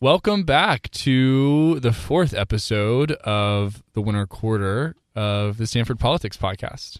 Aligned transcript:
Welcome 0.00 0.42
back 0.42 0.90
to 0.90 1.80
the 1.80 1.92
fourth 1.92 2.34
episode 2.34 3.12
of 3.12 3.82
the 3.94 4.02
winter 4.02 4.26
quarter 4.26 4.94
of 5.14 5.56
the 5.56 5.66
Stanford 5.66 5.98
Politics 5.98 6.36
Podcast. 6.36 6.98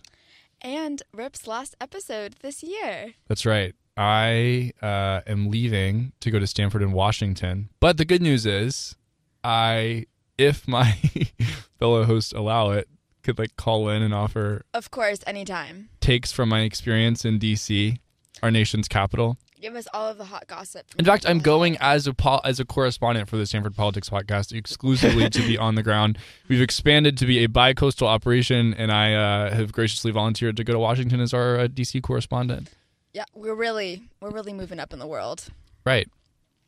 And 0.63 1.03
Rip's 1.13 1.47
last 1.47 1.77
episode 1.79 2.37
this 2.41 2.63
year. 2.63 3.13
That's 3.29 3.45
right. 3.45 3.75
I 3.99 4.73
uh, 4.81 5.21
am 5.27 5.51
leaving 5.51 6.13
to 6.21 6.31
go 6.31 6.39
to 6.39 6.47
Stanford 6.47 6.83
in 6.83 6.93
Washington. 6.93 7.69
But 7.81 7.99
the 7.99 8.07
good 8.07 8.23
news 8.23 8.47
is, 8.47 8.97
I, 9.45 10.07
if 10.39 10.67
my 10.67 10.93
fellow 11.79 12.05
hosts 12.05 12.33
allow 12.33 12.71
it, 12.71 12.89
could 13.23 13.39
like 13.39 13.57
call 13.57 13.89
in 13.91 14.03
and 14.03 14.15
offer 14.15 14.65
Of 14.73 14.91
course, 14.91 15.19
anytime. 15.27 15.91
takes 16.01 16.33
from 16.33 16.49
my 16.49 16.61
experience 16.61 17.25
in 17.27 17.39
DC, 17.39 17.99
our 18.43 18.51
nation's 18.51 18.89
capital. 18.89 19.37
Give 19.61 19.75
us 19.75 19.89
all 19.95 20.09
of 20.09 20.19
the 20.19 20.27
hot 20.27 20.47
gossip. 20.47 20.87
In 20.99 21.05
fact, 21.05 21.27
I'm 21.29 21.39
going 21.39 21.77
as 21.81 22.07
a 22.07 22.13
pol- 22.13 22.43
as 22.45 22.61
a 22.61 22.65
correspondent 22.65 23.29
for 23.29 23.37
the 23.37 23.47
Stanford 23.47 23.75
Politics 23.75 24.11
Podcast 24.11 24.53
exclusively 24.53 25.31
to 25.31 25.41
be 25.41 25.57
on 25.57 25.75
the 25.75 25.83
ground. 25.83 26.19
We've 26.49 26.61
expanded 26.61 27.17
to 27.19 27.27
be 27.27 27.43
a 27.45 27.47
bi-coastal 27.49 28.07
operation, 28.07 28.75
and 28.75 28.93
I 28.93 29.15
uh, 29.15 29.55
have 29.55 29.73
graciously 29.73 30.11
volunteered 30.11 30.57
to 30.59 30.65
go 30.65 30.73
to 30.73 30.79
Washington 30.79 31.21
as 31.21 31.33
our 31.33 31.59
uh, 31.59 31.69
DC 31.69 32.03
correspondent. 32.03 32.71
Yeah, 33.13 33.25
we're 33.35 33.55
really 33.55 34.03
we're 34.21 34.31
really 34.31 34.53
moving 34.53 34.79
up 34.79 34.93
in 34.93 34.99
the 34.99 35.07
world. 35.07 35.47
Right. 35.85 36.09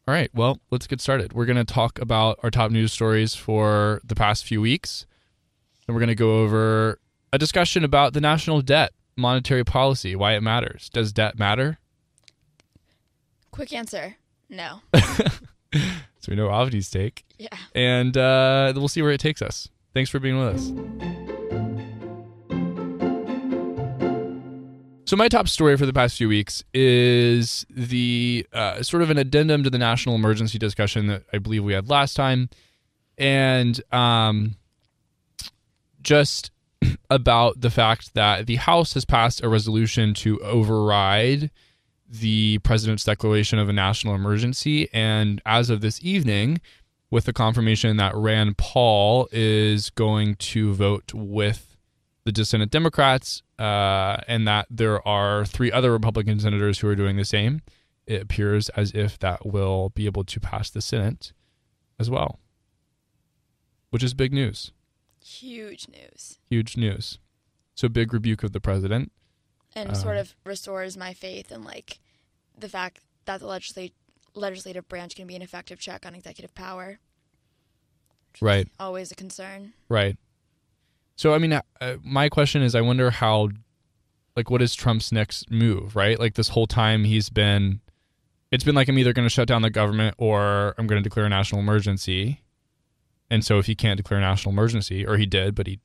All 0.06 0.14
right. 0.14 0.30
Well, 0.32 0.58
let's 0.70 0.86
get 0.86 1.02
started. 1.02 1.34
We're 1.34 1.44
going 1.44 1.58
to 1.58 1.64
talk 1.64 1.98
about 2.00 2.38
our 2.42 2.50
top 2.50 2.70
news 2.70 2.92
stories 2.94 3.34
for 3.34 4.00
the 4.02 4.14
past 4.14 4.46
few 4.46 4.62
weeks. 4.62 5.04
And 5.86 5.94
we're 5.94 6.00
going 6.00 6.08
to 6.08 6.14
go 6.14 6.38
over 6.38 6.98
a 7.30 7.36
discussion 7.36 7.84
about 7.84 8.14
the 8.14 8.20
national 8.22 8.62
debt, 8.62 8.92
monetary 9.16 9.64
policy, 9.64 10.16
why 10.16 10.32
it 10.32 10.40
matters. 10.42 10.88
Does 10.90 11.12
debt 11.12 11.38
matter? 11.38 11.78
Quick 13.58 13.72
answer. 13.72 14.14
No. 14.48 14.80
So 16.20 16.32
we 16.32 16.36
know 16.36 16.48
Avdi's 16.48 16.90
take. 16.90 17.24
Yeah. 17.38 17.56
And 17.74 18.16
uh, 18.16 18.72
we'll 18.74 18.88
see 18.88 19.02
where 19.02 19.12
it 19.12 19.20
takes 19.20 19.40
us. 19.40 19.68
Thanks 19.94 20.10
for 20.10 20.18
being 20.18 20.38
with 20.38 20.56
us. 20.56 20.66
So 25.08 25.16
my 25.16 25.28
top 25.28 25.48
story 25.48 25.76
for 25.76 25.86
the 25.86 25.92
past 25.92 26.16
few 26.18 26.28
weeks 26.28 26.64
is 26.74 27.64
the 27.70 28.46
uh, 28.52 28.82
sort 28.82 29.02
of 29.02 29.10
an 29.10 29.18
addendum 29.18 29.62
to 29.62 29.70
the 29.70 29.78
national 29.78 30.16
emergency 30.16 30.58
discussion 30.58 31.06
that 31.06 31.22
I 31.32 31.38
believe 31.38 31.62
we 31.62 31.72
had 31.72 31.88
last 31.88 32.14
time, 32.14 32.50
and 33.16 33.80
um, 33.92 34.56
just 36.02 36.50
about 37.10 37.60
the 37.60 37.70
fact 37.70 38.14
that 38.14 38.46
the 38.46 38.56
House 38.56 38.94
has 38.94 39.04
passed 39.04 39.42
a 39.42 39.48
resolution 39.48 40.14
to 40.14 40.40
override 40.40 41.50
the 42.08 42.58
president's 42.58 43.04
declaration 43.04 43.58
of 43.58 43.68
a 43.68 43.72
national 43.72 44.14
emergency, 44.14 44.88
and 44.92 45.42
as 45.44 45.70
of 45.70 45.80
this 45.80 46.02
evening, 46.02 46.60
with 47.10 47.24
the 47.24 47.32
confirmation 47.32 47.96
that 47.96 48.14
Rand 48.14 48.58
Paul 48.58 49.28
is 49.32 49.90
going 49.90 50.36
to 50.36 50.74
vote 50.74 51.12
with 51.14 51.76
the 52.24 52.32
dissented 52.32 52.70
Democrats, 52.70 53.42
uh, 53.58 54.18
and 54.26 54.46
that 54.46 54.66
there 54.70 55.06
are 55.06 55.44
three 55.44 55.72
other 55.72 55.90
Republican 55.92 56.38
senators 56.40 56.78
who 56.78 56.88
are 56.88 56.96
doing 56.96 57.16
the 57.16 57.24
same. 57.24 57.62
It 58.06 58.22
appears 58.22 58.68
as 58.70 58.92
if 58.92 59.18
that 59.18 59.46
will 59.46 59.90
be 59.90 60.06
able 60.06 60.24
to 60.24 60.40
pass 60.40 60.70
the 60.70 60.80
Senate 60.80 61.32
as 61.98 62.10
well, 62.10 62.38
which 63.90 64.02
is 64.02 64.14
big 64.14 64.32
news. 64.32 64.72
Huge 65.22 65.88
news. 65.88 66.38
Huge 66.48 66.76
news. 66.76 67.18
So, 67.74 67.88
big 67.88 68.12
rebuke 68.12 68.42
of 68.42 68.52
the 68.52 68.60
president. 68.60 69.12
And 69.78 69.90
Um, 69.90 69.94
sort 69.94 70.16
of 70.16 70.34
restores 70.44 70.96
my 70.96 71.14
faith 71.14 71.52
in 71.52 71.62
like 71.62 72.00
the 72.58 72.68
fact 72.68 73.00
that 73.26 73.38
the 73.38 73.46
legislate 73.46 73.94
legislative 74.34 74.88
branch 74.88 75.14
can 75.14 75.28
be 75.28 75.36
an 75.36 75.42
effective 75.42 75.78
check 75.78 76.04
on 76.04 76.16
executive 76.16 76.52
power. 76.54 76.98
Right. 78.40 78.68
Always 78.80 79.12
a 79.12 79.14
concern. 79.14 79.74
Right. 79.88 80.16
So, 81.14 81.32
I 81.32 81.38
mean, 81.38 81.52
uh, 81.52 81.62
my 82.02 82.28
question 82.28 82.62
is 82.62 82.74
I 82.74 82.80
wonder 82.80 83.10
how, 83.10 83.50
like, 84.36 84.50
what 84.50 84.62
is 84.62 84.74
Trump's 84.74 85.12
next 85.12 85.50
move, 85.50 85.96
right? 85.96 86.18
Like, 86.18 86.34
this 86.34 86.50
whole 86.50 86.66
time 86.66 87.04
he's 87.04 87.30
been, 87.30 87.80
it's 88.52 88.64
been 88.64 88.74
like, 88.76 88.88
I'm 88.88 88.98
either 88.98 89.12
going 89.12 89.26
to 89.26 89.30
shut 89.30 89.48
down 89.48 89.62
the 89.62 89.70
government 89.70 90.14
or 90.18 90.74
I'm 90.78 90.86
going 90.86 91.02
to 91.02 91.08
declare 91.08 91.26
a 91.26 91.28
national 91.28 91.60
emergency. 91.60 92.42
And 93.30 93.44
so, 93.44 93.58
if 93.58 93.66
he 93.66 93.74
can't 93.74 93.96
declare 93.96 94.18
a 94.18 94.22
national 94.22 94.52
emergency, 94.52 95.06
or 95.06 95.16
he 95.16 95.26
did, 95.26 95.54
but 95.54 95.66
he, 95.66 95.80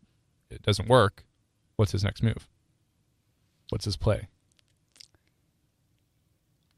it 0.51 0.62
doesn't 0.62 0.88
work, 0.88 1.25
what's 1.75 1.91
his 1.94 2.03
next 2.03 2.22
move? 2.22 2.47
What's 3.73 3.85
his 3.85 3.97
play? 3.97 4.28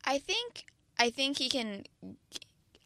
I 0.05 0.17
think 0.17 0.63
I 0.97 1.09
think 1.09 1.39
he 1.39 1.49
can. 1.49 1.83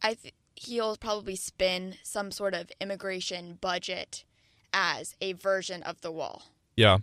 I 0.02 0.16
th- 0.16 0.34
he'll 0.56 0.98
probably 0.98 1.36
spin 1.36 1.94
some 2.02 2.32
sort 2.32 2.56
of 2.56 2.72
immigration 2.82 3.60
budget 3.62 4.24
as 4.74 5.16
a 5.22 5.34
version 5.34 5.84
of 5.84 6.02
the 6.02 6.12
wall. 6.12 6.42
Yeah. 6.76 6.98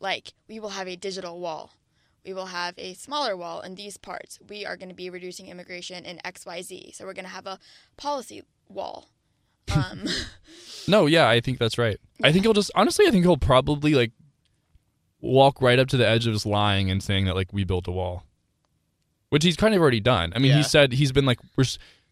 Like 0.00 0.34
we 0.48 0.60
will 0.60 0.68
have 0.68 0.86
a 0.86 0.96
digital 0.96 1.40
wall. 1.40 1.72
We 2.26 2.34
will 2.34 2.52
have 2.52 2.74
a 2.76 2.92
smaller 2.92 3.34
wall 3.34 3.62
in 3.62 3.76
these 3.76 3.96
parts. 3.96 4.38
We 4.46 4.66
are 4.66 4.76
going 4.76 4.90
to 4.90 4.94
be 4.94 5.08
reducing 5.08 5.46
immigration 5.46 6.04
in 6.04 6.20
X 6.26 6.44
Y 6.44 6.60
Z. 6.60 6.92
So 6.94 7.06
we're 7.06 7.14
going 7.14 7.24
to 7.24 7.30
have 7.30 7.46
a 7.46 7.58
policy 7.96 8.42
wall. 8.68 9.08
Um, 9.74 10.04
No, 10.88 11.06
yeah, 11.06 11.28
I 11.28 11.40
think 11.40 11.58
that's 11.58 11.78
right. 11.78 11.98
I 12.22 12.32
think 12.32 12.44
he'll 12.44 12.54
just, 12.54 12.70
honestly, 12.74 13.06
I 13.06 13.10
think 13.10 13.22
he'll 13.22 13.36
probably, 13.36 13.94
like, 13.94 14.12
walk 15.20 15.60
right 15.60 15.78
up 15.78 15.88
to 15.88 15.96
the 15.96 16.06
edge 16.06 16.26
of 16.26 16.32
his 16.32 16.46
lying 16.46 16.90
and 16.90 17.02
saying 17.02 17.24
that, 17.26 17.34
like, 17.34 17.52
we 17.52 17.64
built 17.64 17.88
a 17.88 17.90
wall. 17.92 18.24
Which 19.30 19.44
he's 19.44 19.56
kind 19.56 19.74
of 19.74 19.80
already 19.80 20.00
done. 20.00 20.32
I 20.34 20.38
mean, 20.38 20.52
Yeah. 20.52 20.58
he 20.58 20.62
said 20.62 20.92
he's 20.92 21.12
been 21.12 21.26
like, 21.26 21.38
we're, 21.56 21.64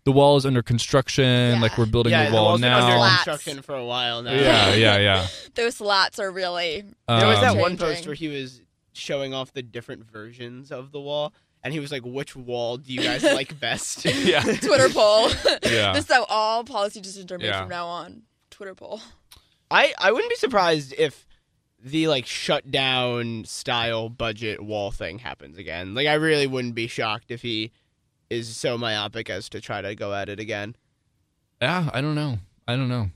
the 0.05 0.13
wall 0.13 0.37
is 0.37 0.45
under 0.45 0.63
construction, 0.63 1.25
Yeah. 1.55 1.61
like, 1.61 1.79
we're 1.79 1.87
building 1.87 2.13
yeah, 2.13 2.29
the 2.29 2.35
wall 2.35 2.45
wall's 2.47 2.61
been 2.61 2.73
under 2.73 2.89
now. 2.89 2.99
Slats. 2.99 3.25
construction 3.25 3.63
for 3.63 3.75
a 3.75 3.85
while 3.85 4.23
now. 4.23 4.33
Yeah, 4.33 4.75
yeah, 4.75 4.99
yeah. 4.99 5.27
those 5.55 5.77
slats 5.77 6.19
are 6.19 6.31
really. 6.31 6.83
There 7.09 7.27
was 7.27 7.41
that 7.41 7.53
Um, 7.53 7.59
one 7.59 7.77
post 7.79 8.07
where 8.07 8.15
he 8.15 8.29
was 8.29 8.61
showing 8.93 9.33
off 9.35 9.53
the 9.53 9.63
different 9.63 10.05
versions 10.11 10.71
of 10.71 10.93
the 10.93 11.01
wall, 11.01 11.33
and 11.65 11.73
he 11.73 11.81
was 11.81 11.91
like, 11.91 12.03
"Which 12.05 12.37
wall 12.37 12.77
do 12.77 12.93
you 12.93 13.01
guys 13.03 13.23
like 13.25 13.59
best?" 13.61 14.05
Yeah. 14.05 14.41
Twitter 14.43 14.89
poll. 14.91 15.31
Yeah. 15.65 15.93
this 15.95 16.05
is 16.05 16.13
how 16.13 16.25
all 16.29 16.65
policy 16.65 17.01
decisions 17.01 17.33
are 17.33 17.39
made 17.39 17.47
Yeah. 17.47 17.61
from 17.63 17.71
now 17.71 17.87
on. 17.87 18.23
Twitter 18.51 18.75
poll. 18.75 19.01
I 19.71 19.93
I 19.99 20.13
wouldn't 20.13 20.31
be 20.31 20.37
surprised 20.37 20.95
if 20.97 21.26
the 21.83 22.09
like 22.09 22.27
shutdown 22.27 23.45
style 23.45 24.09
budget 24.09 24.63
wall 24.63 24.91
thing 24.91 25.19
happens 25.19 25.59
again. 25.59 25.95
Like 25.95 26.07
I 26.07 26.15
really 26.15 26.47
wouldn't 26.47 26.75
be 26.75 26.87
shocked 26.87 27.31
if 27.31 27.43
he 27.43 27.73
is 28.31 28.57
so 28.57 28.77
myopic 28.77 29.31
as 29.31 29.49
to 29.51 29.61
try 29.61 29.81
to 29.83 29.95
go 29.95 30.15
at 30.15 30.29
it 30.29 30.41
again. 30.41 30.77
Yeah, 31.61 31.91
I 31.93 32.01
don't 32.01 32.15
know. 32.15 32.39
I 32.67 32.77
don't 32.77 32.89
know. 32.89 33.11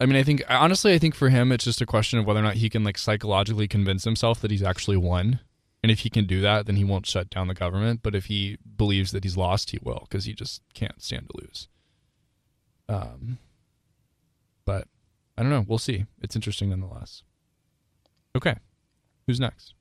I 0.00 0.06
mean, 0.06 0.16
I 0.16 0.22
think 0.22 0.42
honestly, 0.48 0.94
I 0.94 0.98
think 0.98 1.14
for 1.14 1.28
him, 1.28 1.52
it's 1.52 1.64
just 1.64 1.82
a 1.82 1.86
question 1.86 2.18
of 2.18 2.26
whether 2.26 2.40
or 2.40 2.42
not 2.42 2.54
he 2.54 2.70
can 2.70 2.82
like 2.82 2.98
psychologically 2.98 3.68
convince 3.68 4.04
himself 4.04 4.40
that 4.40 4.50
he's 4.50 4.62
actually 4.62 4.96
won. 4.96 5.40
And 5.82 5.90
if 5.90 6.00
he 6.00 6.10
can 6.10 6.26
do 6.26 6.40
that, 6.42 6.66
then 6.66 6.76
he 6.76 6.84
won't 6.84 7.06
shut 7.06 7.30
down 7.30 7.48
the 7.48 7.54
government. 7.54 8.00
But 8.02 8.14
if 8.14 8.26
he 8.26 8.58
believes 8.76 9.12
that 9.12 9.24
he's 9.24 9.36
lost, 9.36 9.70
he 9.70 9.78
will 9.82 10.06
because 10.08 10.24
he 10.24 10.32
just 10.32 10.62
can't 10.74 11.02
stand 11.02 11.28
to 11.28 11.40
lose. 11.40 11.68
Um, 12.88 13.38
but 14.64 14.88
I 15.38 15.42
don't 15.42 15.50
know. 15.50 15.64
We'll 15.66 15.78
see. 15.78 16.06
It's 16.20 16.36
interesting 16.36 16.70
nonetheless. 16.70 17.22
Okay, 18.36 18.54
who's 19.26 19.40
next? 19.40 19.74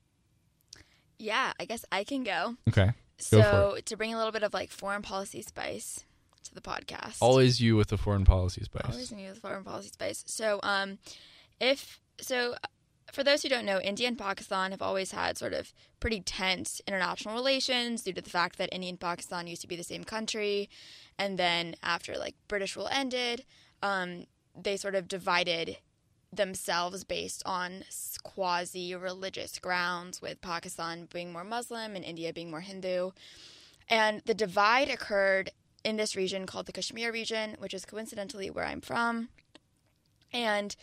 Yeah, 1.17 1.53
I 1.59 1.65
guess 1.65 1.85
I 1.91 2.03
can 2.03 2.23
go. 2.23 2.55
Okay, 2.69 2.85
Go 2.85 2.93
So 3.19 3.77
to 3.85 3.97
bring 3.97 4.13
a 4.13 4.17
little 4.17 4.31
bit 4.31 4.43
of 4.43 4.53
like 4.53 4.71
foreign 4.71 5.01
policy 5.01 5.41
spice 5.41 6.05
to 6.43 6.55
the 6.55 6.61
podcast. 6.61 7.17
always 7.19 7.59
you 7.59 7.75
with 7.75 7.89
the 7.89 7.97
foreign 7.97 8.25
policy 8.25 8.63
spice. 8.63 8.85
Always 8.89 9.11
new 9.11 9.29
with 9.29 9.39
foreign 9.39 9.63
policy 9.63 9.89
spice. 9.89 10.23
So 10.25 10.59
um, 10.63 10.99
if 11.59 11.99
so, 12.19 12.55
for 13.11 13.23
those 13.23 13.43
who 13.43 13.49
don't 13.49 13.65
know, 13.65 13.79
India 13.81 14.07
and 14.07 14.17
Pakistan 14.17 14.71
have 14.71 14.81
always 14.81 15.11
had 15.11 15.37
sort 15.37 15.53
of 15.53 15.73
pretty 15.99 16.21
tense 16.21 16.81
international 16.87 17.35
relations 17.35 18.03
due 18.03 18.13
to 18.13 18.21
the 18.21 18.29
fact 18.29 18.57
that 18.57 18.69
India 18.71 18.89
and 18.89 18.99
Pakistan 18.99 19.47
used 19.47 19.61
to 19.61 19.67
be 19.67 19.75
the 19.75 19.83
same 19.83 20.03
country, 20.03 20.69
and 21.17 21.37
then 21.37 21.75
after 21.83 22.15
like 22.17 22.35
British 22.47 22.75
rule 22.75 22.87
ended, 22.91 23.43
um, 23.83 24.25
they 24.57 24.77
sort 24.77 24.95
of 24.95 25.07
divided 25.07 25.77
themselves 26.31 27.03
based 27.03 27.41
on 27.45 27.83
quasi 28.23 28.95
religious 28.95 29.59
grounds, 29.59 30.21
with 30.21 30.41
Pakistan 30.41 31.07
being 31.11 31.31
more 31.31 31.43
Muslim 31.43 31.95
and 31.95 32.05
India 32.05 32.31
being 32.33 32.51
more 32.51 32.61
Hindu. 32.61 33.11
And 33.89 34.21
the 34.25 34.33
divide 34.33 34.89
occurred 34.89 35.51
in 35.83 35.97
this 35.97 36.15
region 36.15 36.45
called 36.45 36.65
the 36.65 36.71
Kashmir 36.71 37.11
region, 37.11 37.55
which 37.59 37.73
is 37.73 37.85
coincidentally 37.85 38.49
where 38.49 38.65
I'm 38.65 38.81
from. 38.81 39.29
And 40.31 40.75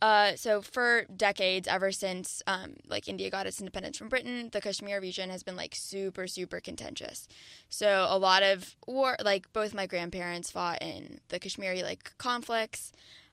uh, 0.00 0.36
so 0.36 0.62
for 0.62 1.04
decades, 1.14 1.66
ever 1.66 1.90
since 1.90 2.40
um, 2.46 2.76
like 2.86 3.08
India 3.08 3.30
got 3.30 3.46
its 3.46 3.60
independence 3.60 3.98
from 3.98 4.08
Britain, 4.08 4.48
the 4.52 4.60
Kashmir 4.60 5.00
region 5.00 5.28
has 5.28 5.42
been 5.42 5.56
like 5.56 5.74
super, 5.74 6.26
super 6.26 6.60
contentious. 6.60 7.26
So 7.68 8.06
a 8.08 8.16
lot 8.16 8.42
of 8.42 8.76
war, 8.86 9.16
like 9.22 9.52
both 9.52 9.74
my 9.74 9.86
grandparents 9.86 10.50
fought 10.50 10.80
in 10.80 11.20
the 11.28 11.40
Kashmiri 11.40 11.82
like 11.82 12.12
conflicts, 12.16 12.92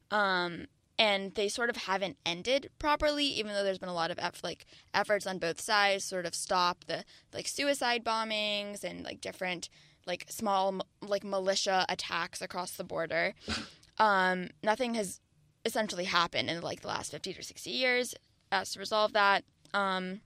um, 0.09 0.65
and 0.97 1.33
they 1.35 1.47
sort 1.49 1.69
of 1.69 1.75
haven't 1.77 2.17
ended 2.25 2.69
properly. 2.79 3.25
Even 3.25 3.53
though 3.53 3.63
there's 3.63 3.79
been 3.79 3.89
a 3.89 3.93
lot 3.93 4.11
of 4.11 4.19
eff- 4.19 4.43
like 4.43 4.65
efforts 4.93 5.27
on 5.27 5.39
both 5.39 5.59
sides, 5.59 6.03
sort 6.03 6.25
of 6.25 6.35
stop 6.35 6.85
the 6.85 7.03
like 7.33 7.47
suicide 7.47 8.03
bombings 8.03 8.83
and 8.83 9.03
like 9.03 9.21
different 9.21 9.69
like 10.05 10.25
small 10.29 10.81
like 11.01 11.23
militia 11.23 11.85
attacks 11.89 12.41
across 12.41 12.71
the 12.71 12.83
border. 12.83 13.33
Um, 13.97 14.49
nothing 14.61 14.95
has 14.95 15.21
essentially 15.63 16.03
happened 16.03 16.49
in 16.49 16.61
like 16.61 16.81
the 16.81 16.89
last 16.89 17.11
50 17.11 17.33
to 17.33 17.43
60 17.43 17.69
years 17.69 18.13
as 18.51 18.71
to 18.71 18.79
resolve 18.79 19.13
that. 19.13 19.43
Um, 19.73 20.21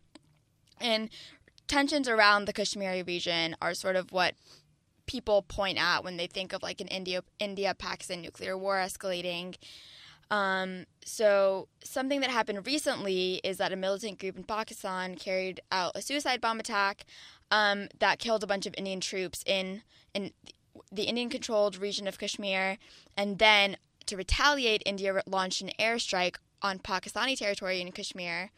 and 0.82 1.10
tensions 1.68 2.10
around 2.10 2.46
the 2.46 2.54
Kashmiri 2.54 3.04
region 3.04 3.56
are 3.62 3.74
sort 3.74 3.96
of 3.96 4.12
what 4.12 4.36
people 5.06 5.42
point 5.42 5.80
at 5.80 6.04
when 6.04 6.18
they 6.18 6.28
think 6.28 6.54
of 6.54 6.62
like 6.62 6.82
an 6.82 6.88
India 6.88 7.24
India 7.40 7.74
Pakistan 7.74 8.22
nuclear 8.22 8.58
war 8.58 8.76
escalating. 8.76 9.56
Um, 10.32 10.86
so 11.04 11.68
something 11.84 12.20
that 12.22 12.30
happened 12.30 12.66
recently 12.68 13.42
is 13.44 13.58
that 13.58 13.72
a 13.72 13.76
militant 13.76 14.20
group 14.20 14.38
in 14.38 14.44
Pakistan 14.44 15.16
carried 15.16 15.60
out 15.72 15.94
a 15.96 16.02
suicide 16.02 16.40
bomb 16.40 16.60
attack 16.60 17.06
um, 17.52 17.88
that 18.00 18.20
killed 18.20 18.44
a 18.44 18.48
bunch 18.48 18.66
of 18.66 18.76
Indian 18.78 19.00
troops 19.00 19.44
in 19.46 19.82
in 20.14 20.32
the 20.92 21.04
Indian 21.04 21.30
controlled 21.30 21.78
region 21.78 22.08
of 22.08 22.18
Kashmir, 22.18 22.78
and 23.18 23.38
then 23.38 23.78
to 24.06 24.16
retaliate, 24.16 24.82
India 24.86 25.22
launched 25.28 25.62
an 25.62 25.72
airstrike 25.80 26.38
on 26.62 26.80
Pakistani 26.80 27.38
territory 27.38 27.82
in 27.82 27.92
Kashmir 27.92 28.52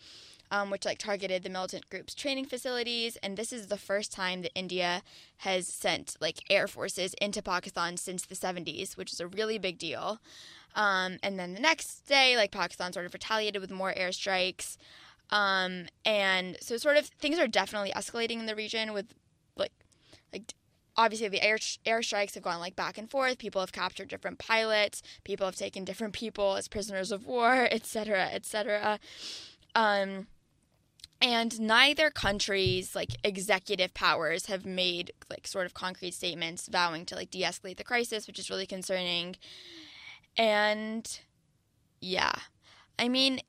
um, 0.52 0.70
which 0.70 0.86
like 0.86 1.00
targeted 1.00 1.44
the 1.44 1.50
militant 1.50 1.90
group's 1.90 2.14
training 2.14 2.46
facilities. 2.46 3.16
And 3.24 3.38
this 3.38 3.54
is 3.54 3.68
the 3.68 3.78
first 3.78 4.12
time 4.12 4.42
that 4.42 4.52
India 4.54 5.02
has 5.38 5.68
sent 5.68 6.18
like 6.20 6.44
air 6.50 6.68
forces 6.68 7.16
into 7.22 7.42
Pakistan 7.42 7.98
since 7.98 8.26
the 8.26 8.36
70s, 8.36 8.98
which 8.98 9.14
is 9.14 9.22
a 9.22 9.28
really 9.28 9.58
big 9.58 9.78
deal. 9.78 10.20
Um, 10.76 11.18
and 11.22 11.38
then 11.38 11.54
the 11.54 11.60
next 11.60 12.08
day, 12.08 12.36
like 12.36 12.52
Pakistan 12.52 12.94
sort 12.94 13.06
of 13.06 13.14
retaliated 13.14 13.62
with 13.62 13.72
more 13.72 13.94
airstrikes. 13.94 14.78
Um, 15.30 15.88
and 16.06 16.58
so 16.62 16.78
sort 16.78 16.98
of 16.98 17.06
things 17.06 17.40
are 17.40 17.48
definitely 17.48 17.92
escalating 17.92 18.40
in 18.40 18.46
the 18.46 18.56
region 18.56 18.94
with 18.94 19.14
like 19.56 19.72
like 20.34 20.54
obviously 20.98 21.30
the 21.30 21.42
air 21.42 21.58
airstrikes 21.58 22.34
have 22.34 22.44
gone 22.44 22.60
like 22.60 22.76
back 22.76 22.98
and 22.98 23.10
forth. 23.10 23.38
People 23.38 23.62
have 23.62 23.72
captured 23.72 24.10
different 24.10 24.40
pilots. 24.40 25.02
People 25.24 25.46
have 25.46 25.56
taken 25.56 25.86
different 25.86 26.14
people 26.14 26.56
as 26.56 26.68
prisoners 26.68 27.12
of 27.12 27.26
war 27.26 27.68
etc 27.72 28.30
etc 28.32 29.00
um 29.76 30.28
and 31.22 31.60
neither 31.60 32.10
country's 32.10 32.96
like 32.96 33.12
executive 33.24 33.94
powers 33.94 34.48
have 34.48 34.66
made 34.66 35.12
like 35.30 35.46
sort 35.46 35.66
of 35.66 35.74
concrete 35.74 36.14
statements 36.14 36.68
vowing 36.68 37.06
to 37.06 37.16
like 37.16 37.30
de-escalate 37.30 37.78
the 37.78 37.84
crisis 37.84 38.28
which 38.28 38.40
is 38.40 38.50
really 38.50 38.66
concerning 38.66 39.36
and 40.38 41.20
yeah. 42.00 42.34
I 42.98 43.10
mean 43.10 43.42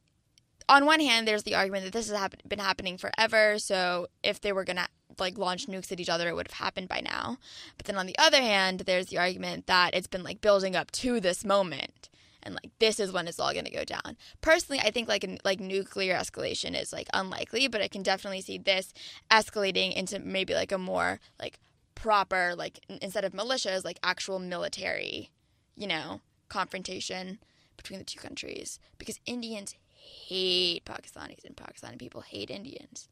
on 0.69 0.87
one 0.87 1.01
hand 1.01 1.27
there's 1.27 1.43
the 1.43 1.55
argument 1.55 1.85
that 1.85 1.93
this 1.93 2.09
has 2.09 2.19
happen- 2.19 2.41
been 2.47 2.59
happening 2.59 2.97
forever 2.97 3.59
so 3.59 4.07
if 4.23 4.41
they 4.41 4.53
were 4.53 4.65
gonna 4.65 4.89
like 5.19 5.37
launch 5.37 5.67
nukes 5.67 5.93
at 5.93 6.01
each 6.01 6.09
other 6.09 6.29
it 6.29 6.35
would 6.35 6.49
have 6.49 6.59
happened 6.59 6.89
by 6.89 7.01
now. 7.01 7.39
But 7.77 7.87
then 7.87 7.97
on 7.97 8.07
the 8.07 8.19
other 8.19 8.41
hand 8.41 8.81
there's 8.81 9.07
the 9.07 9.19
argument 9.19 9.67
that 9.67 9.95
it's 9.95 10.07
been 10.07 10.23
like 10.23 10.41
building 10.41 10.77
up 10.77 10.91
to 10.93 11.21
this 11.21 11.45
moment 11.45 12.09
and 12.43 12.55
like 12.55 12.71
this 12.79 12.99
is 12.99 13.13
when 13.13 13.29
it's 13.29 13.39
all 13.39 13.53
going 13.53 13.65
to 13.65 13.71
go 13.71 13.85
down. 13.85 14.17
Personally, 14.41 14.81
I 14.81 14.91
think 14.91 15.09
like 15.09 15.25
like 15.45 15.61
nuclear 15.61 16.15
escalation 16.15 16.81
is 16.81 16.93
like 16.93 17.09
unlikely, 17.15 17.69
but 17.69 17.81
I 17.81 17.89
can 17.89 18.03
definitely 18.03 18.41
see 18.41 18.59
this 18.59 18.93
escalating 19.31 19.95
into 19.95 20.19
maybe 20.19 20.55
like 20.55 20.73
a 20.73 20.79
more 20.79 21.21
like 21.39 21.59
proper 21.95 22.55
like 22.57 22.81
instead 23.01 23.25
of 23.25 23.33
militias 23.33 23.85
like 23.85 23.99
actual 24.03 24.39
military, 24.39 25.31
you 25.77 25.87
know, 25.87 26.21
confrontation 26.53 27.39
between 27.77 27.99
the 27.99 28.05
two 28.05 28.21
countries 28.21 28.79
because 28.99 29.19
Indians 29.27 29.75
hate 29.95 30.85
Pakistanis 30.85 31.45
and 31.45 31.57
Pakistani 31.57 31.99
people 31.99 32.21
hate 32.21 32.51
Indians. 32.51 33.09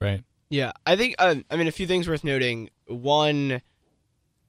Right. 0.00 0.22
Yeah, 0.50 0.72
I 0.84 0.96
think 0.96 1.14
um, 1.18 1.44
I 1.50 1.56
mean 1.56 1.68
a 1.68 1.72
few 1.72 1.86
things 1.86 2.08
worth 2.08 2.24
noting. 2.24 2.70
One 2.86 3.62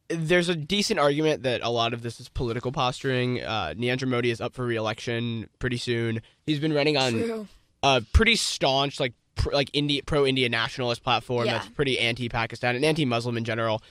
there's 0.09 0.49
a 0.49 0.55
decent 0.55 0.99
argument 0.99 1.43
that 1.43 1.61
a 1.61 1.69
lot 1.69 1.93
of 1.93 2.01
this 2.01 2.19
is 2.19 2.27
political 2.29 2.71
posturing. 2.71 3.41
Uh, 3.41 3.73
Narendra 3.77 4.07
Modi 4.07 4.29
is 4.31 4.41
up 4.41 4.53
for 4.53 4.65
re-election 4.65 5.49
pretty 5.59 5.77
soon. 5.77 6.21
He's 6.45 6.59
been 6.59 6.73
running 6.73 6.97
on 6.97 7.11
True. 7.13 7.47
a 7.81 8.01
pretty 8.13 8.35
staunch, 8.35 8.99
like 8.99 9.13
pr- 9.35 9.53
like 9.53 9.69
India 9.73 10.01
pro 10.05 10.25
India 10.25 10.49
nationalist 10.49 11.03
platform 11.03 11.45
Yeah. 11.45 11.53
that's 11.53 11.69
pretty 11.69 11.97
anti-Pakistan 11.99 12.75
and 12.75 12.83
anti-Muslim 12.83 13.37
in 13.37 13.43
general. 13.45 13.81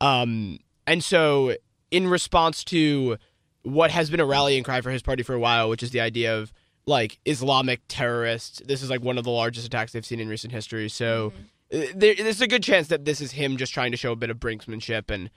Um, 0.00 0.58
and 0.86 1.04
so, 1.04 1.54
in 1.90 2.08
response 2.08 2.64
to 2.64 3.16
what 3.62 3.90
has 3.90 4.10
been 4.10 4.20
a 4.20 4.26
rallying 4.26 4.62
cry 4.64 4.80
for 4.80 4.90
his 4.90 5.02
party 5.02 5.22
for 5.22 5.34
a 5.34 5.40
while, 5.40 5.68
which 5.68 5.82
is 5.82 5.90
the 5.90 6.00
idea 6.00 6.36
of 6.36 6.52
like 6.86 7.18
Islamic 7.24 7.80
terrorists, 7.88 8.62
this 8.64 8.82
is 8.82 8.90
like 8.90 9.02
one 9.02 9.18
of 9.18 9.24
the 9.24 9.30
largest 9.30 9.66
attacks 9.66 9.92
they've 9.92 10.06
seen 10.06 10.20
in 10.20 10.28
recent 10.28 10.52
history. 10.52 10.88
So. 10.88 11.32
uh, 11.72 11.78
There, 11.94 12.14
there's 12.14 12.40
a 12.40 12.48
good 12.48 12.62
chance 12.64 12.88
that 12.88 13.04
this 13.04 13.20
is 13.20 13.32
him 13.32 13.56
just 13.56 13.72
trying 13.72 13.92
to 13.92 13.96
show 13.96 14.12
a 14.12 14.16
bit 14.16 14.30
of 14.30 14.38
brinksmanship 14.38 15.10
and 15.10 15.30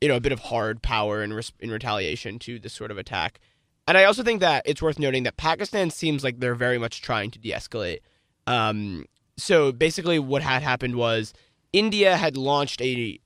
you 0.00 0.08
know 0.08 0.16
a 0.16 0.20
bit 0.20 0.32
of 0.32 0.40
hard 0.40 0.82
power 0.82 1.22
in 1.22 1.40
in 1.60 1.70
retaliation 1.70 2.38
to 2.40 2.58
this 2.58 2.72
sort 2.72 2.90
of 2.90 2.98
attack. 2.98 3.38
And 3.86 3.96
I 3.96 4.04
also 4.04 4.22
think 4.22 4.40
that 4.40 4.64
it's 4.66 4.82
worth 4.82 4.98
noting 4.98 5.22
that 5.22 5.36
Pakistan 5.36 5.90
seems 5.90 6.22
like 6.24 6.40
they're 6.40 6.54
very 6.54 6.78
much 6.78 7.00
trying 7.00 7.30
to 7.30 7.38
de-escalate. 7.38 8.00
Um, 8.46 9.06
so 9.36 9.72
basically, 9.72 10.18
what 10.18 10.42
had 10.42 10.62
happened 10.62 10.96
was 10.96 11.32
India 11.72 12.16
had 12.16 12.36
launched 12.36 12.82
a 12.82 13.18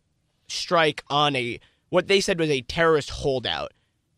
strike 0.49 1.03
on 1.09 1.35
a 1.37 1.59
what 1.89 2.06
they 2.06 2.21
said 2.21 2.39
was 2.39 2.50
a 2.50 2.61
terrorist 2.62 3.11
holdout 3.11 3.73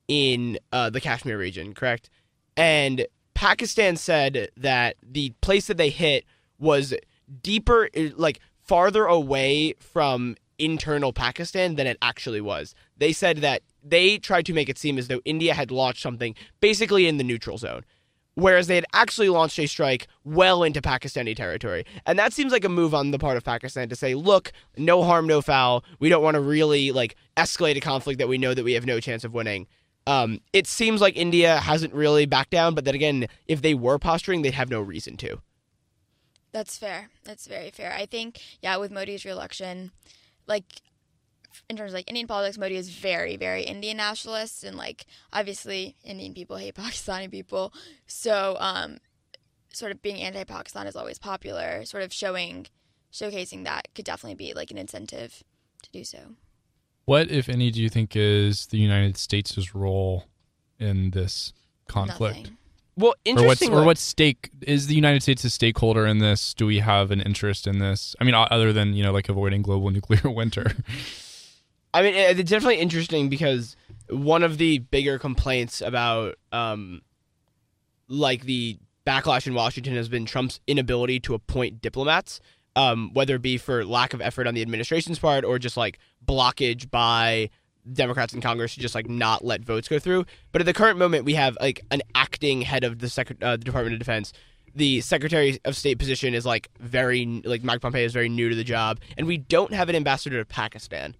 in 0.08 0.58
uh, 0.72 0.90
the 0.90 1.00
Kashmir 1.00 1.38
region, 1.38 1.74
correct? 1.74 2.10
And 2.56 3.06
Pakistan 3.34 3.96
said 3.96 4.48
that 4.56 4.96
the 5.02 5.32
place 5.40 5.66
that 5.66 5.76
they 5.76 5.90
hit 5.90 6.24
was 6.58 6.94
deeper, 7.42 7.88
like 8.16 8.40
farther 8.62 9.06
away 9.06 9.74
from 9.78 10.36
internal 10.58 11.12
Pakistan 11.12 11.74
than 11.74 11.86
it 11.86 11.98
actually 12.00 12.40
was. 12.40 12.74
They 12.96 13.12
said 13.12 13.38
that 13.38 13.62
they 13.82 14.18
tried 14.18 14.46
to 14.46 14.54
make 14.54 14.68
it 14.68 14.78
seem 14.78 14.98
as 14.98 15.08
though 15.08 15.20
India 15.24 15.52
had 15.52 15.70
launched 15.70 16.02
something 16.02 16.34
basically 16.60 17.06
in 17.06 17.18
the 17.18 17.24
neutral 17.24 17.58
zone. 17.58 17.84
Whereas 18.36 18.66
they 18.66 18.74
had 18.74 18.86
actually 18.92 19.28
launched 19.28 19.58
a 19.60 19.66
strike 19.66 20.08
well 20.24 20.64
into 20.64 20.82
Pakistani 20.82 21.36
territory. 21.36 21.84
And 22.04 22.18
that 22.18 22.32
seems 22.32 22.50
like 22.50 22.64
a 22.64 22.68
move 22.68 22.92
on 22.92 23.12
the 23.12 23.18
part 23.18 23.36
of 23.36 23.44
Pakistan 23.44 23.88
to 23.88 23.96
say, 23.96 24.16
look, 24.16 24.50
no 24.76 25.04
harm, 25.04 25.28
no 25.28 25.40
foul. 25.40 25.84
We 26.00 26.08
don't 26.08 26.22
want 26.22 26.34
to 26.34 26.40
really 26.40 26.90
like 26.90 27.14
escalate 27.36 27.76
a 27.76 27.80
conflict 27.80 28.18
that 28.18 28.26
we 28.28 28.38
know 28.38 28.52
that 28.52 28.64
we 28.64 28.72
have 28.72 28.86
no 28.86 28.98
chance 28.98 29.22
of 29.22 29.34
winning. 29.34 29.68
Um, 30.06 30.40
it 30.52 30.66
seems 30.66 31.00
like 31.00 31.16
India 31.16 31.58
hasn't 31.58 31.94
really 31.94 32.26
backed 32.26 32.50
down, 32.50 32.74
but 32.74 32.84
then 32.84 32.94
again, 32.94 33.26
if 33.48 33.62
they 33.62 33.74
were 33.74 33.98
posturing, 33.98 34.42
they'd 34.42 34.54
have 34.54 34.70
no 34.70 34.80
reason 34.80 35.16
to. 35.18 35.40
That's 36.52 36.78
fair. 36.78 37.08
That's 37.24 37.46
very 37.46 37.70
fair. 37.70 37.92
I 37.92 38.06
think, 38.06 38.40
yeah, 38.62 38.76
with 38.76 38.92
Modi's 38.92 39.24
reelection, 39.24 39.90
like 40.46 40.64
in 41.68 41.76
terms 41.76 41.92
of 41.92 41.94
like 41.94 42.08
Indian 42.08 42.26
politics, 42.26 42.58
Modi 42.58 42.76
is 42.76 42.90
very, 42.90 43.36
very 43.36 43.62
Indian 43.62 43.96
nationalist, 43.96 44.64
and 44.64 44.76
like 44.76 45.06
obviously 45.32 45.96
Indian 46.04 46.34
people 46.34 46.56
hate 46.56 46.74
Pakistani 46.76 47.30
people, 47.30 47.72
so 48.06 48.56
um, 48.60 48.98
sort 49.72 49.92
of 49.92 50.02
being 50.02 50.20
anti-Pakistan 50.20 50.86
is 50.86 50.96
always 50.96 51.18
popular. 51.18 51.84
Sort 51.84 52.02
of 52.02 52.12
showing, 52.12 52.66
showcasing 53.12 53.64
that 53.64 53.88
could 53.94 54.04
definitely 54.04 54.36
be 54.36 54.54
like 54.54 54.70
an 54.70 54.78
incentive 54.78 55.42
to 55.82 55.90
do 55.90 56.04
so. 56.04 56.36
What, 57.04 57.30
if 57.30 57.48
any, 57.48 57.70
do 57.70 57.82
you 57.82 57.88
think 57.88 58.16
is 58.16 58.66
the 58.66 58.78
United 58.78 59.16
States' 59.16 59.74
role 59.74 60.24
in 60.78 61.10
this 61.10 61.52
conflict? 61.88 62.36
Nothing. 62.38 62.56
Well, 62.96 63.10
Or 63.26 63.44
what's 63.46 63.60
interesting. 63.62 63.74
or 63.74 63.84
what 63.84 63.98
stake 63.98 64.50
is 64.62 64.86
the 64.86 64.94
United 64.94 65.22
States 65.22 65.42
a 65.44 65.50
stakeholder 65.50 66.06
in 66.06 66.18
this? 66.18 66.54
Do 66.54 66.64
we 66.64 66.78
have 66.78 67.10
an 67.10 67.20
interest 67.20 67.66
in 67.66 67.78
this? 67.80 68.14
I 68.20 68.24
mean, 68.24 68.34
other 68.34 68.72
than 68.72 68.94
you 68.94 69.02
know, 69.02 69.12
like 69.12 69.28
avoiding 69.28 69.62
global 69.62 69.90
nuclear 69.92 70.30
winter. 70.30 70.72
I 71.92 72.02
mean, 72.02 72.14
it's 72.14 72.50
definitely 72.50 72.78
interesting 72.78 73.28
because 73.28 73.76
one 74.08 74.42
of 74.42 74.58
the 74.58 74.78
bigger 74.78 75.18
complaints 75.18 75.80
about, 75.80 76.36
um, 76.52 77.02
like 78.08 78.42
the 78.44 78.78
backlash 79.06 79.46
in 79.46 79.54
Washington 79.54 79.94
has 79.94 80.08
been 80.08 80.24
Trump's 80.24 80.60
inability 80.66 81.20
to 81.20 81.34
appoint 81.34 81.80
diplomats, 81.82 82.40
um, 82.76 83.10
whether 83.12 83.36
it 83.36 83.42
be 83.42 83.56
for 83.58 83.84
lack 83.84 84.14
of 84.14 84.20
effort 84.20 84.46
on 84.46 84.54
the 84.54 84.62
administration's 84.62 85.18
part 85.18 85.44
or 85.44 85.58
just 85.58 85.76
like 85.76 85.98
blockage 86.24 86.90
by 86.90 87.50
Democrats 87.92 88.32
in 88.32 88.40
Congress 88.40 88.74
to 88.74 88.80
just 88.80 88.94
like 88.94 89.08
not 89.08 89.44
let 89.44 89.64
votes 89.64 89.88
go 89.88 89.98
through. 89.98 90.24
But 90.52 90.62
at 90.62 90.66
the 90.66 90.72
current 90.72 90.98
moment, 90.98 91.24
we 91.24 91.34
have 91.34 91.56
like 91.60 91.80
an 91.90 92.02
acting 92.14 92.62
head 92.62 92.84
of 92.84 92.98
the, 92.98 93.08
Sec- 93.08 93.42
uh, 93.42 93.56
the 93.56 93.64
Department 93.64 93.94
of 93.94 93.98
Defense. 93.98 94.32
The 94.74 95.02
Secretary 95.02 95.60
of 95.64 95.76
State 95.76 95.98
position 95.98 96.34
is 96.34 96.44
like 96.44 96.68
very 96.80 97.42
like 97.44 97.62
Mike 97.62 97.80
Pompeo 97.80 98.02
is 98.02 98.12
very 98.12 98.28
new 98.28 98.48
to 98.48 98.56
the 98.56 98.64
job, 98.64 98.98
and 99.16 99.26
we 99.26 99.38
don't 99.38 99.72
have 99.72 99.88
an 99.88 99.94
ambassador 99.94 100.38
to 100.38 100.44
Pakistan 100.44 101.14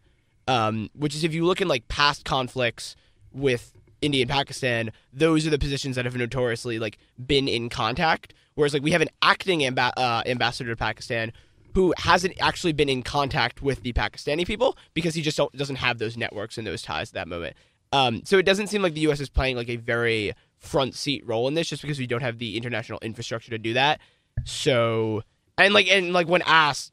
um, 0.47 0.91
which 0.95 1.15
is 1.15 1.25
if 1.25 1.35
you 1.35 1.45
look 1.45 1.61
in 1.61 1.69
like 1.69 1.89
past 1.89 2.25
conflicts 2.25 2.97
with 3.33 3.73
India 4.05 4.23
and 4.23 4.31
Pakistan, 4.31 4.93
those 5.13 5.47
are 5.47 5.51
the 5.51 5.59
positions 5.59 5.97
that 5.97 6.05
have 6.05 6.17
notoriously 6.17 6.79
like 6.79 6.99
been 7.27 7.49
in 7.49 7.69
contact. 7.69 8.35
Whereas 8.55 8.75
like 8.75 8.83
we 8.83 8.93
have 8.93 9.01
an 9.01 9.09
acting 9.23 9.67
uh, 9.67 10.23
ambassador 10.27 10.71
to 10.71 10.77
Pakistan 10.77 11.33
who 11.75 11.93
hasn't 11.99 12.35
actually 12.41 12.73
been 12.73 12.89
in 12.89 13.03
contact 13.03 13.61
with 13.61 13.83
the 13.83 13.93
Pakistani 13.93 14.47
people 14.47 14.77
because 14.95 15.15
he 15.15 15.23
just 15.23 15.41
doesn't 15.57 15.77
have 15.77 15.99
those 15.99 16.17
networks 16.17 16.57
and 16.57 16.67
those 16.67 16.83
ties 16.83 17.11
at 17.11 17.15
that 17.15 17.29
moment. 17.29 17.57
Um, 17.93 18.23
so 18.25 18.39
it 18.39 18.47
doesn't 18.47 18.69
seem 18.69 18.83
like 18.83 18.95
the 18.95 19.01
U.S. 19.03 19.21
is 19.21 19.29
playing 19.29 19.57
like 19.57 19.69
a 19.69 19.77
very 19.77 20.33
front 20.59 20.95
seat 20.95 21.27
role 21.27 21.49
in 21.49 21.55
this 21.55 21.69
just 21.69 21.83
because 21.83 21.99
we 21.99 22.07
don't 22.07 22.23
have 22.23 22.39
the 22.39 22.57
international 22.57 22.99
infrastructure 23.03 23.51
to 23.51 23.59
do 23.59 23.73
that. 23.75 24.01
So 24.45 25.23
and 25.59 25.75
like 25.75 25.89
and 25.89 26.13
like 26.13 26.29
when 26.29 26.43
asked 26.43 26.93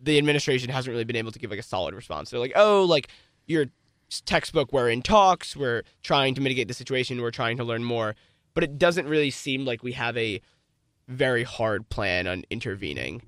the 0.00 0.18
administration 0.18 0.70
hasn't 0.70 0.92
really 0.92 1.04
been 1.04 1.16
able 1.16 1.32
to 1.32 1.38
give 1.38 1.50
like 1.50 1.60
a 1.60 1.64
solid 1.64 1.94
response. 1.94 2.30
They're 2.30 2.40
like, 2.40 2.52
oh, 2.54 2.84
like 2.84 3.08
your 3.46 3.66
textbook, 4.24 4.72
we're 4.72 4.88
in 4.88 5.02
talks, 5.02 5.56
we're 5.56 5.82
trying 6.02 6.34
to 6.34 6.40
mitigate 6.40 6.68
the 6.68 6.74
situation, 6.74 7.20
we're 7.20 7.30
trying 7.30 7.56
to 7.58 7.64
learn 7.64 7.84
more, 7.84 8.14
but 8.54 8.64
it 8.64 8.78
doesn't 8.78 9.06
really 9.08 9.30
seem 9.30 9.64
like 9.64 9.82
we 9.82 9.92
have 9.92 10.16
a 10.16 10.40
very 11.06 11.44
hard 11.44 11.88
plan 11.88 12.26
on 12.26 12.44
intervening. 12.50 13.22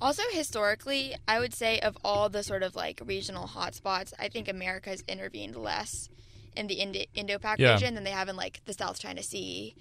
Also, 0.00 0.22
historically, 0.32 1.14
I 1.28 1.38
would 1.40 1.52
say 1.52 1.78
of 1.80 1.96
all 2.04 2.28
the 2.30 2.42
sort 2.42 2.62
of 2.62 2.74
like 2.74 3.00
regional 3.04 3.46
hotspots, 3.46 4.12
I 4.18 4.28
think 4.28 4.48
America 4.48 4.90
has 4.90 5.04
intervened 5.06 5.56
less 5.56 6.08
in 6.56 6.66
the 6.68 6.74
Indo- 6.74 7.04
Indo-Pac 7.14 7.58
Yeah. 7.58 7.74
region 7.74 7.94
than 7.94 8.04
they 8.04 8.10
have 8.10 8.28
in 8.28 8.36
like 8.36 8.62
the 8.64 8.72
South 8.72 8.98
China 8.98 9.22
Sea 9.22 9.74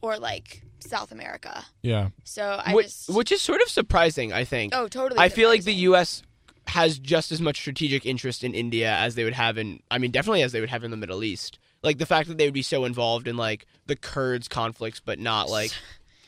or 0.00 0.18
like 0.18 0.62
South 0.80 1.12
America. 1.12 1.64
Yeah. 1.82 2.08
So 2.24 2.60
I 2.64 2.74
which, 2.74 2.86
just 2.86 3.10
which 3.10 3.30
is 3.30 3.42
sort 3.42 3.60
of 3.60 3.68
surprising, 3.68 4.32
I 4.32 4.44
think. 4.44 4.74
oh 4.74 4.88
totally. 4.88 5.20
I 5.20 5.28
feel 5.28 5.48
like 5.50 5.64
the. 5.64 5.74
U.S. 5.74 6.22
has 6.68 6.98
just 6.98 7.32
as 7.32 7.40
much 7.40 7.58
strategic 7.58 8.04
interest 8.06 8.44
in 8.44 8.54
India 8.54 8.92
as 8.92 9.14
they 9.14 9.24
would 9.24 9.32
have 9.34 9.58
in, 9.58 9.80
I 9.90 9.98
mean, 9.98 10.10
definitely 10.10 10.42
as 10.42 10.52
they 10.52 10.60
would 10.60 10.70
have 10.70 10.84
in 10.84 10.90
the 10.90 10.96
Middle 10.96 11.24
East. 11.24 11.58
Like 11.82 11.98
the 11.98 12.06
fact 12.06 12.28
that 12.28 12.38
they 12.38 12.44
would 12.46 12.54
be 12.54 12.62
so 12.62 12.84
involved 12.84 13.26
in 13.28 13.36
like 13.36 13.66
the 13.86 13.96
Kurds 13.96 14.48
conflicts, 14.48 15.00
but 15.00 15.18
not 15.18 15.48
like, 15.58 15.72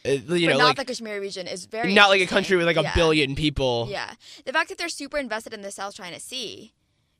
uh, 0.06 0.10
you 0.10 0.20
but 0.26 0.38
know, 0.38 0.58
not 0.58 0.64
like 0.68 0.76
the 0.76 0.84
Kashmir 0.86 1.20
region 1.20 1.46
is 1.46 1.66
very 1.66 1.92
not 1.92 2.08
like 2.08 2.20
a 2.22 2.26
country 2.26 2.56
with 2.56 2.66
like 2.66 2.76
a 2.76 2.82
Yeah. 2.82 2.94
billion 2.94 3.34
people. 3.34 3.88
Yeah, 3.90 4.12
the 4.44 4.52
fact 4.52 4.68
that 4.70 4.78
they're 4.78 4.88
super 4.88 5.18
invested 5.18 5.52
in 5.52 5.62
the 5.62 5.70
South 5.70 5.94
China 5.94 6.18
Sea, 6.20 6.72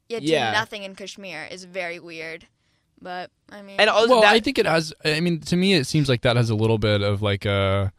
yet 0.09 0.23
Yeah. 0.23 0.50
do 0.50 0.59
nothing 0.59 0.83
in 0.85 0.95
Kashmir 0.95 1.47
is 1.50 1.65
very 1.65 1.99
weird. 1.99 2.47
But 3.03 3.31
I 3.50 3.62
mean, 3.62 3.81
And 3.81 3.89
also 3.91 4.09
well, 4.11 4.21
that, 4.23 4.35
I 4.35 4.41
think 4.41 4.59
it 4.59 4.67
has. 4.67 4.93
I 5.05 5.21
mean, 5.21 5.41
to 5.41 5.57
me, 5.57 5.75
it 5.75 5.87
seems 5.87 6.09
like 6.09 6.21
that 6.23 6.37
has 6.37 6.50
a 6.50 6.55
little 6.55 6.79
bit 6.79 7.00
of 7.03 7.23
like 7.23 7.45
a. 7.47 7.93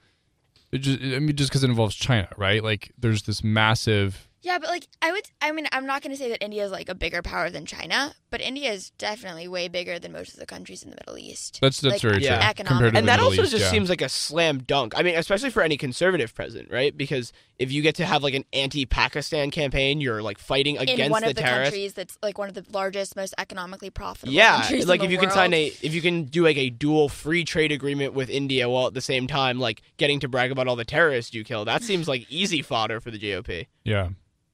It 0.71 0.79
just, 0.79 1.01
I 1.01 1.19
mean, 1.19 1.35
just 1.35 1.49
because 1.49 1.63
it 1.63 1.69
involves 1.69 1.95
China, 1.95 2.29
right? 2.37 2.63
Like, 2.63 2.91
there's 2.97 3.23
this 3.23 3.43
massive. 3.43 4.29
Yeah, 4.43 4.57
but 4.59 4.69
like 4.69 4.87
I 5.01 5.11
would, 5.11 5.23
I 5.41 5.51
mean, 5.51 5.67
I'm 5.71 5.85
not 5.85 6.01
going 6.01 6.11
to 6.11 6.17
say 6.17 6.29
that 6.29 6.43
India 6.43 6.65
is 6.65 6.71
like 6.71 6.89
a 6.89 6.95
bigger 6.95 7.21
power 7.21 7.49
than 7.51 7.65
China, 7.67 8.13
but 8.31 8.41
India 8.41 8.71
is 8.71 8.89
definitely 8.97 9.47
way 9.47 9.67
bigger 9.67 9.99
than 9.99 10.11
most 10.13 10.33
of 10.33 10.39
the 10.39 10.47
countries 10.47 10.81
in 10.81 10.89
the 10.89 10.95
Middle 10.95 11.17
East. 11.19 11.59
That's 11.61 11.79
that's 11.79 11.93
Like, 11.93 12.01
very 12.13 12.23
Yeah. 12.23 12.39
true. 12.39 12.49
economic- 12.49 12.95
and 12.95 13.07
that 13.07 13.17
Middle 13.17 13.25
also 13.27 13.43
East, 13.43 13.51
just 13.51 13.65
yeah. 13.65 13.69
seems 13.71 13.89
like 13.89 14.01
a 14.01 14.09
slam 14.09 14.59
dunk. 14.63 14.93
I 14.97 15.03
mean, 15.03 15.15
especially 15.15 15.51
for 15.51 15.61
any 15.61 15.77
conservative 15.77 16.33
president, 16.33 16.71
right? 16.71 16.95
Because 16.97 17.31
if 17.59 17.71
you 17.71 17.83
get 17.83 17.93
to 17.95 18.05
have 18.05 18.23
like 18.23 18.33
an 18.33 18.45
anti-Pakistan 18.51 19.51
campaign, 19.51 20.01
you're 20.01 20.23
like 20.23 20.39
fighting 20.39 20.75
against 20.77 20.89
in 20.89 20.93
against 20.95 21.11
one 21.11 21.21
the 21.21 21.29
of 21.29 21.35
the 21.35 21.41
terrorists. 21.41 21.69
countries 21.75 21.93
that's 21.93 22.17
like 22.23 22.37
one 22.39 22.47
of 22.49 22.55
the 22.55 22.65
largest, 22.71 23.15
most 23.15 23.35
economically 23.37 23.91
profitable 23.91 24.33
Yeah, 24.33 24.61
countries 24.61 24.87
like 24.87 25.01
in 25.01 25.05
if 25.05 25.09
the 25.09 25.13
you 25.13 25.19
can 25.19 25.29
sign 25.29 25.53
a 25.53 25.67
if 25.83 25.93
you 25.93 26.01
can 26.01 26.23
do 26.25 26.43
like 26.43 26.57
a 26.57 26.71
dual 26.71 27.09
free 27.09 27.43
trade 27.43 27.71
agreement 27.71 28.13
with 28.15 28.29
India 28.31 28.67
while 28.67 28.87
at 28.87 28.95
the 28.95 29.01
same 29.01 29.27
time 29.27 29.59
like 29.59 29.83
getting 29.97 30.19
to 30.21 30.27
brag 30.27 30.51
about 30.51 30.67
all 30.67 30.75
the 30.75 30.83
terrorists 30.85 31.33
you 31.35 31.43
kill, 31.43 31.63
that 31.65 31.83
seems 31.83 32.07
like 32.07 32.25
easy 32.29 32.63
fodder 32.63 32.99
for 32.99 33.11
the 33.11 33.19
GOP. 33.19 33.67
Yeah. 33.83 34.09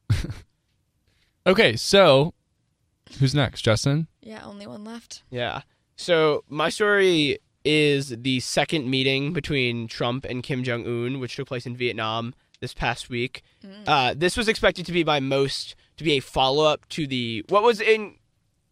okay, 1.47 1.75
so 1.75 2.33
who's 3.19 3.35
next, 3.35 3.61
Justin? 3.61 4.07
Yeah, 4.21 4.43
only 4.45 4.67
one 4.67 4.83
left. 4.83 5.23
Yeah. 5.29 5.61
So 5.95 6.43
my 6.49 6.69
story 6.69 7.39
is 7.65 8.15
the 8.17 8.39
second 8.39 8.89
meeting 8.89 9.33
between 9.33 9.87
Trump 9.87 10.25
and 10.25 10.43
Kim 10.43 10.63
Jong 10.63 10.85
Un, 10.85 11.19
which 11.19 11.35
took 11.35 11.47
place 11.47 11.65
in 11.65 11.75
Vietnam 11.75 12.33
this 12.59 12.73
past 12.73 13.09
week. 13.09 13.43
Uh, 13.85 14.13
this 14.15 14.37
was 14.37 14.47
expected 14.47 14.85
to 14.85 14.91
be 14.91 15.03
by 15.03 15.19
most 15.19 15.75
to 15.97 16.03
be 16.03 16.13
a 16.13 16.19
follow 16.19 16.65
up 16.65 16.87
to 16.89 17.07
the 17.07 17.43
what 17.49 17.63
was 17.63 17.81
in 17.81 18.15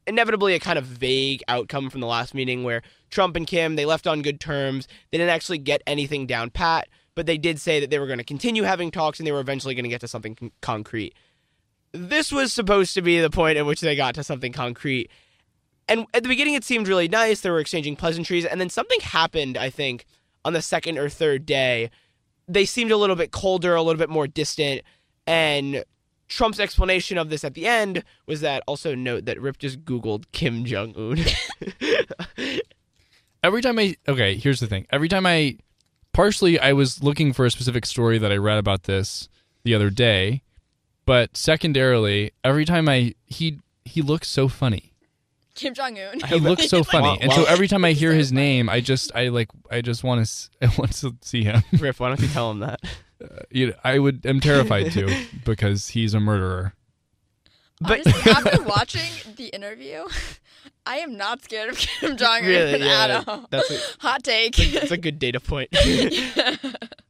inevitably 0.07 0.53
a 0.53 0.59
kind 0.59 0.77
of 0.77 0.85
vague 0.85 1.43
outcome 1.47 1.89
from 1.89 1.99
the 2.01 2.07
last 2.07 2.33
meeting 2.33 2.63
where 2.63 2.81
Trump 3.09 3.35
and 3.35 3.47
Kim 3.47 3.75
they 3.75 3.85
left 3.85 4.07
on 4.07 4.21
good 4.21 4.39
terms. 4.39 4.87
They 5.11 5.17
didn't 5.17 5.33
actually 5.33 5.57
get 5.57 5.81
anything 5.87 6.27
down 6.27 6.51
pat, 6.51 6.87
but 7.15 7.25
they 7.25 7.37
did 7.37 7.59
say 7.59 7.79
that 7.79 7.89
they 7.89 7.99
were 7.99 8.07
going 8.07 8.19
to 8.19 8.23
continue 8.23 8.63
having 8.63 8.91
talks 8.91 9.19
and 9.19 9.27
they 9.27 9.31
were 9.31 9.39
eventually 9.39 9.75
going 9.75 9.83
to 9.83 9.89
get 9.89 10.01
to 10.01 10.07
something 10.07 10.35
con- 10.35 10.51
concrete. 10.61 11.13
This 11.95 12.31
was 12.31 12.51
supposed 12.51 12.93
to 12.95 13.01
be 13.01 13.19
the 13.19 13.29
point 13.29 13.57
at 13.57 13.65
which 13.65 13.81
they 13.81 13.95
got 13.95 14.15
to 14.15 14.23
something 14.23 14.51
concrete. 14.51 15.09
And 15.87 16.05
at 16.13 16.23
the 16.23 16.29
beginning, 16.29 16.55
it 16.55 16.63
seemed 16.63 16.87
really 16.87 17.07
nice. 17.07 17.41
They 17.41 17.49
were 17.49 17.59
exchanging 17.59 17.95
pleasantries, 17.95 18.45
and 18.45 18.59
then 18.59 18.69
something 18.69 18.99
happened. 19.01 19.57
I 19.57 19.69
think 19.69 20.05
on 20.43 20.53
the 20.53 20.61
second 20.61 20.97
or 20.97 21.09
third 21.09 21.45
day, 21.45 21.91
they 22.47 22.65
seemed 22.65 22.91
a 22.91 22.97
little 22.97 23.15
bit 23.15 23.31
colder, 23.31 23.75
a 23.75 23.81
little 23.81 23.99
bit 23.99 24.09
more 24.09 24.27
distant. 24.27 24.81
And 25.27 25.83
Trump's 26.27 26.59
explanation 26.59 27.17
of 27.17 27.29
this 27.29 27.43
at 27.43 27.53
the 27.53 27.67
end 27.67 28.03
was 28.25 28.41
that 28.41 28.63
also 28.67 28.95
note 28.95 29.25
that 29.25 29.39
Rip 29.39 29.57
just 29.57 29.85
Googled 29.85 30.25
Kim 30.31 30.65
Jong 30.65 30.93
Un. 30.97 31.19
Every 33.43 33.61
time 33.61 33.77
I 33.77 33.95
okay, 34.07 34.35
here's 34.35 34.59
the 34.59 34.67
thing. 34.67 34.87
Every 34.91 35.07
time 35.07 35.25
I 35.25 35.57
partially 36.13 36.59
I 36.59 36.73
was 36.73 37.03
looking 37.03 37.31
for 37.31 37.45
a 37.45 37.51
specific 37.51 37.85
story 37.85 38.17
that 38.17 38.31
I 38.31 38.37
read 38.37 38.57
about 38.57 38.83
this 38.83 39.29
the 39.63 39.75
other 39.75 39.91
day, 39.91 40.41
but 41.05 41.35
secondarily, 41.37 42.31
every 42.43 42.65
time 42.65 42.87
I 42.89 43.15
he 43.25 43.59
he 43.83 44.01
looks 44.01 44.27
so 44.27 44.47
funny. 44.47 44.91
Kim 45.55 45.73
Jong 45.73 45.97
Un. 45.97 46.19
He 46.19 46.35
looks 46.35 46.67
so 46.67 46.83
funny, 46.95 47.07
Wow, 47.07 47.17
and 47.21 47.31
so 47.31 47.41
wow. 47.43 47.47
every 47.47 47.67
time 47.69 47.85
I 47.85 47.93
hear 47.93 48.13
his 48.13 48.29
funny. 48.29 48.41
name, 48.41 48.69
I 48.69 48.81
just 48.81 49.11
I 49.15 49.29
like 49.29 49.47
I 49.71 49.81
just 49.81 50.03
want 50.03 50.25
to 50.25 50.49
I 50.61 50.71
want 50.77 50.91
to 50.93 51.15
see 51.21 51.43
him. 51.43 51.63
Rip, 51.79 51.99
why 51.99 52.09
don't 52.09 52.19
you 52.21 52.27
tell 52.27 52.51
him 52.51 52.59
that? 52.59 52.81
Uh, 53.23 53.27
you 53.49 53.67
know, 53.67 53.73
I 53.81 53.97
would 53.97 54.25
am 54.25 54.41
terrified 54.41 54.91
too 54.91 55.07
because 55.45 55.87
he's 55.87 56.13
a 56.13 56.19
murderer. 56.19 56.73
But- 57.81 58.05
Honestly, 58.05 58.31
after 58.31 58.63
watching 58.63 59.35
the 59.35 59.47
interview, 59.47 60.05
I 60.85 60.97
am 60.99 61.17
not 61.17 61.43
scared 61.43 61.69
of 61.71 61.77
Kim 61.77 62.15
Jong 62.15 62.37
Un 62.41 62.45
Really, 62.45 62.79
yeah, 62.85 63.03
at 63.19 63.27
all. 63.27 63.45
that's 63.49 63.69
a- 63.71 63.79
hot 63.99 64.23
take. 64.23 64.55
That's 64.55 64.91
a 64.91 64.97
good 64.97 65.19
data 65.19 65.39
point. 65.39 65.69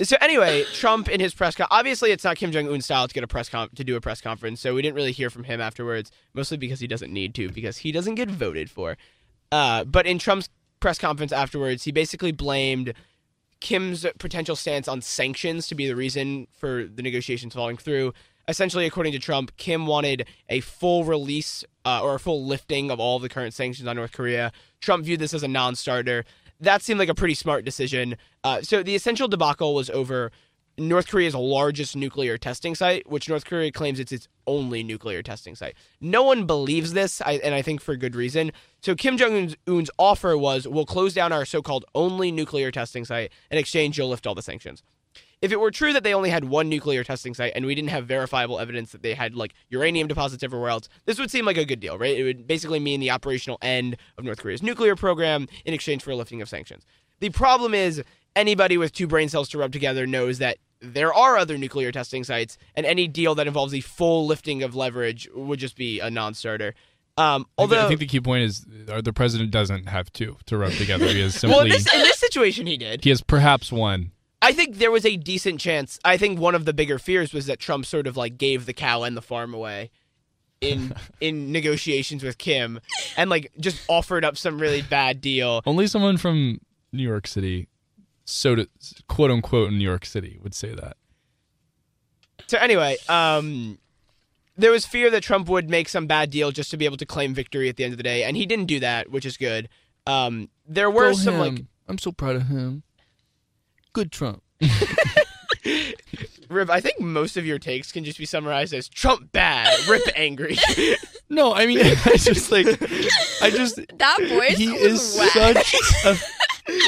so 0.02 0.16
anyway, 0.22 0.64
Trump 0.74 1.10
in 1.10 1.20
his 1.20 1.34
press 1.34 1.56
con- 1.56 1.68
obviously 1.72 2.12
it's 2.12 2.24
not 2.24 2.38
Kim 2.38 2.52
Jong 2.52 2.68
Un 2.70 2.82
style 2.82 3.08
to 3.08 3.14
get 3.14 3.24
a 3.24 3.28
press 3.28 3.50
con- 3.50 3.70
to 3.76 3.84
do 3.84 3.96
a 3.96 4.02
press 4.02 4.22
conference, 4.22 4.62
so 4.62 4.74
we 4.74 4.82
didn't 4.82 4.96
really 4.96 5.12
hear 5.12 5.30
from 5.30 5.44
him 5.44 5.62
afterwards, 5.62 6.12
mostly 6.34 6.58
because 6.58 6.80
he 6.80 6.88
doesn't 6.88 7.12
need 7.12 7.36
to 7.36 7.50
because 7.50 7.78
he 7.78 7.92
doesn't 7.92 8.16
get 8.16 8.30
voted 8.30 8.70
for. 8.70 8.98
Uh, 9.52 9.84
but 9.84 10.06
in 10.06 10.18
Trump's 10.20 10.50
press 10.80 10.98
conference 10.98 11.32
afterwards, 11.32 11.84
he 11.84 11.92
basically 11.92 12.32
blamed 12.32 12.94
Kim's 13.62 14.06
potential 14.20 14.56
stance 14.56 14.88
on 14.88 15.02
sanctions 15.02 15.68
to 15.68 15.76
be 15.76 15.88
the 15.88 15.96
reason 15.96 16.48
for 16.58 16.86
the 16.86 17.02
negotiations 17.02 17.54
falling 17.54 17.78
through. 17.78 18.14
Essentially, 18.48 18.86
according 18.86 19.14
to 19.14 19.20
Trump, 19.20 19.56
Kim 19.58 19.88
wanted 19.88 20.28
a 20.50 20.60
full 20.60 21.04
release 21.04 21.64
uh, 21.84 22.02
or 22.04 22.16
a 22.16 22.20
full 22.20 22.46
lifting 22.46 22.92
of 22.92 23.00
all 23.00 23.20
the 23.20 23.30
current 23.30 23.54
sanctions 23.54 23.88
on 23.88 23.96
North 23.96 24.12
Korea. 24.12 24.52
Trump 24.82 25.06
viewed 25.06 25.20
this 25.20 25.34
as 25.34 25.44
a 25.44 25.48
non 25.48 25.76
starter. 25.76 26.26
That 26.60 26.82
seemed 26.82 27.00
like 27.00 27.10
a 27.10 27.16
pretty 27.16 27.34
smart 27.34 27.66
decision. 27.66 28.18
Uh, 28.44 28.62
so 28.62 28.84
the 28.84 28.96
essential 28.96 29.28
debacle 29.28 29.74
was 29.74 29.90
over 29.90 30.32
North 30.78 31.08
Korea's 31.08 31.34
largest 31.34 31.96
nuclear 31.96 32.38
testing 32.38 32.76
site, 32.76 33.10
which 33.10 33.30
North 33.30 33.46
Korea 33.46 33.72
claims 33.72 34.00
it's 34.00 34.12
its 34.12 34.28
only 34.46 34.84
nuclear 34.84 35.24
testing 35.24 35.56
site. 35.56 35.76
No 36.02 36.24
one 36.24 36.46
believes 36.46 36.94
this, 36.94 37.22
and 37.22 37.56
I 37.56 37.62
think 37.62 37.82
for 37.82 37.96
good 37.96 38.16
reason. 38.16 38.52
So 38.82 38.94
Kim 38.94 39.18
Jong 39.18 39.56
Un's 39.68 39.90
offer 39.98 40.38
was, 40.38 40.68
"We'll 40.68 40.86
close 40.86 41.14
down 41.14 41.32
our 41.32 41.46
so-called 41.46 41.86
only 41.96 42.32
nuclear 42.32 42.72
testing 42.72 43.06
site. 43.06 43.32
In 43.50 43.58
exchange, 43.58 43.98
you'll 43.98 44.10
lift 44.10 44.28
all 44.28 44.36
the 44.36 44.42
sanctions." 44.42 44.84
If 45.46 45.52
it 45.52 45.60
were 45.60 45.70
true 45.70 45.94
that 45.94 46.04
they 46.04 46.16
only 46.16 46.32
had 46.32 46.46
one 46.46 46.70
nuclear 46.70 47.04
testing 47.04 47.36
site 47.36 47.52
and 47.56 47.68
we 47.68 47.76
didn't 47.76 47.92
have 47.92 48.08
verifiable 48.08 48.60
evidence 48.60 48.92
that 48.94 49.04
they 49.04 49.14
had 49.14 49.36
like 49.36 49.54
uranium 49.70 50.08
deposits 50.08 50.44
everywhere 50.44 50.72
else, 50.72 50.90
this 51.06 51.20
would 51.20 51.30
seem 51.30 51.46
like 51.46 51.58
a 51.58 51.66
good 51.66 51.80
deal, 51.80 52.00
right? 52.00 52.18
It 52.18 52.24
would 52.24 52.48
basically 52.48 52.80
mean 52.80 53.00
the 53.00 53.12
operational 53.12 53.60
end 53.62 53.98
of 54.18 54.24
North 54.24 54.40
Korea's 54.40 54.64
nuclear 54.64 54.96
program 54.96 55.48
in 55.64 55.76
exchange 55.76 56.02
for 56.02 56.10
a 56.10 56.16
lifting 56.16 56.42
of 56.42 56.50
sanctions. 56.50 56.84
The 57.20 57.30
problem 57.30 57.76
is 57.76 58.02
anybody 58.36 58.76
with 58.76 58.92
two 58.92 59.06
brain 59.06 59.30
cells 59.30 59.48
to 59.50 59.60
rub 59.60 59.72
together 59.72 60.08
knows 60.08 60.40
that 60.40 60.58
there 60.82 61.14
are 61.14 61.38
other 61.38 61.60
nuclear 61.60 61.92
testing 61.92 62.24
sites, 62.24 62.58
and 62.74 62.84
any 62.84 63.08
deal 63.08 63.36
that 63.36 63.46
involves 63.46 63.72
the 63.72 63.82
full 63.82 64.26
lifting 64.26 64.64
of 64.64 64.76
leverage 64.76 65.30
would 65.36 65.60
just 65.60 65.76
be 65.76 66.00
a 66.00 66.10
non-starter. 66.10 66.74
Um, 67.18 67.24
I 67.24 67.36
think, 67.36 67.48
although, 67.60 67.86
I 67.86 67.88
think 67.88 68.00
the 68.00 68.08
key 68.08 68.20
point 68.20 68.44
is 68.44 68.66
uh, 68.90 69.02
the 69.02 69.14
president 69.14 69.52
doesn't 69.52 69.88
have 69.88 70.12
two 70.12 70.38
to 70.48 70.58
rub 70.58 70.74
together. 70.74 71.06
He 71.06 71.22
has 71.22 71.36
simply 71.36 71.56
well, 71.56 71.66
in 71.66 71.72
this, 71.72 71.94
in 71.94 72.02
this 72.02 72.18
situation, 72.18 72.66
he 72.68 72.78
did. 72.78 73.04
he 73.04 73.10
has 73.10 73.22
perhaps 73.22 73.72
one. 73.72 74.12
I 74.42 74.54
think 74.54 74.78
there 74.78 74.92
was 74.92 75.06
a 75.06 75.18
decent 75.18 75.60
chance. 75.60 76.00
I 76.06 76.18
think 76.18 76.40
one 76.40 76.56
of 76.56 76.66
the 76.66 76.74
bigger 76.74 77.00
fears 77.00 77.34
was 77.34 77.46
that 77.48 77.60
Trump 77.60 77.86
sort 77.86 78.08
of 78.08 78.16
like 78.18 78.38
gave 78.38 78.66
the 78.66 78.74
cow 78.74 79.04
and 79.04 79.16
the 79.18 79.22
farm 79.22 79.54
away 79.54 79.92
in 80.62 80.94
in 81.22 81.52
negotiations 81.52 82.24
with 82.24 82.38
Kim, 82.38 82.80
and 83.18 83.30
like 83.30 83.52
just 83.60 83.84
offered 83.88 84.24
up 84.26 84.38
some 84.38 84.60
really 84.60 84.82
bad 84.82 85.22
deal. 85.22 85.62
Only 85.66 85.88
someone 85.88 86.18
from 86.18 86.60
New 86.92 87.04
York 87.04 87.28
City, 87.28 87.68
so 88.26 88.56
to 88.56 88.70
quote 89.08 89.32
unquote 89.32 89.70
in 89.70 89.78
New 89.78 89.84
York 89.84 90.06
City, 90.06 90.40
would 90.44 90.54
say 90.54 90.74
that. 90.74 90.98
So 92.48 92.58
anyway, 92.60 92.98
um, 93.10 93.80
there 94.56 94.72
was 94.72 94.86
fear 94.86 95.10
that 95.10 95.24
Trump 95.24 95.50
would 95.50 95.70
make 95.70 95.90
some 95.90 96.06
bad 96.08 96.30
deal 96.30 96.52
just 96.52 96.70
to 96.72 96.78
be 96.78 96.86
able 96.86 96.98
to 96.98 97.06
claim 97.06 97.34
victory 97.34 97.70
at 97.70 97.78
the 97.78 97.84
end 97.84 97.94
of 97.94 97.98
the 97.98 98.04
day, 98.04 98.24
and 98.24 98.38
he 98.38 98.46
didn't 98.46 98.66
do 98.66 98.80
that, 98.82 99.10
which 99.10 99.26
is 99.26 99.38
good. 99.38 99.70
Um, 100.06 100.50
there 100.68 100.92
were 100.92 101.10
Go 101.10 101.14
some 101.14 101.36
him. 101.36 101.40
like 101.40 101.66
I'm 101.88 101.98
so 101.98 102.12
proud 102.12 102.36
of 102.36 102.48
him. 102.48 102.84
Good 103.96 104.12
Trump. 104.12 104.44
Rip. 106.50 106.70
I 106.70 106.82
think 106.82 107.00
most 107.00 107.38
of 107.38 107.46
your 107.46 107.58
takes 107.58 107.94
can 107.94 108.04
just 108.04 108.20
be 108.20 108.26
summarized 108.26 108.74
as 108.74 108.90
Trump 108.90 109.32
bad, 109.32 109.74
Rip 109.88 110.04
angry. 110.16 110.58
No, 111.28 111.56
I 111.56 111.66
mean 111.66 111.80
I 111.80 111.96
just 112.18 112.52
like 112.52 112.68
I 113.42 113.50
just 113.50 113.78
that 113.98 114.18
voice 114.30 114.58
he 114.58 114.72
was 114.72 115.16
is 115.16 115.18
whack. 115.18 115.66
such 115.66 115.74
a 116.06 116.16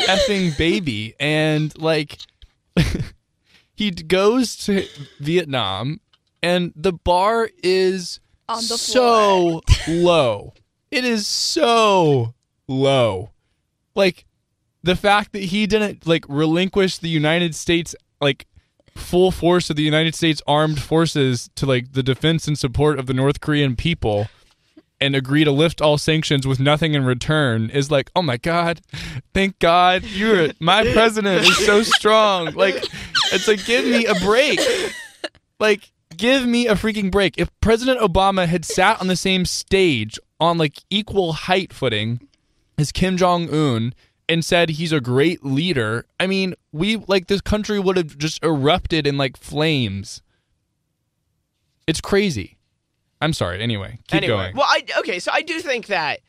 effing 0.06 0.56
baby 0.60 1.16
and 1.20 1.76
like 1.82 2.20
he 3.74 3.90
goes 3.90 4.56
to 4.58 4.86
Vietnam 5.20 6.02
and 6.44 6.72
the 6.76 6.94
bar 6.94 7.50
is 7.64 8.20
On 8.48 8.58
the 8.58 8.78
so 8.78 9.62
low. 9.88 10.54
It 10.92 11.04
is 11.04 11.26
so 11.26 12.36
low. 12.68 13.32
Like 13.96 14.27
the 14.88 14.96
fact 14.96 15.34
that 15.34 15.44
he 15.44 15.68
didn't 15.68 16.08
like 16.08 16.26
relinquish 16.30 16.98
the 16.98 17.10
United 17.10 17.54
States 17.54 17.94
like 18.22 18.48
full 18.96 19.32
force 19.32 19.70
of 19.70 19.76
the 19.76 19.84
United 19.84 20.16
States 20.16 20.42
armed 20.48 20.82
forces 20.82 21.50
to 21.56 21.66
like 21.66 21.92
the 21.92 22.02
defense 22.02 22.48
and 22.48 22.58
support 22.58 22.98
of 22.98 23.06
the 23.06 23.14
North 23.14 23.42
Korean 23.42 23.76
people 23.76 24.30
and 25.02 25.14
agree 25.14 25.44
to 25.44 25.52
lift 25.52 25.82
all 25.82 25.98
sanctions 25.98 26.48
with 26.48 26.60
nothing 26.60 26.94
in 26.94 27.04
return 27.04 27.70
is 27.70 27.92
like, 27.92 28.10
oh 28.16 28.22
my 28.22 28.38
god, 28.38 28.80
thank 29.34 29.60
God 29.60 30.04
you're 30.04 30.52
my 30.62 30.90
president 30.94 31.46
is 31.46 31.66
so 31.66 31.84
strong. 31.84 32.54
Like, 32.54 32.82
it's 33.34 33.48
like 33.48 33.66
give 33.66 33.84
me 33.84 34.06
a 34.06 34.16
break. 34.16 34.60
Like, 35.60 35.92
give 36.16 36.46
me 36.46 36.68
a 36.68 36.76
freaking 36.76 37.12
break. 37.12 37.38
If 37.38 37.50
President 37.60 38.00
Obama 38.00 38.48
had 38.48 38.64
sat 38.64 39.02
on 39.02 39.08
the 39.08 39.18
same 39.18 39.44
stage 39.44 40.18
on 40.40 40.58
like 40.58 40.78
equal 40.90 41.34
height 41.34 41.74
footing 41.74 42.22
as 42.78 42.92
Kim 42.92 43.18
Jong 43.18 43.50
Un 43.50 43.94
and 44.30 44.44
said 44.44 44.72
he's 44.72 44.92
a 44.92 45.00
great 45.00 45.46
leader, 45.46 46.06
I 46.20 46.28
mean, 46.28 46.54
we 46.72 46.98
like 46.98 47.28
this 47.28 47.42
country 47.42 47.80
would 47.80 47.98
have 47.98 48.18
just 48.18 48.44
erupted 48.44 49.08
in 49.08 49.18
like 49.18 49.38
flames. 49.38 50.22
It's 51.88 52.02
crazy. 52.02 52.58
I'm 53.22 53.34
sorry. 53.34 53.62
Anyway, 53.62 54.00
keep 54.08 54.24
anyway, 54.24 54.36
going. 54.36 54.56
well, 54.58 54.68
I 54.68 54.86
okay, 55.00 55.20
so 55.20 55.32
I 55.34 55.42
do 55.42 55.60
think 55.60 55.88
that 55.88 56.20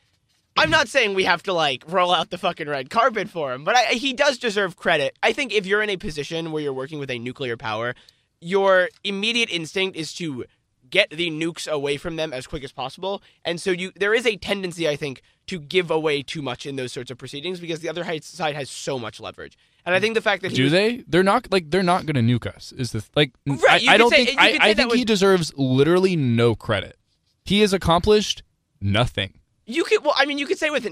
I'm 0.57 0.69
not 0.69 0.87
saying 0.87 1.13
we 1.13 1.25
have 1.25 1.43
to 1.43 1.53
like 1.53 1.83
roll 1.87 2.13
out 2.13 2.29
the 2.29 2.37
fucking 2.37 2.67
red 2.67 2.89
carpet 2.89 3.29
for 3.29 3.53
him, 3.53 3.63
but 3.63 3.75
I, 3.75 3.85
he 3.93 4.13
does 4.13 4.37
deserve 4.37 4.75
credit. 4.75 5.17
I 5.21 5.31
think 5.33 5.53
if 5.53 5.65
you're 5.65 5.81
in 5.81 5.89
a 5.89 5.97
position 5.97 6.51
where 6.51 6.63
you're 6.63 6.73
working 6.73 6.99
with 6.99 7.11
a 7.11 7.19
nuclear 7.19 7.57
power, 7.57 7.95
your 8.41 8.89
immediate 9.03 9.49
instinct 9.51 9.95
is 9.95 10.13
to 10.15 10.45
get 10.89 11.11
the 11.11 11.29
nukes 11.29 11.67
away 11.67 11.97
from 11.97 12.15
them 12.15 12.33
as 12.33 12.47
quick 12.47 12.63
as 12.63 12.71
possible, 12.71 13.21
and 13.45 13.61
so 13.61 13.71
you 13.71 13.91
there 13.95 14.13
is 14.13 14.25
a 14.25 14.37
tendency, 14.37 14.87
I 14.87 14.95
think, 14.95 15.21
to 15.49 15.59
give 15.59 15.91
away 15.91 16.23
too 16.23 16.41
much 16.41 16.65
in 16.65 16.75
those 16.75 16.91
sorts 16.91 17.11
of 17.11 17.17
proceedings 17.17 17.59
because 17.59 17.79
the 17.81 17.89
other 17.89 18.03
side 18.21 18.55
has 18.55 18.69
so 18.69 18.97
much 18.97 19.19
leverage. 19.19 19.57
And 19.85 19.93
I 19.95 19.99
think 19.99 20.15
the 20.15 20.21
fact 20.21 20.41
that 20.43 20.53
Do 20.53 20.63
was- 20.63 20.71
they? 20.71 21.03
They're 21.07 21.23
not 21.23 21.51
like 21.51 21.69
they're 21.71 21.83
not 21.83 22.05
going 22.05 22.15
to 22.15 22.21
nuke 22.39 22.45
us. 22.53 22.71
Is 22.73 22.91
the 22.91 23.03
like? 23.15 23.31
Right, 23.47 23.87
I, 23.87 23.93
I 23.93 23.97
don't 23.97 24.09
say- 24.11 24.25
think. 24.25 24.39
I, 24.39 24.57
I 24.61 24.73
think 24.73 24.93
he 24.93 25.01
with- 25.01 25.07
deserves 25.07 25.53
literally 25.55 26.15
no 26.15 26.55
credit. 26.55 26.97
He 27.45 27.61
has 27.61 27.73
accomplished 27.73 28.43
nothing. 28.81 29.33
You 29.65 29.83
could, 29.83 30.03
well, 30.03 30.15
I 30.17 30.25
mean, 30.25 30.39
you 30.39 30.47
could 30.47 30.57
say 30.57 30.71
with 30.71 30.83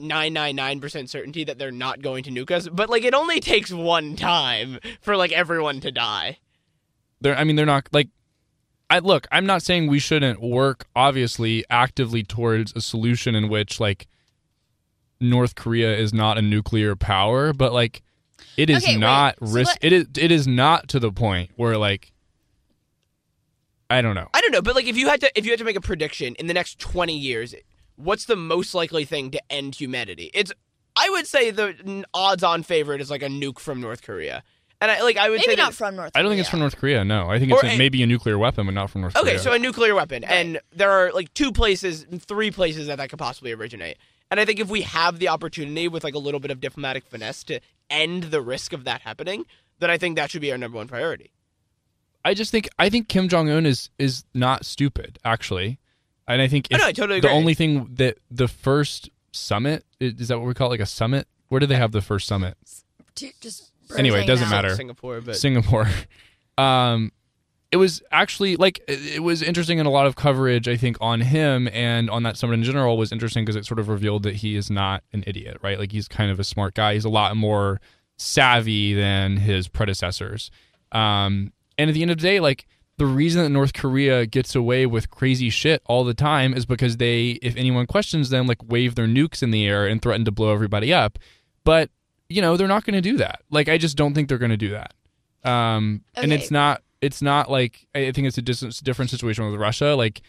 99.999% 0.00 1.08
certainty 1.08 1.44
that 1.44 1.58
they're 1.58 1.70
not 1.70 2.02
going 2.02 2.24
to 2.24 2.30
nuke 2.30 2.50
us, 2.50 2.68
but 2.68 2.90
like 2.90 3.04
it 3.04 3.14
only 3.14 3.38
takes 3.40 3.70
one 3.72 4.16
time 4.16 4.78
for 5.00 5.16
like 5.16 5.32
everyone 5.32 5.80
to 5.80 5.92
die. 5.92 6.38
They're. 7.20 7.36
I 7.36 7.44
mean, 7.44 7.56
they're 7.56 7.66
not 7.66 7.88
like. 7.92 8.08
I 8.88 9.00
look. 9.00 9.26
I'm 9.32 9.46
not 9.46 9.62
saying 9.62 9.88
we 9.88 9.98
shouldn't 9.98 10.40
work 10.40 10.86
obviously 10.94 11.64
actively 11.70 12.22
towards 12.22 12.72
a 12.76 12.80
solution 12.80 13.34
in 13.34 13.48
which 13.48 13.80
like 13.80 14.06
North 15.20 15.54
Korea 15.54 15.96
is 15.96 16.12
not 16.14 16.38
a 16.38 16.42
nuclear 16.42 16.94
power, 16.94 17.52
but 17.52 17.72
like 17.72 18.02
it 18.56 18.70
is 18.70 18.82
Okay, 18.84 18.94
wait. 18.94 19.00
not 19.00 19.36
So 19.40 19.46
risk. 19.52 19.70
let- 19.70 19.84
it 19.84 19.92
is. 19.92 20.06
It 20.16 20.30
is 20.30 20.46
not 20.46 20.88
to 20.88 21.00
the 21.00 21.10
point 21.12 21.50
where 21.56 21.76
like. 21.76 22.12
I 23.88 24.02
don't 24.02 24.16
know. 24.16 24.28
I 24.34 24.40
don't 24.40 24.50
know, 24.50 24.62
but 24.62 24.74
like 24.74 24.86
if 24.86 24.96
you 24.96 25.08
had 25.08 25.20
to, 25.20 25.30
if 25.38 25.44
you 25.44 25.52
had 25.52 25.58
to 25.60 25.64
make 25.64 25.76
a 25.76 25.80
prediction 25.80 26.34
in 26.40 26.48
the 26.48 26.54
next 26.54 26.80
20 26.80 27.16
years, 27.16 27.54
what's 27.94 28.24
the 28.24 28.34
most 28.34 28.74
likely 28.74 29.04
thing 29.04 29.30
to 29.30 29.40
end 29.52 29.76
humanity? 29.76 30.28
It's, 30.34 30.52
I 30.96 31.08
would 31.10 31.26
say 31.28 31.52
the 31.52 32.04
odds-on 32.12 32.64
favorite 32.64 33.00
is 33.00 33.10
like 33.12 33.22
a 33.22 33.28
nuke 33.28 33.60
from 33.60 33.80
North 33.80 34.02
Korea, 34.02 34.42
and 34.80 34.90
I 34.90 35.02
like 35.02 35.16
I 35.16 35.28
would 35.30 35.38
Maybe 35.40 35.52
say 35.52 35.56
not 35.56 35.70
that, 35.72 35.76
from 35.76 35.96
North. 35.96 36.12
Korea. 36.12 36.20
I 36.20 36.22
don't 36.22 36.30
think 36.30 36.40
it's 36.40 36.48
from 36.50 36.60
North 36.60 36.76
Korea. 36.76 37.04
No, 37.04 37.28
I 37.28 37.38
think 37.38 37.52
it's 37.52 37.62
Or 37.62 37.66
a, 37.66 37.70
a- 37.74 37.78
maybe 37.78 38.02
a 38.02 38.06
nuclear 38.06 38.38
weapon, 38.38 38.66
but 38.66 38.74
not 38.74 38.90
from 38.90 39.00
North 39.02 39.14
Korea. 39.14 39.34
Okay, 39.34 39.38
so 39.42 39.52
a 39.52 39.58
nuclear 39.58 39.94
weapon, 39.94 40.24
and 40.24 40.60
there 40.74 40.90
are 40.90 41.12
like 41.12 41.32
two 41.34 41.52
places, 41.52 42.06
three 42.20 42.50
places 42.50 42.86
that 42.88 42.96
that 42.98 43.10
could 43.10 43.18
possibly 43.18 43.52
originate. 43.52 43.96
And 44.30 44.40
I 44.40 44.44
think 44.44 44.58
if 44.60 44.68
we 44.68 44.82
have 44.82 45.18
the 45.20 45.28
opportunity 45.28 45.86
with 45.88 46.02
like 46.04 46.14
a 46.14 46.18
little 46.18 46.40
bit 46.40 46.50
of 46.50 46.60
diplomatic 46.60 47.04
finesse 47.06 47.44
to 47.44 47.60
end 47.88 48.24
the 48.24 48.40
risk 48.42 48.72
of 48.72 48.84
that 48.84 49.02
happening, 49.02 49.44
then 49.78 49.88
I 49.90 49.98
think 49.98 50.16
that 50.16 50.30
should 50.30 50.40
be 50.40 50.50
our 50.50 50.58
number 50.58 50.76
one 50.78 50.88
priority. 50.88 51.30
I 52.24 52.34
just 52.34 52.50
think 52.50 52.68
I 52.78 52.90
think 52.90 53.08
Kim 53.08 53.28
Jong 53.28 53.48
Un 53.48 53.66
is 53.66 53.88
is 53.98 54.24
not 54.34 54.64
stupid 54.66 55.18
actually, 55.24 55.78
and 56.26 56.42
I 56.42 56.48
think 56.48 56.66
oh, 56.72 56.74
I 56.74 56.76
if 56.76 56.80
know, 56.82 56.86
I 56.88 56.92
totally 56.92 57.20
the 57.20 57.28
agree. 57.28 57.38
only 57.38 57.54
thing 57.54 57.88
that 57.94 58.18
the 58.30 58.48
first 58.48 59.10
summit 59.32 59.84
is, 60.00 60.14
is 60.20 60.28
that 60.28 60.38
what 60.40 60.48
we 60.48 60.54
call 60.54 60.66
it, 60.68 60.70
like 60.70 60.80
a 60.80 60.86
summit? 60.86 61.28
Where 61.48 61.60
do 61.60 61.66
they 61.66 61.76
have 61.76 61.92
the 61.92 62.02
first 62.02 62.26
summit? 62.26 62.56
To 63.16 63.30
just 63.40 63.70
Anyway, 63.96 64.22
it 64.22 64.26
doesn't 64.26 64.50
matter. 64.50 64.74
Singapore, 64.74 65.20
but 65.20 65.36
Singapore. 65.36 65.88
Um, 66.58 67.12
it 67.70 67.76
was 67.76 68.02
actually 68.10 68.56
like 68.56 68.80
it 68.88 69.16
it 69.16 69.22
was 69.22 69.42
interesting 69.42 69.78
and 69.78 69.86
a 69.86 69.90
lot 69.90 70.06
of 70.06 70.16
coverage 70.16 70.68
I 70.68 70.76
think 70.76 70.96
on 71.00 71.20
him 71.20 71.68
and 71.72 72.08
on 72.08 72.22
that 72.22 72.36
summit 72.36 72.54
in 72.54 72.62
general 72.62 72.96
was 72.96 73.12
interesting 73.12 73.44
because 73.44 73.56
it 73.56 73.66
sort 73.66 73.78
of 73.78 73.88
revealed 73.88 74.22
that 74.22 74.36
he 74.36 74.56
is 74.56 74.70
not 74.70 75.02
an 75.12 75.22
idiot, 75.26 75.58
right? 75.62 75.78
Like 75.78 75.92
he's 75.92 76.08
kind 76.08 76.30
of 76.30 76.40
a 76.40 76.44
smart 76.44 76.74
guy. 76.74 76.94
He's 76.94 77.04
a 77.04 77.10
lot 77.10 77.36
more 77.36 77.80
savvy 78.16 78.94
than 78.94 79.36
his 79.36 79.68
predecessors. 79.68 80.50
Um, 80.92 81.52
and 81.76 81.90
at 81.90 81.94
the 81.94 82.02
end 82.02 82.10
of 82.10 82.16
the 82.16 82.22
day, 82.22 82.40
like 82.40 82.66
the 82.98 83.06
reason 83.06 83.42
that 83.42 83.50
North 83.50 83.74
Korea 83.74 84.24
gets 84.24 84.54
away 84.54 84.86
with 84.86 85.10
crazy 85.10 85.50
shit 85.50 85.82
all 85.84 86.04
the 86.04 86.14
time 86.14 86.54
is 86.54 86.64
because 86.64 86.96
they, 86.96 87.32
if 87.42 87.54
anyone 87.56 87.86
questions 87.86 88.30
them, 88.30 88.46
like 88.46 88.62
wave 88.66 88.94
their 88.94 89.06
nukes 89.06 89.42
in 89.42 89.50
the 89.50 89.66
air 89.66 89.86
and 89.86 90.00
threaten 90.00 90.24
to 90.24 90.30
blow 90.30 90.52
everybody 90.52 90.94
up. 90.94 91.18
But 91.64 91.90
you 92.28 92.42
know 92.42 92.56
they're 92.56 92.68
not 92.68 92.84
going 92.84 92.94
to 92.94 93.00
do 93.00 93.16
that. 93.18 93.42
Like 93.50 93.68
I 93.68 93.78
just 93.78 93.96
don't 93.96 94.14
think 94.14 94.28
they're 94.28 94.38
going 94.38 94.50
to 94.50 94.56
do 94.56 94.70
that. 94.70 94.94
Um, 95.44 96.02
and 96.14 96.32
it's 96.32 96.50
not. 96.50 96.82
It's 97.00 97.22
not 97.22 97.50
like 97.50 97.86
I 97.94 98.10
think 98.12 98.26
it's 98.26 98.38
a 98.38 98.42
dis- 98.42 98.80
different 98.80 99.10
situation 99.10 99.48
with 99.50 99.60
Russia. 99.60 99.94
Like 99.94 100.22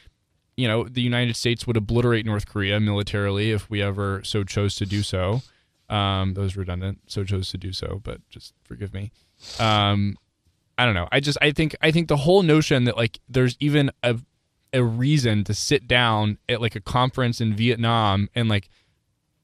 you 0.57 0.67
know, 0.67 0.83
the 0.83 1.01
United 1.01 1.35
States 1.35 1.67
would 1.67 1.77
obliterate 1.77 2.25
North 2.25 2.47
Korea 2.47 2.79
militarily 2.79 3.51
if 3.51 3.69
we 3.69 3.81
ever 3.81 4.21
so 4.23 4.43
chose 4.43 4.75
to 4.75 4.85
do 4.85 5.03
so. 5.03 5.41
Um, 5.89 6.33
that 6.33 6.41
was 6.41 6.57
redundant. 6.57 6.99
So 7.07 7.23
chose 7.23 7.49
to 7.51 7.57
do 7.57 7.71
so, 7.71 8.01
but 8.03 8.27
just 8.29 8.53
forgive 8.63 8.93
me. 8.93 9.11
Um, 9.59 10.17
I 10.77 10.85
don't 10.85 10.95
know. 10.95 11.07
I 11.11 11.19
just 11.19 11.37
I 11.41 11.51
think 11.51 11.75
I 11.81 11.91
think 11.91 12.07
the 12.07 12.17
whole 12.17 12.43
notion 12.43 12.83
that 12.85 12.97
like 12.97 13.19
there's 13.29 13.55
even 13.59 13.91
a 14.03 14.17
a 14.73 14.83
reason 14.83 15.43
to 15.45 15.53
sit 15.53 15.87
down 15.87 16.37
at 16.49 16.61
like 16.61 16.75
a 16.75 16.81
conference 16.81 17.39
in 17.39 17.55
Vietnam 17.55 18.29
and 18.35 18.49
like 18.49 18.69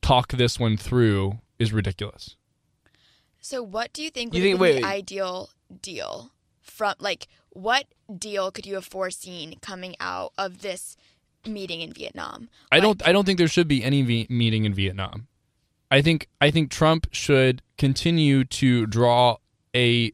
talk 0.02 0.34
this 0.34 0.60
one 0.60 0.78
through 0.78 1.40
is 1.60 1.72
ridiculous. 1.72 2.36
So, 3.46 3.62
what 3.62 3.92
do 3.92 4.02
you 4.02 4.10
think 4.10 4.34
You 4.34 4.40
would 4.42 4.46
think- 4.48 4.58
be 4.58 4.62
wait, 4.62 4.76
the 4.78 4.82
wait. 4.84 4.90
ideal 4.90 5.50
deal 5.82 6.32
from 6.62 6.96
like 7.00 7.28
what 7.50 7.86
deal 8.18 8.52
could 8.52 8.66
you 8.66 8.76
have 8.76 8.86
foreseen 8.86 9.56
coming 9.62 9.96
out 10.00 10.32
of 10.38 10.62
this 10.62 10.96
meeting 11.46 11.82
in 11.82 11.92
Vietnam? 11.92 12.50
I 12.72 12.80
don't 12.80 13.06
I 13.06 13.12
don't 13.12 13.26
think 13.26 13.38
there 13.38 13.48
should 13.50 13.68
be 13.68 13.84
any 13.84 14.02
v- 14.02 14.28
meeting 14.30 14.64
in 14.66 14.74
Vietnam. 14.74 15.28
I 15.92 16.02
think 16.02 16.30
I 16.40 16.52
think 16.52 16.72
Trump 16.72 17.08
should 17.12 17.62
continue 17.78 18.46
to 18.46 18.86
draw 18.88 19.38
a 19.76 20.14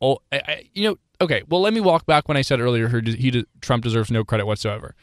oh 0.00 0.18
I, 0.32 0.36
I, 0.46 0.64
you 0.74 0.88
know 0.88 0.98
okay 1.20 1.42
well 1.48 1.60
let 1.60 1.74
me 1.74 1.80
walk 1.80 2.06
back 2.06 2.28
when 2.28 2.36
I 2.36 2.42
said 2.42 2.60
earlier 2.60 2.88
he, 2.88 3.16
he 3.16 3.44
Trump 3.60 3.82
deserves 3.82 4.10
no 4.12 4.22
credit 4.24 4.46
whatsoever. 4.46 4.94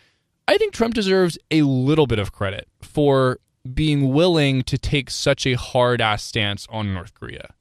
I 0.48 0.58
think 0.58 0.74
Trump 0.74 0.94
deserves 0.94 1.38
a 1.52 1.64
little 1.64 2.08
bit 2.08 2.18
of 2.18 2.32
credit 2.32 2.68
for 2.82 3.40
being 3.74 4.14
willing 4.14 4.64
to 4.64 4.78
take 4.78 5.10
such 5.10 5.46
a 5.46 5.54
hard 5.54 6.02
ass 6.02 6.24
stance 6.24 6.68
on 6.70 6.94
North 6.94 7.14
Korea. 7.14 7.54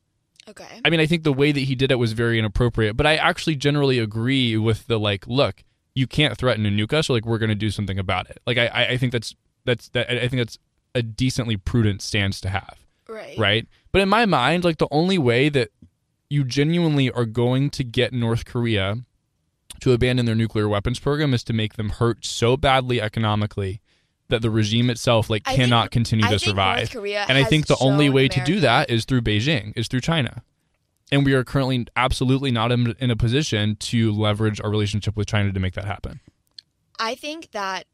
Okay. 0.49 0.81
I 0.85 0.91
mean, 0.91 1.01
I 1.01 1.07
think 1.07 1.23
the 1.23 1.33
way 1.33 1.53
that 1.53 1.61
he 1.61 1.75
did 1.75 1.91
it 1.93 1.99
was 1.99 2.13
very 2.13 2.39
inappropriate, 2.39 2.97
but 2.97 3.07
I 3.07 3.17
actually 3.17 3.57
generally 3.57 3.99
agree 3.99 4.57
with 4.57 4.87
the 4.87 4.99
like, 4.99 5.27
look, 5.27 5.63
you 5.95 6.07
can't 6.07 6.37
threaten 6.37 6.65
to 6.65 6.71
nuke 6.71 6.93
us, 6.93 7.09
or 7.11 7.13
like 7.13 7.25
we're 7.25 7.39
going 7.39 7.51
to 7.51 7.55
do 7.55 7.71
something 7.71 7.99
about 7.99 8.31
it. 8.31 8.41
Like, 8.47 8.59
I, 8.59 8.67
I 8.67 8.87
I 8.89 8.97
think 8.97 9.13
that's 9.13 9.35
that's 9.65 9.89
that 9.91 10.11
I 10.11 10.29
think 10.29 10.41
that's 10.41 10.59
a 10.95 11.03
decently 11.03 11.57
prudent 11.57 12.03
stance 12.03 12.41
to 12.41 12.49
have, 12.49 12.79
right. 13.09 13.39
right? 13.39 13.69
But 13.93 14.03
in 14.03 14.09
my 14.09 14.27
mind, 14.27 14.65
like 14.65 14.79
the 14.79 14.89
only 14.91 15.19
way 15.19 15.49
that 15.51 15.71
you 16.29 16.45
genuinely 16.45 17.11
are 17.11 17.27
going 17.27 17.71
to 17.71 17.85
get 17.85 18.13
North 18.13 18.45
Korea 18.45 18.97
to 19.81 19.93
abandon 19.93 20.27
their 20.27 20.35
nuclear 20.35 20.69
weapons 20.69 20.99
program 20.99 21.35
is 21.35 21.45
to 21.45 21.53
make 21.53 21.75
them 21.75 21.91
hurt 21.91 22.25
so 22.25 22.57
badly 22.57 23.01
economically 23.01 23.81
that 24.31 24.43
the 24.43 24.51
regime 24.51 24.91
itself 24.91 25.31
like 25.31 25.43
I 25.47 25.51
think- 25.51 25.65
cannot 25.65 25.91
continue 25.91 26.25
I 26.27 26.31
to 26.31 26.39
think 26.39 26.51
survive. 26.51 26.95
And 27.29 27.39
I 27.39 27.45
think 27.45 27.67
the 27.67 27.77
only 27.81 28.09
way 28.11 28.29
to 28.29 28.45
do 28.45 28.61
that 28.61 28.91
is 28.91 29.05
through 29.05 29.23
Beijing, 29.23 29.73
is 29.77 29.89
through 29.89 30.01
China. 30.01 30.43
And 31.13 31.25
we 31.25 31.33
are 31.35 31.43
currently 31.43 31.87
absolutely 31.97 32.51
not 32.53 32.71
in, 32.71 32.95
in 33.01 33.11
a 33.11 33.17
position 33.17 33.77
to 33.77 34.13
leverage 34.13 34.61
our 34.61 34.71
relationship 34.71 35.17
with 35.17 35.27
China 35.27 35.53
to 35.53 35.61
make 35.61 35.75
that 35.75 35.85
happen. 35.85 36.21
I 36.99 37.15
think 37.17 37.51
that 37.51 37.87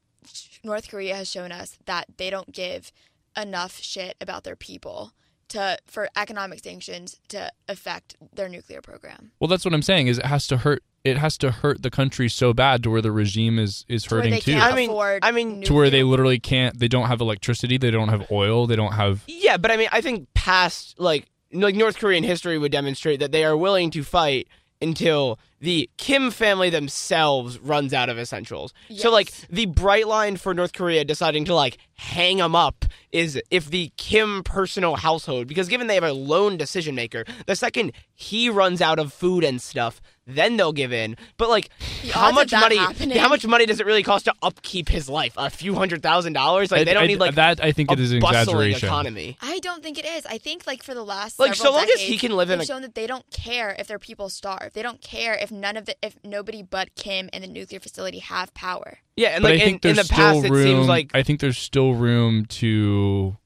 North 0.62 0.90
Korea 0.90 1.16
has 1.16 1.30
shown 1.30 1.50
us 1.52 1.78
that 1.86 2.06
they 2.18 2.28
don't 2.28 2.52
give 2.52 2.92
enough 3.36 3.78
shit 3.80 4.16
about 4.20 4.44
their 4.44 4.56
people 4.56 5.12
to 5.48 5.78
for 5.86 6.08
economic 6.16 6.58
sanctions 6.58 7.20
to 7.28 7.50
affect 7.68 8.16
their 8.34 8.48
nuclear 8.48 8.82
program. 8.82 9.30
Well, 9.38 9.48
that's 9.48 9.64
what 9.64 9.72
I'm 9.72 9.82
saying. 9.82 10.08
Is 10.08 10.18
it 10.18 10.26
has 10.26 10.46
to 10.48 10.58
hurt. 10.58 10.82
It 11.06 11.18
has 11.18 11.38
to 11.38 11.50
hurt 11.50 11.82
the 11.82 11.90
country 11.90 12.28
so 12.28 12.52
bad 12.52 12.82
to 12.82 12.90
where 12.90 13.02
the 13.02 13.12
regime 13.12 13.58
is 13.58 13.84
is 13.88 14.02
To 14.04 14.14
where 14.14 14.18
hurting 14.20 14.32
they 14.34 14.40
too. 14.40 14.52
can't 14.52 14.72
I 14.72 14.76
mean- 14.76 14.90
I 15.22 15.30
mean- 15.32 15.62
to 15.62 15.72
where 15.74 15.90
they 15.90 16.02
literally 16.02 16.38
can't. 16.38 16.78
They 16.78 16.88
don't 16.88 17.06
have 17.06 17.20
electricity. 17.20 17.76
They 17.78 17.90
don't 17.90 18.08
have 18.08 18.30
oil. 18.30 18.66
They 18.66 18.76
don't 18.76 18.92
have. 18.92 19.22
Yeah, 19.26 19.56
but 19.56 19.70
I 19.70 19.76
mean, 19.76 19.88
I 19.92 20.00
think 20.00 20.28
past 20.34 20.98
like 20.98 21.26
like 21.52 21.74
North 21.76 21.98
Korean 21.98 22.24
history 22.24 22.58
would 22.58 22.72
demonstrate 22.72 23.20
that 23.20 23.32
they 23.32 23.44
are 23.44 23.56
willing 23.56 23.90
to 23.92 24.02
fight 24.02 24.48
until 24.82 25.38
the 25.60 25.88
Kim 25.96 26.30
family 26.30 26.68
themselves 26.68 27.58
runs 27.60 27.94
out 27.94 28.10
of 28.10 28.18
essentials. 28.18 28.74
So 28.94 29.10
like 29.10 29.32
the 29.48 29.64
bright 29.66 30.06
line 30.06 30.36
for 30.36 30.52
North 30.52 30.74
Korea 30.74 31.02
deciding 31.04 31.46
to 31.46 31.54
like 31.54 31.78
hang 31.94 32.38
them 32.38 32.54
up 32.54 32.84
is 33.10 33.40
if 33.50 33.70
the 33.70 33.90
Kim 33.96 34.42
personal 34.42 34.96
household 34.96 35.46
because 35.46 35.68
given 35.68 35.86
they 35.86 35.94
have 35.94 36.04
a 36.04 36.12
lone 36.12 36.58
decision 36.58 36.94
maker, 36.94 37.24
the 37.46 37.56
second 37.56 37.92
he 38.14 38.50
runs 38.50 38.82
out 38.82 38.98
of 38.98 39.14
food 39.14 39.44
and 39.44 39.62
stuff, 39.62 40.00
then 40.26 40.56
they'll 40.56 40.72
give 40.72 40.92
in. 40.92 41.16
But 41.36 41.48
like 41.48 41.70
The 42.02 42.08
how 42.12 42.32
much 42.32 42.50
money 42.52 42.76
happening- 42.76 43.16
how 43.18 43.28
much 43.28 43.46
money 43.46 43.64
does 43.64 43.78
it 43.80 43.86
really 43.86 44.02
cost 44.02 44.24
to 44.24 44.34
upkeep 44.42 44.88
his 44.88 45.08
life? 45.08 45.34
A 45.36 45.48
few 45.50 45.74
hundred 45.74 46.02
thousand 46.02 46.32
dollars? 46.32 46.70
Like 46.72 46.84
they 46.84 46.94
don't 46.94 47.04
I- 47.04 47.06
need 47.06 47.20
like 47.20 47.36
that. 47.36 47.62
I 47.62 47.72
think 47.72 47.90
a 47.90 47.94
it 47.94 48.00
is 48.00 48.12
an 48.12 48.20
bustling 48.20 48.40
exaggeration. 48.70 48.88
economy. 48.88 49.38
I 49.40 49.60
don't 49.60 49.82
think 49.82 49.98
it 49.98 50.04
is. 50.04 50.26
I 50.26 50.38
think 50.38 50.66
like 50.66 50.82
for 50.82 50.94
the 50.94 51.04
last 51.04 51.38
Like, 51.38 51.54
so 51.54 51.70
long 51.72 51.88
as 51.94 52.00
he 52.00 52.18
can 52.18 52.32
live 52.36 52.50
in 52.50 52.58
they've 52.58 52.64
a- 52.64 52.66
shown 52.66 52.82
that 52.82 52.94
they 52.94 53.06
don't 53.06 53.24
care 53.30 53.76
if 53.78 53.86
their 53.86 53.98
people 54.00 54.28
starve. 54.28 54.72
They 54.72 54.82
don't 54.82 55.00
care 55.00 55.34
if 55.34 55.50
none 55.52 55.76
of 55.76 55.86
the 55.86 55.94
if 56.02 56.16
nobody 56.24 56.62
but 56.62 56.94
Kim 56.96 57.30
and 57.32 57.44
the 57.44 57.48
nuclear 57.48 57.78
facility 57.80 58.18
have 58.18 58.52
power. 58.52 58.98
Yeah, 59.16 59.28
and 59.30 59.42
but 59.42 59.52
like 59.52 59.60
I 59.62 59.64
think 59.64 59.84
in, 59.84 59.90
in 59.92 59.96
the 59.96 60.04
past 60.04 60.38
still 60.40 60.44
it 60.44 60.50
room. 60.50 60.62
seems 60.64 60.86
like 60.88 61.10
I 61.14 61.22
think 61.22 61.40
there's 61.40 61.56
still 61.58 61.94
room 61.94 62.46
to. 62.46 63.36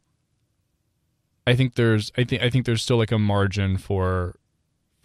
I 1.46 1.54
think 1.54 1.74
there's. 1.74 2.10
I 2.16 2.24
think. 2.24 2.42
I 2.42 2.50
think 2.50 2.66
there's 2.66 2.82
still 2.82 2.96
like 2.98 3.12
a 3.12 3.18
margin 3.18 3.76
for 3.76 4.36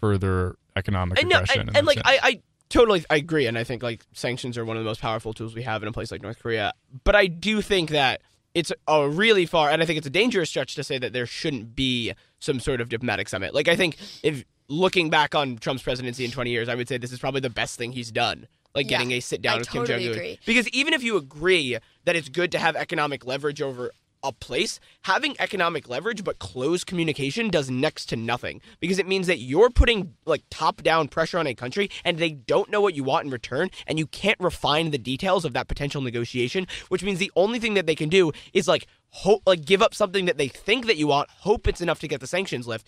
further 0.00 0.56
economic 0.76 1.18
and, 1.18 1.28
no, 1.28 1.42
and, 1.54 1.76
and 1.76 1.86
like 1.86 1.98
I, 2.04 2.12
sense. 2.12 2.24
I 2.24 2.42
totally 2.68 3.04
I 3.10 3.16
agree, 3.16 3.46
and 3.46 3.58
I 3.58 3.64
think 3.64 3.82
like 3.82 4.04
sanctions 4.12 4.56
are 4.58 4.64
one 4.64 4.76
of 4.76 4.84
the 4.84 4.88
most 4.88 5.00
powerful 5.00 5.32
tools 5.32 5.54
we 5.54 5.62
have 5.62 5.82
in 5.82 5.88
a 5.88 5.92
place 5.92 6.10
like 6.10 6.22
North 6.22 6.38
Korea. 6.38 6.72
But 7.04 7.16
I 7.16 7.26
do 7.26 7.62
think 7.62 7.90
that 7.90 8.20
it's 8.54 8.72
a 8.88 9.08
really 9.08 9.46
far, 9.46 9.70
and 9.70 9.82
I 9.82 9.86
think 9.86 9.98
it's 9.98 10.06
a 10.06 10.10
dangerous 10.10 10.48
stretch 10.48 10.74
to 10.76 10.84
say 10.84 10.98
that 10.98 11.12
there 11.12 11.26
shouldn't 11.26 11.74
be 11.74 12.14
some 12.38 12.60
sort 12.60 12.80
of 12.80 12.88
diplomatic 12.88 13.28
summit. 13.28 13.54
Like 13.54 13.68
I 13.68 13.76
think 13.76 13.96
if 14.22 14.44
looking 14.68 15.10
back 15.10 15.34
on 15.34 15.56
Trump's 15.56 15.82
presidency 15.82 16.24
in 16.24 16.30
20 16.30 16.50
years, 16.50 16.68
I 16.68 16.74
would 16.74 16.88
say 16.88 16.98
this 16.98 17.12
is 17.12 17.18
probably 17.18 17.40
the 17.40 17.50
best 17.50 17.78
thing 17.78 17.92
he's 17.92 18.10
done. 18.10 18.46
Like 18.74 18.90
Yeah, 18.90 18.98
getting 18.98 19.12
a 19.12 19.20
sit 19.20 19.40
down 19.40 19.54
I 19.54 19.58
with 19.58 19.68
totally 19.68 20.04
Kim 20.04 20.14
Jong 20.14 20.22
Un. 20.22 20.36
Because 20.44 20.68
even 20.68 20.92
if 20.92 21.02
you 21.02 21.16
agree 21.16 21.78
that 22.04 22.16
it's 22.16 22.28
good 22.28 22.52
to 22.52 22.58
have 22.58 22.76
economic 22.76 23.24
leverage 23.24 23.62
over 23.62 23.90
a 24.22 24.32
place, 24.32 24.80
having 25.02 25.36
economic 25.38 25.88
leverage 25.88 26.24
but 26.24 26.38
closed 26.38 26.86
communication 26.86 27.50
does 27.50 27.70
next 27.70 28.06
to 28.06 28.16
nothing 28.16 28.60
because 28.80 28.98
it 28.98 29.06
means 29.06 29.26
that 29.26 29.38
you're 29.38 29.70
putting 29.70 30.14
like 30.24 30.42
top 30.50 30.82
down 30.82 31.08
pressure 31.08 31.38
on 31.38 31.46
a 31.46 31.54
country 31.54 31.90
and 32.04 32.18
they 32.18 32.30
don't 32.30 32.70
know 32.70 32.80
what 32.80 32.94
you 32.94 33.04
want 33.04 33.26
in 33.26 33.30
return 33.30 33.70
and 33.86 33.98
you 33.98 34.06
can't 34.06 34.38
refine 34.40 34.90
the 34.90 34.98
details 34.98 35.44
of 35.44 35.52
that 35.52 35.68
potential 35.68 36.02
negotiation, 36.02 36.66
which 36.88 37.02
means 37.02 37.18
the 37.18 37.32
only 37.36 37.58
thing 37.58 37.74
that 37.74 37.86
they 37.86 37.94
can 37.94 38.08
do 38.08 38.32
is 38.52 38.68
like 38.68 38.86
hope 39.10 39.42
like 39.46 39.64
give 39.64 39.82
up 39.82 39.94
something 39.94 40.26
that 40.26 40.38
they 40.38 40.48
think 40.48 40.86
that 40.86 40.96
you 40.96 41.06
want, 41.06 41.30
hope 41.30 41.66
it's 41.66 41.80
enough 41.80 42.00
to 42.00 42.08
get 42.08 42.20
the 42.20 42.26
sanctions 42.26 42.66
lift. 42.66 42.86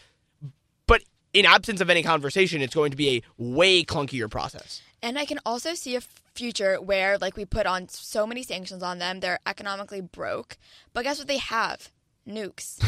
But 0.86 1.02
in 1.32 1.44
absence 1.44 1.80
of 1.80 1.90
any 1.90 2.02
conversation, 2.02 2.62
it's 2.62 2.74
going 2.74 2.90
to 2.90 2.96
be 2.96 3.16
a 3.16 3.22
way 3.42 3.84
clunkier 3.84 4.30
process. 4.30 4.82
And 5.02 5.18
I 5.18 5.24
can 5.24 5.38
also 5.46 5.74
see 5.74 5.94
a 5.96 6.00
future 6.34 6.76
where 6.80 7.18
like 7.18 7.36
we 7.36 7.44
put 7.44 7.66
on 7.66 7.88
so 7.88 8.26
many 8.26 8.42
sanctions 8.42 8.82
on 8.82 8.98
them, 8.98 9.20
they're 9.20 9.38
economically 9.46 10.00
broke. 10.00 10.56
But 10.92 11.04
guess 11.04 11.18
what 11.18 11.28
they 11.28 11.38
have? 11.38 11.90
Nukes. 12.26 12.78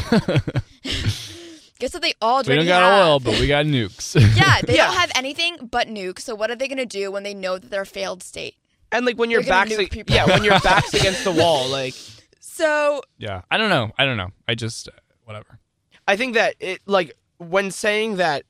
guess 1.79 1.93
what 1.93 2.03
they 2.03 2.13
all 2.21 2.43
we 2.43 2.55
don't 2.55 2.65
got 2.65 2.81
have? 2.83 3.05
oil, 3.07 3.19
but 3.19 3.39
we 3.39 3.47
got 3.47 3.65
nukes. 3.65 4.15
Yeah, 4.37 4.61
they 4.65 4.75
Yeah. 4.75 4.87
don't 4.87 4.97
have 4.97 5.11
anything 5.15 5.69
but 5.71 5.87
nukes. 5.87 6.19
So 6.19 6.35
what 6.35 6.51
are 6.51 6.55
they 6.55 6.67
going 6.67 6.77
to 6.77 6.85
do 6.85 7.11
when 7.11 7.23
they 7.23 7.33
know 7.33 7.57
that 7.57 7.69
they're 7.71 7.81
a 7.81 7.85
failed 7.85 8.23
state? 8.23 8.55
And 8.91 9.05
like 9.05 9.17
when 9.17 9.31
your 9.31 9.41
They're 9.41 9.53
gonna 9.65 9.77
back's 9.77 9.95
nuke 9.95 9.99
ag- 10.01 10.09
yeah, 10.09 10.25
when 10.25 10.43
your 10.43 10.59
back's 10.59 10.93
against 10.99 11.23
the 11.23 11.31
wall, 11.31 11.67
like 11.69 11.93
So 12.41 13.01
yeah. 13.17 13.41
I 13.49 13.57
don't 13.57 13.69
know. 13.69 13.91
I 13.97 14.05
don't 14.05 14.17
know. 14.17 14.31
I 14.49 14.55
just 14.55 14.89
uh, 14.89 14.91
whatever. 15.23 15.59
I 16.07 16.17
think 16.17 16.33
that 16.33 16.55
it 16.59 16.81
like 16.85 17.13
when 17.37 17.71
saying 17.71 18.17
that 18.17 18.43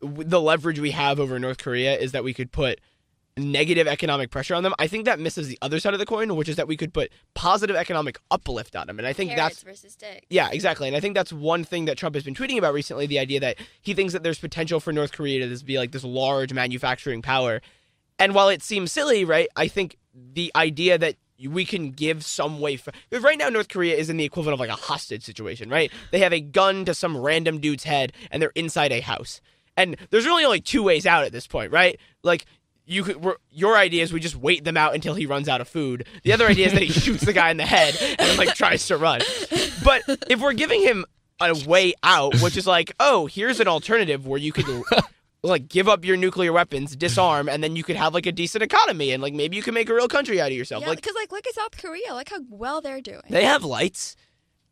the 0.00 0.40
leverage 0.40 0.80
we 0.80 0.90
have 0.90 1.20
over 1.20 1.38
North 1.38 1.58
Korea 1.58 1.96
is 1.96 2.12
that 2.12 2.24
we 2.24 2.34
could 2.34 2.50
put 2.50 2.80
negative 3.36 3.86
economic 3.86 4.30
pressure 4.30 4.54
on 4.54 4.62
them. 4.62 4.74
I 4.78 4.86
think 4.86 5.04
that 5.04 5.20
misses 5.20 5.48
the 5.48 5.58
other 5.60 5.78
side 5.78 5.92
of 5.92 5.98
the 5.98 6.06
coin, 6.06 6.34
which 6.36 6.48
is 6.48 6.56
that 6.56 6.68
we 6.68 6.76
could 6.76 6.94
put 6.94 7.10
positive 7.34 7.76
economic 7.76 8.18
uplift 8.30 8.74
on 8.74 8.86
them. 8.86 8.98
And 8.98 9.06
I 9.06 9.12
think 9.12 9.36
that's 9.36 9.62
versus 9.62 9.92
sticks. 9.92 10.26
yeah, 10.30 10.48
exactly. 10.50 10.88
And 10.88 10.96
I 10.96 11.00
think 11.00 11.14
that's 11.14 11.32
one 11.32 11.64
thing 11.64 11.84
that 11.84 11.98
Trump 11.98 12.14
has 12.14 12.24
been 12.24 12.34
tweeting 12.34 12.56
about 12.58 12.72
recently, 12.72 13.06
the 13.06 13.18
idea 13.18 13.40
that 13.40 13.56
he 13.82 13.94
thinks 13.94 14.12
that 14.14 14.22
there's 14.22 14.38
potential 14.38 14.80
for 14.80 14.92
North 14.92 15.12
Korea 15.12 15.40
to 15.40 15.48
just 15.48 15.66
be 15.66 15.78
like 15.78 15.92
this 15.92 16.04
large 16.04 16.52
manufacturing 16.52 17.22
power. 17.22 17.60
And 18.18 18.34
while 18.34 18.48
it 18.48 18.62
seems 18.62 18.92
silly, 18.92 19.24
right? 19.24 19.48
I 19.54 19.68
think 19.68 19.96
the 20.14 20.50
idea 20.56 20.96
that 20.96 21.16
we 21.46 21.66
can 21.66 21.90
give 21.90 22.24
some 22.24 22.60
way 22.60 22.76
for 22.76 22.92
because 23.10 23.22
right 23.22 23.36
now 23.36 23.50
North 23.50 23.68
Korea 23.68 23.94
is 23.94 24.08
in 24.08 24.16
the 24.16 24.24
equivalent 24.24 24.54
of 24.54 24.60
like 24.60 24.70
a 24.70 24.80
hostage 24.80 25.22
situation, 25.22 25.68
right? 25.68 25.92
They 26.10 26.20
have 26.20 26.32
a 26.32 26.40
gun 26.40 26.86
to 26.86 26.94
some 26.94 27.14
random 27.14 27.60
dude's 27.60 27.84
head 27.84 28.14
and 28.30 28.40
they're 28.40 28.52
inside 28.54 28.92
a 28.92 29.00
house. 29.00 29.42
And 29.76 29.96
there's 30.10 30.24
really 30.24 30.44
only 30.44 30.62
two 30.62 30.82
ways 30.82 31.04
out 31.04 31.24
at 31.24 31.32
this 31.32 31.46
point, 31.46 31.70
right? 31.70 32.00
Like 32.22 32.46
you 32.86 33.02
could 33.02 33.24
your 33.50 33.76
idea 33.76 34.02
is 34.02 34.12
we 34.12 34.20
just 34.20 34.36
wait 34.36 34.64
them 34.64 34.76
out 34.76 34.94
until 34.94 35.14
he 35.14 35.26
runs 35.26 35.48
out 35.48 35.60
of 35.60 35.68
food. 35.68 36.06
The 36.22 36.32
other 36.32 36.46
idea 36.46 36.66
is 36.66 36.72
that 36.72 36.82
he 36.82 36.92
shoots 37.00 37.24
the 37.24 37.32
guy 37.32 37.50
in 37.50 37.56
the 37.56 37.66
head 37.66 37.96
and 38.18 38.38
like 38.38 38.54
tries 38.54 38.86
to 38.86 38.96
run. 38.96 39.20
But 39.84 40.02
if 40.30 40.40
we're 40.40 40.52
giving 40.52 40.82
him 40.82 41.04
a 41.40 41.52
way 41.66 41.94
out, 42.02 42.40
which 42.40 42.56
is 42.56 42.66
like, 42.66 42.94
oh, 43.00 43.26
here's 43.26 43.60
an 43.60 43.68
alternative 43.68 44.26
where 44.26 44.38
you 44.38 44.52
could 44.52 44.66
like 45.42 45.68
give 45.68 45.88
up 45.88 46.04
your 46.04 46.16
nuclear 46.16 46.52
weapons, 46.52 46.96
disarm, 46.96 47.48
and 47.48 47.62
then 47.62 47.76
you 47.76 47.82
could 47.84 47.96
have 47.96 48.14
like 48.14 48.26
a 48.26 48.32
decent 48.32 48.62
economy 48.62 49.10
and 49.12 49.22
like 49.22 49.34
maybe 49.34 49.56
you 49.56 49.62
can 49.62 49.74
make 49.74 49.88
a 49.90 49.94
real 49.94 50.08
country 50.08 50.40
out 50.40 50.50
of 50.50 50.56
yourself. 50.56 50.82
Yeah, 50.82 50.88
like 50.88 50.98
because 50.98 51.14
like 51.14 51.30
look 51.32 51.46
at 51.46 51.54
South 51.54 51.76
Korea, 51.76 52.14
like 52.14 52.30
how 52.30 52.38
well 52.48 52.80
they're 52.80 53.00
doing, 53.00 53.22
they 53.28 53.44
have 53.44 53.64
lights. 53.64 54.16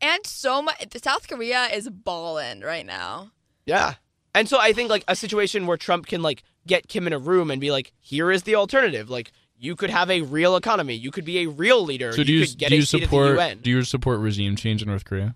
and 0.01 0.25
so 0.25 0.61
much. 0.61 0.87
South 1.03 1.27
Korea 1.27 1.65
is 1.65 1.89
balling 1.89 2.61
right 2.61 2.85
now. 2.85 3.31
Yeah. 3.65 3.95
And 4.33 4.49
so 4.49 4.57
I 4.59 4.73
think 4.73 4.89
like 4.89 5.03
a 5.07 5.15
situation 5.15 5.65
where 5.67 5.77
Trump 5.77 6.07
can 6.07 6.21
like 6.21 6.43
get 6.67 6.87
Kim 6.87 7.07
in 7.07 7.13
a 7.13 7.19
room 7.19 7.51
and 7.51 7.59
be 7.61 7.71
like, 7.71 7.91
here 7.99 8.31
is 8.31 8.43
the 8.43 8.55
alternative. 8.55 9.09
Like 9.09 9.31
you 9.57 9.75
could 9.75 9.89
have 9.89 10.09
a 10.09 10.21
real 10.21 10.55
economy. 10.55 10.95
You 10.95 11.11
could 11.11 11.25
be 11.25 11.39
a 11.39 11.47
real 11.47 11.83
leader. 11.83 12.11
So 12.13 12.23
do 12.23 12.33
you, 12.33 12.45
could 12.45 12.57
get 12.57 12.69
do 12.69 12.75
a 12.75 12.77
you 12.79 12.85
seat 12.85 13.03
support 13.03 13.31
at 13.31 13.35
the 13.35 13.41
UN. 13.41 13.57
do 13.59 13.69
you 13.69 13.83
support 13.83 14.19
regime 14.19 14.55
change 14.55 14.81
in 14.81 14.87
North 14.87 15.05
Korea? 15.05 15.35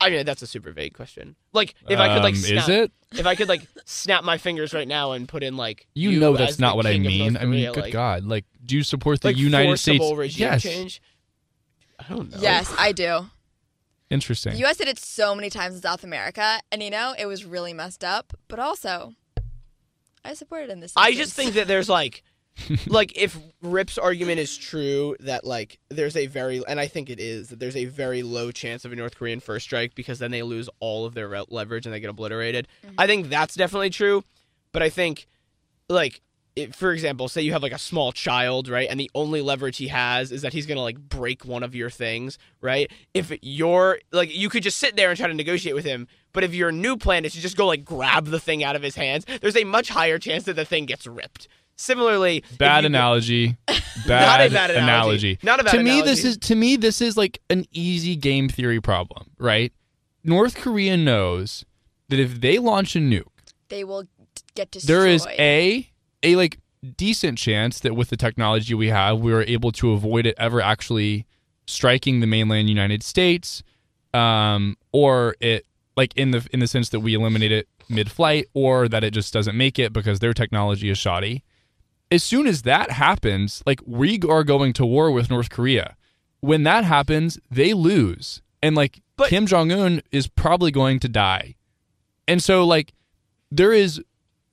I 0.00 0.10
mean, 0.10 0.26
that's 0.26 0.42
a 0.42 0.48
super 0.48 0.72
vague 0.72 0.94
question. 0.94 1.36
Like 1.52 1.74
if 1.88 1.98
I 1.98 2.14
could 2.14 2.24
like 2.24 2.34
Um, 2.34 2.40
snap, 2.40 2.62
is 2.64 2.68
it? 2.68 2.92
if 3.12 3.24
I 3.24 3.36
could 3.36 3.48
like 3.48 3.66
snap 3.84 4.24
my 4.24 4.36
fingers 4.36 4.74
right 4.74 4.88
now 4.88 5.12
and 5.12 5.28
put 5.28 5.44
in 5.44 5.56
like 5.56 5.86
You, 5.94 6.18
know 6.18 6.36
that's 6.36 6.58
not 6.58 6.76
what 6.76 6.86
I 6.86 6.98
mean. 6.98 7.34
North 7.34 7.42
I 7.42 7.46
mean, 7.46 7.60
Korea, 7.60 7.72
good 7.72 7.82
like, 7.84 7.92
God! 7.92 8.24
Like, 8.24 8.44
do 8.64 8.76
you 8.76 8.82
support 8.82 9.20
the 9.20 9.28
like 9.28 9.36
United 9.36 9.78
States? 9.78 10.12
regime 10.12 10.40
yes. 10.48 10.62
change. 10.62 11.02
I 12.00 12.12
don't 12.12 12.32
know. 12.32 12.38
Yes, 12.40 12.74
I 12.76 12.90
do. 12.90 13.26
Interesting. 14.10 14.52
The 14.54 14.58
U.S. 14.60 14.76
did 14.76 14.88
it 14.88 14.98
so 14.98 15.34
many 15.34 15.48
times 15.48 15.76
in 15.76 15.82
South 15.82 16.04
America, 16.04 16.60
and 16.70 16.82
you 16.82 16.90
know 16.90 17.14
it 17.16 17.26
was 17.26 17.44
really 17.44 17.72
messed 17.72 18.02
up. 18.04 18.34
But 18.48 18.58
also, 18.58 19.14
I 20.24 20.34
support 20.34 20.64
it 20.64 20.70
in 20.70 20.80
this. 20.80 20.92
I 20.96 21.14
just 21.14 21.34
think 21.34 21.54
that 21.54 21.66
there's 21.66 21.88
like, 21.88 22.22
like 22.86 23.16
if 23.16 23.38
Rip's 23.62 23.98
argument 23.98 24.38
is 24.38 24.56
true 24.56 25.16
that 25.20 25.44
like 25.44 25.78
there's 25.88 26.16
a 26.16 26.26
very 26.26 26.62
and 26.66 26.78
I 26.78 26.86
think 26.86 27.08
it 27.08 27.18
is 27.18 27.48
that 27.48 27.58
there's 27.58 27.76
a 27.76 27.86
very 27.86 28.22
low 28.22 28.50
chance 28.50 28.84
of 28.84 28.92
a 28.92 28.96
North 28.96 29.16
Korean 29.16 29.40
first 29.40 29.64
strike 29.64 29.94
because 29.94 30.18
then 30.18 30.30
they 30.30 30.42
lose 30.42 30.68
all 30.80 31.06
of 31.06 31.14
their 31.14 31.28
leverage 31.48 31.86
and 31.86 31.94
they 31.94 32.00
get 32.00 32.10
obliterated. 32.10 32.68
Mm-hmm. 32.84 32.94
I 32.98 33.06
think 33.06 33.28
that's 33.28 33.54
definitely 33.54 33.90
true, 33.90 34.24
but 34.72 34.82
I 34.82 34.88
think 34.88 35.26
like. 35.88 36.20
It, 36.54 36.74
for 36.74 36.92
example, 36.92 37.28
say 37.28 37.40
you 37.40 37.52
have 37.52 37.62
like 37.62 37.72
a 37.72 37.78
small 37.78 38.12
child, 38.12 38.68
right? 38.68 38.86
And 38.90 39.00
the 39.00 39.10
only 39.14 39.40
leverage 39.40 39.78
he 39.78 39.88
has 39.88 40.30
is 40.30 40.42
that 40.42 40.52
he's 40.52 40.66
gonna 40.66 40.82
like 40.82 40.98
break 40.98 41.44
one 41.46 41.62
of 41.62 41.74
your 41.74 41.88
things, 41.88 42.38
right? 42.60 42.90
If 43.14 43.32
you're 43.40 44.00
like, 44.12 44.34
you 44.34 44.48
could 44.50 44.62
just 44.62 44.78
sit 44.78 44.94
there 44.96 45.08
and 45.08 45.18
try 45.18 45.28
to 45.28 45.34
negotiate 45.34 45.74
with 45.74 45.86
him, 45.86 46.08
but 46.32 46.44
if 46.44 46.54
your 46.54 46.70
new 46.70 46.96
plan 46.96 47.24
is 47.24 47.32
to 47.32 47.40
just 47.40 47.56
go 47.56 47.66
like 47.66 47.84
grab 47.84 48.26
the 48.26 48.40
thing 48.40 48.62
out 48.62 48.76
of 48.76 48.82
his 48.82 48.96
hands, 48.96 49.24
there's 49.40 49.56
a 49.56 49.64
much 49.64 49.88
higher 49.88 50.18
chance 50.18 50.44
that 50.44 50.54
the 50.54 50.64
thing 50.66 50.84
gets 50.84 51.06
ripped. 51.06 51.48
Similarly, 51.76 52.44
bad 52.58 52.84
analogy. 52.84 53.56
Not 53.68 53.82
Bad, 54.06 54.50
a 54.50 54.54
bad 54.54 54.70
analogy. 54.70 55.38
Not 55.42 55.60
a 55.60 55.64
bad 55.64 55.72
to 55.72 55.82
me, 55.82 56.02
this 56.02 56.24
is 56.24 56.36
to 56.38 56.54
me 56.54 56.76
this 56.76 57.00
is 57.00 57.16
like 57.16 57.40
an 57.50 57.64
easy 57.72 58.14
game 58.16 58.48
theory 58.48 58.80
problem, 58.80 59.30
right? 59.38 59.72
North 60.24 60.54
Korea 60.54 60.96
knows 60.96 61.64
that 62.08 62.20
if 62.20 62.40
they 62.40 62.58
launch 62.58 62.94
a 62.94 62.98
nuke, 62.98 63.24
they 63.68 63.84
will 63.84 64.04
t- 64.04 64.08
get 64.54 64.70
destroyed. 64.70 64.96
there 64.96 65.06
is 65.06 65.26
a 65.38 65.90
a 66.22 66.36
like 66.36 66.58
decent 66.96 67.38
chance 67.38 67.80
that 67.80 67.94
with 67.94 68.10
the 68.10 68.16
technology 68.16 68.74
we 68.74 68.88
have, 68.88 69.20
we 69.20 69.32
are 69.32 69.42
able 69.42 69.72
to 69.72 69.92
avoid 69.92 70.26
it 70.26 70.34
ever 70.38 70.60
actually 70.60 71.26
striking 71.66 72.20
the 72.20 72.26
mainland 72.26 72.68
United 72.68 73.02
States, 73.02 73.62
um, 74.14 74.76
or 74.92 75.36
it 75.40 75.66
like 75.96 76.12
in 76.16 76.30
the 76.30 76.46
in 76.52 76.60
the 76.60 76.66
sense 76.66 76.88
that 76.90 77.00
we 77.00 77.14
eliminate 77.14 77.52
it 77.52 77.68
mid-flight, 77.88 78.46
or 78.54 78.88
that 78.88 79.04
it 79.04 79.12
just 79.12 79.32
doesn't 79.32 79.56
make 79.56 79.78
it 79.78 79.92
because 79.92 80.20
their 80.20 80.32
technology 80.34 80.88
is 80.88 80.98
shoddy. 80.98 81.44
As 82.10 82.22
soon 82.22 82.46
as 82.46 82.62
that 82.62 82.90
happens, 82.90 83.62
like 83.66 83.80
we 83.86 84.20
are 84.28 84.44
going 84.44 84.72
to 84.74 84.86
war 84.86 85.10
with 85.10 85.30
North 85.30 85.50
Korea. 85.50 85.96
When 86.40 86.64
that 86.64 86.84
happens, 86.84 87.38
they 87.50 87.72
lose, 87.74 88.42
and 88.62 88.74
like 88.74 89.00
But- 89.16 89.28
Kim 89.28 89.46
Jong 89.46 89.70
Un 89.70 90.02
is 90.10 90.26
probably 90.26 90.70
going 90.70 90.98
to 91.00 91.08
die, 91.08 91.54
and 92.26 92.42
so 92.42 92.66
like 92.66 92.92
there 93.50 93.72
is 93.72 94.02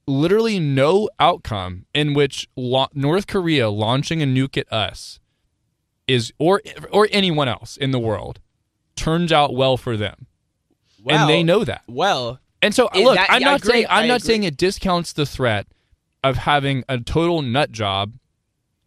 literally 0.10 0.60
no 0.60 1.10
outcome 1.19 1.86
in 1.93 2.13
which 2.13 2.48
lo- 2.56 2.88
North 2.93 3.28
Korea 3.28 3.69
launching 3.69 4.22
a 4.22 4.26
nuke 4.26 4.58
at 4.58 4.72
us 4.74 5.19
is 6.08 6.34
or 6.39 6.62
or 6.91 7.08
anyone 7.12 7.48
else 7.48 7.78
in 7.78 7.91
the 7.91 8.00
world 8.00 8.39
turns 8.95 9.32
out 9.32 9.54
well 9.56 9.78
for 9.78 9.95
them, 9.95 10.26
and 11.08 11.30
they 11.30 11.43
know 11.43 11.63
that. 11.63 11.84
Well, 11.88 12.39
And 12.62 12.74
so 12.76 12.89
look, 12.93 13.15
that- 13.15 13.30
I'm 13.32 13.41
not 13.41 13.62
agree, 13.62 13.72
saying 13.72 13.86
I'm 13.89 14.04
I 14.06 14.08
not 14.08 14.22
agree. 14.22 14.28
saying 14.28 14.43
it 14.43 14.58
discounts 14.58 15.13
the 15.13 15.26
threat 15.26 15.67
of 16.24 16.38
having 16.38 16.84
a 16.89 17.00
total 17.00 17.41
nut 17.41 17.72
job 17.72 18.15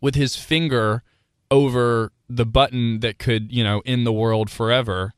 with 0.00 0.14
his 0.14 0.36
finger 0.36 1.02
over 1.50 2.12
the 2.28 2.44
button 2.44 3.00
that 3.00 3.18
could, 3.18 3.50
you 3.52 3.62
know, 3.64 3.82
end 3.86 4.06
the 4.06 4.12
world 4.12 4.50
forever. 4.50 5.12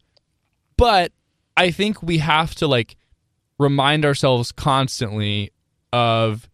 But 0.77 1.13
I 1.57 1.71
think 1.71 2.03
we 2.03 2.19
have 2.19 2.55
to 2.57 2.67
like 2.69 2.97
remind 3.59 4.05
ourselves 4.05 4.53
constantly 4.53 5.51
of 5.95 6.49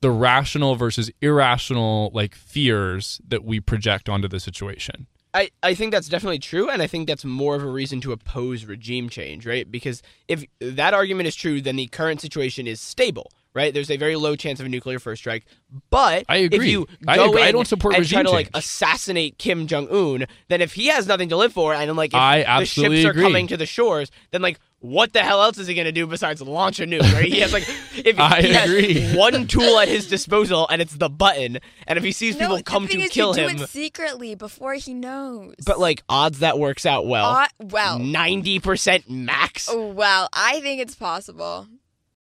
the 0.00 0.10
rational 0.10 0.74
versus 0.74 1.10
irrational 1.20 2.10
like 2.12 2.34
fears 2.34 3.20
that 3.28 3.44
we 3.44 3.60
project 3.60 4.08
onto 4.08 4.26
the 4.26 4.40
situation. 4.40 5.06
I, 5.32 5.50
I 5.62 5.74
think 5.74 5.92
that's 5.92 6.08
definitely 6.08 6.40
true, 6.40 6.68
and 6.68 6.82
I 6.82 6.88
think 6.88 7.06
that's 7.06 7.24
more 7.24 7.54
of 7.54 7.62
a 7.62 7.68
reason 7.68 8.00
to 8.00 8.10
oppose 8.10 8.64
regime 8.64 9.08
change, 9.08 9.46
right? 9.46 9.70
Because 9.70 10.02
if 10.26 10.44
that 10.60 10.92
argument 10.92 11.28
is 11.28 11.36
true, 11.36 11.60
then 11.60 11.76
the 11.76 11.86
current 11.86 12.20
situation 12.20 12.66
is 12.66 12.80
stable, 12.80 13.30
right? 13.54 13.72
There's 13.72 13.92
a 13.92 13.96
very 13.96 14.16
low 14.16 14.34
chance 14.34 14.58
of 14.58 14.66
a 14.66 14.68
nuclear 14.68 14.98
first 14.98 15.22
strike. 15.22 15.44
But 15.90 16.24
I 16.28 16.38
agree. 16.38 16.58
if 16.58 16.64
you 16.64 16.88
I 17.06 17.14
go 17.14 17.28
agree. 17.28 17.42
I 17.42 17.52
don't 17.52 17.68
support 17.68 17.94
and 17.94 18.04
try 18.04 18.24
to 18.24 18.30
like 18.30 18.46
change. 18.46 18.64
assassinate 18.64 19.38
Kim 19.38 19.68
Jong 19.68 19.86
Un, 19.88 20.26
then 20.48 20.60
if 20.60 20.72
he 20.72 20.88
has 20.88 21.06
nothing 21.06 21.28
to 21.28 21.36
live 21.36 21.52
for, 21.52 21.74
and 21.74 21.94
like 21.96 22.10
if 22.10 22.18
I 22.18 22.58
the 22.58 22.66
ships 22.66 23.04
are 23.04 23.10
agree. 23.10 23.22
coming 23.22 23.46
to 23.46 23.56
the 23.56 23.66
shores, 23.66 24.10
then 24.32 24.42
like 24.42 24.58
what 24.80 25.12
the 25.12 25.20
hell 25.20 25.42
else 25.42 25.58
is 25.58 25.66
he 25.66 25.74
going 25.74 25.84
to 25.84 25.92
do 25.92 26.06
besides 26.06 26.40
launch 26.40 26.80
a 26.80 26.84
nuke? 26.86 27.02
Right? 27.12 27.26
He 27.26 27.40
has 27.40 27.52
like 27.52 27.68
if 27.94 28.18
I 28.18 28.40
he 28.42 28.54
agree. 28.54 29.00
has 29.00 29.16
one 29.16 29.46
tool 29.46 29.78
at 29.78 29.88
his 29.88 30.08
disposal, 30.08 30.66
and 30.68 30.80
it's 30.82 30.94
the 30.96 31.08
button. 31.10 31.58
And 31.86 31.96
if 31.98 32.02
he 32.04 32.12
sees 32.12 32.36
no, 32.38 32.46
people 32.48 32.62
come 32.62 32.84
the 32.84 32.88
thing 32.88 32.98
to 33.00 33.04
is 33.04 33.10
kill 33.12 33.36
you 33.36 33.48
him, 33.48 33.56
do 33.56 33.62
it 33.64 33.68
secretly 33.68 34.34
before 34.34 34.74
he 34.74 34.94
knows. 34.94 35.54
but 35.66 35.78
like 35.78 36.02
odds 36.08 36.38
that 36.40 36.58
works 36.58 36.86
out 36.86 37.06
well, 37.06 37.26
uh, 37.26 37.46
well, 37.60 37.98
ninety 37.98 38.58
percent 38.58 39.08
max. 39.08 39.68
well, 39.72 40.28
I 40.32 40.60
think 40.60 40.80
it's 40.80 40.94
possible. 40.94 41.66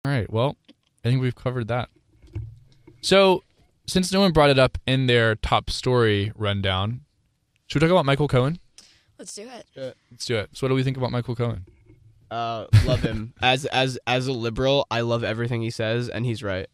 All 0.04 0.12
right. 0.12 0.32
Well, 0.32 0.56
I 1.04 1.08
think 1.08 1.20
we've 1.20 1.34
covered 1.34 1.66
that. 1.68 1.88
So, 3.00 3.42
since 3.86 4.12
no 4.12 4.20
one 4.20 4.32
brought 4.32 4.50
it 4.50 4.58
up 4.58 4.78
in 4.86 5.06
their 5.06 5.34
top 5.36 5.68
story 5.70 6.32
rundown, 6.36 7.00
should 7.66 7.82
we 7.82 7.86
talk 7.88 7.92
about 7.92 8.04
Michael 8.06 8.28
Cohen? 8.28 8.58
Let's 9.18 9.34
do 9.34 9.48
it. 9.48 9.96
Let's 10.10 10.26
do 10.26 10.36
it. 10.36 10.50
So, 10.52 10.64
what 10.64 10.68
do 10.68 10.74
we 10.74 10.82
think 10.84 10.96
about 10.96 11.10
Michael 11.10 11.34
Cohen? 11.34 11.64
Uh, 12.30 12.66
love 12.84 13.00
him 13.00 13.34
as 13.42 13.66
as 13.66 13.98
as 14.06 14.26
a 14.26 14.32
liberal. 14.32 14.86
I 14.90 15.00
love 15.02 15.22
everything 15.24 15.62
he 15.62 15.70
says, 15.70 16.08
and 16.08 16.24
he's 16.26 16.42
right. 16.42 16.66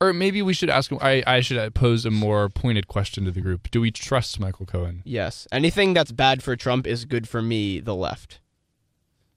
Or 0.00 0.12
maybe 0.12 0.42
we 0.42 0.52
should 0.54 0.70
ask 0.70 0.92
him. 0.92 0.98
I, 1.00 1.24
I 1.26 1.40
should 1.40 1.74
pose 1.74 2.06
a 2.06 2.10
more 2.10 2.48
pointed 2.48 2.86
question 2.86 3.24
to 3.24 3.32
the 3.32 3.40
group. 3.40 3.68
Do 3.70 3.80
we 3.80 3.90
trust 3.90 4.38
Michael 4.38 4.64
Cohen? 4.64 5.02
Yes, 5.04 5.48
anything 5.50 5.92
that's 5.92 6.12
bad 6.12 6.42
for 6.42 6.54
Trump 6.54 6.86
is 6.86 7.04
good 7.04 7.28
for 7.28 7.42
me, 7.42 7.80
the 7.80 7.94
left. 7.96 8.40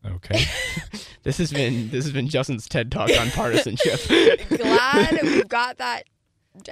Okay. 0.06 0.46
This 1.24 1.38
has 1.38 1.54
been 1.54 1.90
this 1.92 2.04
has 2.06 2.12
been 2.14 2.28
Justin's 2.28 2.68
TED 2.68 2.92
talk 2.92 3.12
on 3.20 3.30
partisanship. 3.32 4.00
Glad 4.50 5.20
we've 5.22 5.48
got 5.48 5.78
that 5.78 6.06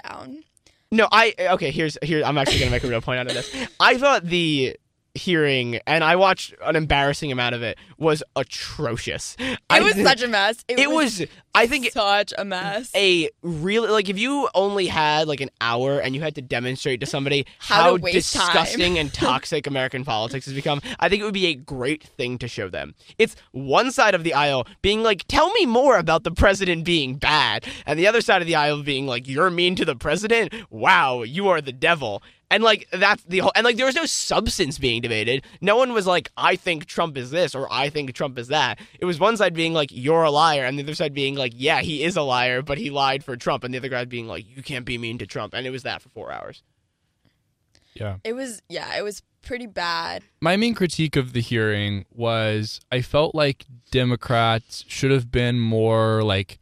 down. 0.04 0.44
no, 0.92 1.08
I 1.12 1.36
okay. 1.52 1.70
Here's 1.70 2.00
here. 2.02 2.24
I'm 2.26 2.36
actually 2.40 2.58
gonna 2.58 2.72
make 2.72 2.84
a 2.84 2.88
real 2.88 3.00
point 3.00 3.20
out 3.20 3.28
of 3.28 3.34
this. 3.34 3.68
I 3.80 3.98
thought 4.00 4.24
the 4.26 4.76
hearing, 5.20 5.80
and 5.86 6.04
I 6.04 6.16
watched 6.16 6.54
an 6.64 6.76
embarrassing 6.76 7.32
amount 7.32 7.56
of 7.56 7.62
it, 7.62 7.78
was 7.98 8.24
atrocious. 8.36 9.36
It 9.40 9.60
I 9.70 9.82
was 9.82 9.96
such 9.96 10.24
a 10.24 10.28
mess. 10.28 10.64
It, 10.68 10.80
It 10.80 10.90
was. 10.90 11.24
I 11.54 11.68
think 11.68 11.92
such 11.92 12.34
a 12.38 12.46
mess. 12.46 12.92
a 12.96 13.30
really 13.42 13.90
like 13.90 14.08
if 14.08 14.18
you 14.18 14.48
only 14.54 14.88
had 14.88 15.28
like 15.28 15.42
an 15.42 15.50
hour 15.60 16.00
and 16.00 16.16
you 16.16 16.22
had 16.22 16.36
to 16.36 16.42
demonstrate 16.42 17.00
to 17.02 17.06
somebody 17.06 17.46
How 17.58 17.76
how, 17.84 17.98
to 17.98 18.12
disgusting 18.12 18.98
and 18.98 19.14
toxic 19.14 19.68
American 19.68 20.06
politics 20.06 20.46
has 20.46 20.54
become, 20.54 20.82
I 21.00 21.10
think 21.10 21.22
it 21.22 21.26
would 21.26 21.34
be 21.34 21.48
a 21.48 21.56
great 21.56 22.04
thing 22.04 22.38
to 22.40 22.48
show 22.48 22.70
them. 22.70 22.96
It's 23.18 23.36
one 23.52 23.92
side 23.92 24.16
of 24.16 24.24
the 24.24 24.34
aisle 24.34 24.68
being 24.82 25.04
like, 25.04 25.26
"Tell 25.28 25.52
me 25.54 25.66
more 25.66 25.98
about 25.98 26.24
the 26.24 26.32
president 26.32 26.86
being 26.86 27.16
bad," 27.16 27.66
and 27.86 28.00
the 28.00 28.08
other 28.08 28.22
side 28.22 28.42
of 28.42 28.48
the 28.48 28.56
aisle 28.56 28.84
being 28.84 29.08
like, 29.08 29.28
"You're 29.28 29.50
mean 29.50 29.76
to 29.76 29.86
the 29.86 29.96
president? 29.96 30.54
Wow, 30.70 31.24
you 31.24 31.48
are 31.50 31.62
the 31.62 31.74
devil." 31.74 32.24
And 32.52 32.64
like 32.64 32.88
that's 32.92 33.24
the 33.24 33.40
whole 33.40 33.52
and 33.56 33.64
like 33.64 33.78
there 33.78 33.86
was 33.86 33.96
no 33.96 34.06
substance 34.06 34.80
being 34.80 35.02
debated. 35.02 35.46
No 35.62 35.78
one 35.78 35.94
was 35.94 36.08
like, 36.08 36.32
I 36.36 36.56
think 36.56 36.86
Trump 36.86 37.16
is 37.18 37.30
this 37.30 37.54
or 37.54 37.72
I 37.72 37.90
think 37.90 38.14
Trump 38.14 38.40
is 38.40 38.48
that. 38.48 38.80
It 39.00 39.06
was 39.06 39.20
one 39.20 39.38
side 39.38 39.54
being 39.54 39.74
like, 39.74 39.90
You're 39.92 40.24
a 40.24 40.32
liar, 40.32 40.66
and 40.66 40.78
the 40.78 40.84
other 40.84 40.96
side 40.96 41.14
being 41.14 41.36
like, 41.36 41.54
Yeah, 41.56 41.82
he 41.82 42.04
is 42.04 42.18
a 42.18 42.24
liar, 42.24 42.62
but 42.62 42.78
he 42.80 42.90
lied 42.90 43.24
for 43.24 43.38
Trump, 43.38 43.64
and 43.64 43.74
the 43.74 43.78
other 43.78 43.90
guy 43.90 44.06
being 44.06 44.28
like, 44.28 44.46
You 44.48 44.64
can't 44.64 44.86
be 44.86 44.98
mean 44.98 45.20
to 45.20 45.28
Trump. 45.28 45.54
And 45.54 45.68
it 45.68 45.70
was 45.70 45.84
that 45.84 46.02
for 46.02 46.10
four 46.10 46.32
hours. 46.32 46.64
yeah. 47.94 48.16
it 48.24 48.34
was 48.34 48.62
yeah, 48.68 48.98
it 48.98 49.04
was 49.04 49.22
pretty 49.42 49.68
bad. 49.68 50.24
My 50.42 50.58
main 50.58 50.74
critique 50.74 51.16
of 51.16 51.34
the 51.34 51.42
hearing 51.42 52.06
was 52.12 52.82
I 52.92 53.02
felt 53.02 53.36
like 53.36 53.66
Democrats 53.92 54.84
should 54.88 55.12
have 55.12 55.32
been 55.32 55.60
more 55.60 56.24
like 56.24 56.58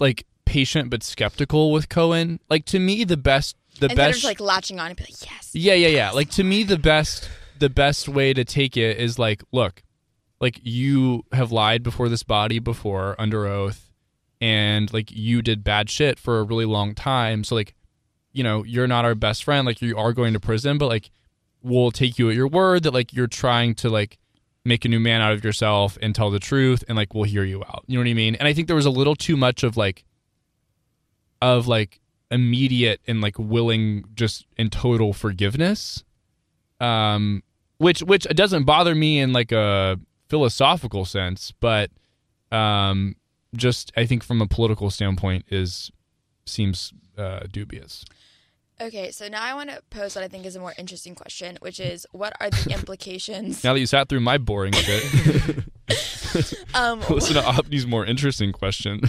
like 0.00 0.26
patient 0.44 0.90
but 0.90 1.02
skeptical 1.02 1.72
with 1.72 1.88
Cohen. 1.88 2.40
Like 2.50 2.64
to 2.66 2.78
me 2.78 3.04
the 3.04 3.16
best 3.16 3.56
the 3.78 3.86
Instead 3.86 3.96
best 3.96 4.08
of 4.08 4.14
just 4.14 4.24
like 4.24 4.40
latching 4.40 4.80
on 4.80 4.88
and 4.88 4.96
be 4.96 5.04
like, 5.04 5.30
yes. 5.30 5.50
Yeah, 5.54 5.74
yeah, 5.74 5.88
yeah. 5.88 6.10
Like 6.10 6.30
to 6.30 6.44
me 6.44 6.62
the 6.62 6.78
best 6.78 7.28
the 7.58 7.68
best 7.68 8.08
way 8.08 8.32
to 8.32 8.44
take 8.44 8.76
it 8.76 8.98
is 8.98 9.18
like, 9.18 9.42
look, 9.52 9.82
like 10.40 10.60
you 10.62 11.24
have 11.32 11.50
lied 11.52 11.82
before 11.82 12.08
this 12.08 12.22
body 12.22 12.58
before 12.58 13.16
under 13.18 13.46
oath 13.46 13.90
and 14.40 14.92
like 14.92 15.10
you 15.10 15.42
did 15.42 15.64
bad 15.64 15.90
shit 15.90 16.18
for 16.18 16.38
a 16.38 16.44
really 16.44 16.64
long 16.64 16.94
time. 16.94 17.44
So 17.44 17.54
like, 17.54 17.74
you 18.32 18.44
know, 18.44 18.62
you're 18.62 18.86
not 18.86 19.04
our 19.04 19.14
best 19.14 19.44
friend. 19.44 19.66
Like 19.66 19.82
you 19.82 19.96
are 19.96 20.12
going 20.12 20.32
to 20.34 20.40
prison, 20.40 20.78
but 20.78 20.86
like 20.86 21.10
we'll 21.62 21.90
take 21.90 22.18
you 22.18 22.30
at 22.30 22.36
your 22.36 22.48
word 22.48 22.84
that 22.84 22.94
like 22.94 23.12
you're 23.12 23.26
trying 23.26 23.74
to 23.76 23.88
like 23.88 24.18
make 24.64 24.84
a 24.84 24.88
new 24.88 25.00
man 25.00 25.20
out 25.20 25.32
of 25.32 25.44
yourself 25.44 25.98
and 26.00 26.14
tell 26.14 26.30
the 26.30 26.38
truth 26.38 26.84
and 26.88 26.96
like 26.96 27.14
we'll 27.14 27.24
hear 27.24 27.44
you 27.44 27.62
out. 27.64 27.84
You 27.86 27.98
know 27.98 28.02
what 28.02 28.10
I 28.10 28.14
mean? 28.14 28.34
And 28.36 28.46
I 28.46 28.52
think 28.52 28.66
there 28.66 28.76
was 28.76 28.86
a 28.86 28.90
little 28.90 29.16
too 29.16 29.36
much 29.36 29.62
of 29.64 29.76
like 29.76 30.04
of 31.42 31.66
like 31.66 32.00
immediate 32.30 33.00
and 33.06 33.20
like 33.20 33.38
willing 33.38 34.04
just 34.14 34.46
in 34.56 34.68
total 34.70 35.12
forgiveness 35.12 36.04
um 36.80 37.42
which 37.78 38.00
which 38.02 38.24
doesn't 38.24 38.64
bother 38.64 38.94
me 38.94 39.18
in 39.18 39.32
like 39.32 39.50
a 39.52 39.98
philosophical 40.28 41.04
sense 41.04 41.52
but 41.60 41.90
um 42.52 43.14
just 43.56 43.90
i 43.96 44.04
think 44.04 44.22
from 44.22 44.42
a 44.42 44.46
political 44.46 44.90
standpoint 44.90 45.44
is 45.48 45.90
seems 46.46 46.92
uh 47.16 47.40
dubious 47.50 48.04
Okay, 48.80 49.10
so 49.10 49.26
now 49.26 49.42
I 49.42 49.54
want 49.54 49.70
to 49.70 49.82
pose 49.90 50.14
what 50.14 50.22
I 50.22 50.28
think 50.28 50.46
is 50.46 50.54
a 50.54 50.60
more 50.60 50.72
interesting 50.78 51.16
question, 51.16 51.58
which 51.60 51.80
is 51.80 52.06
what 52.12 52.32
are 52.40 52.48
the 52.48 52.70
implications? 52.78 53.64
now 53.64 53.72
that 53.72 53.80
you 53.80 53.86
sat 53.86 54.08
through 54.08 54.20
my 54.20 54.38
boring 54.38 54.72
shit 54.72 55.64
um, 56.74 57.00
listen 57.10 57.34
to 57.34 57.40
opni's 57.42 57.86
more 57.86 58.04
interesting 58.04 58.52
question 58.52 59.00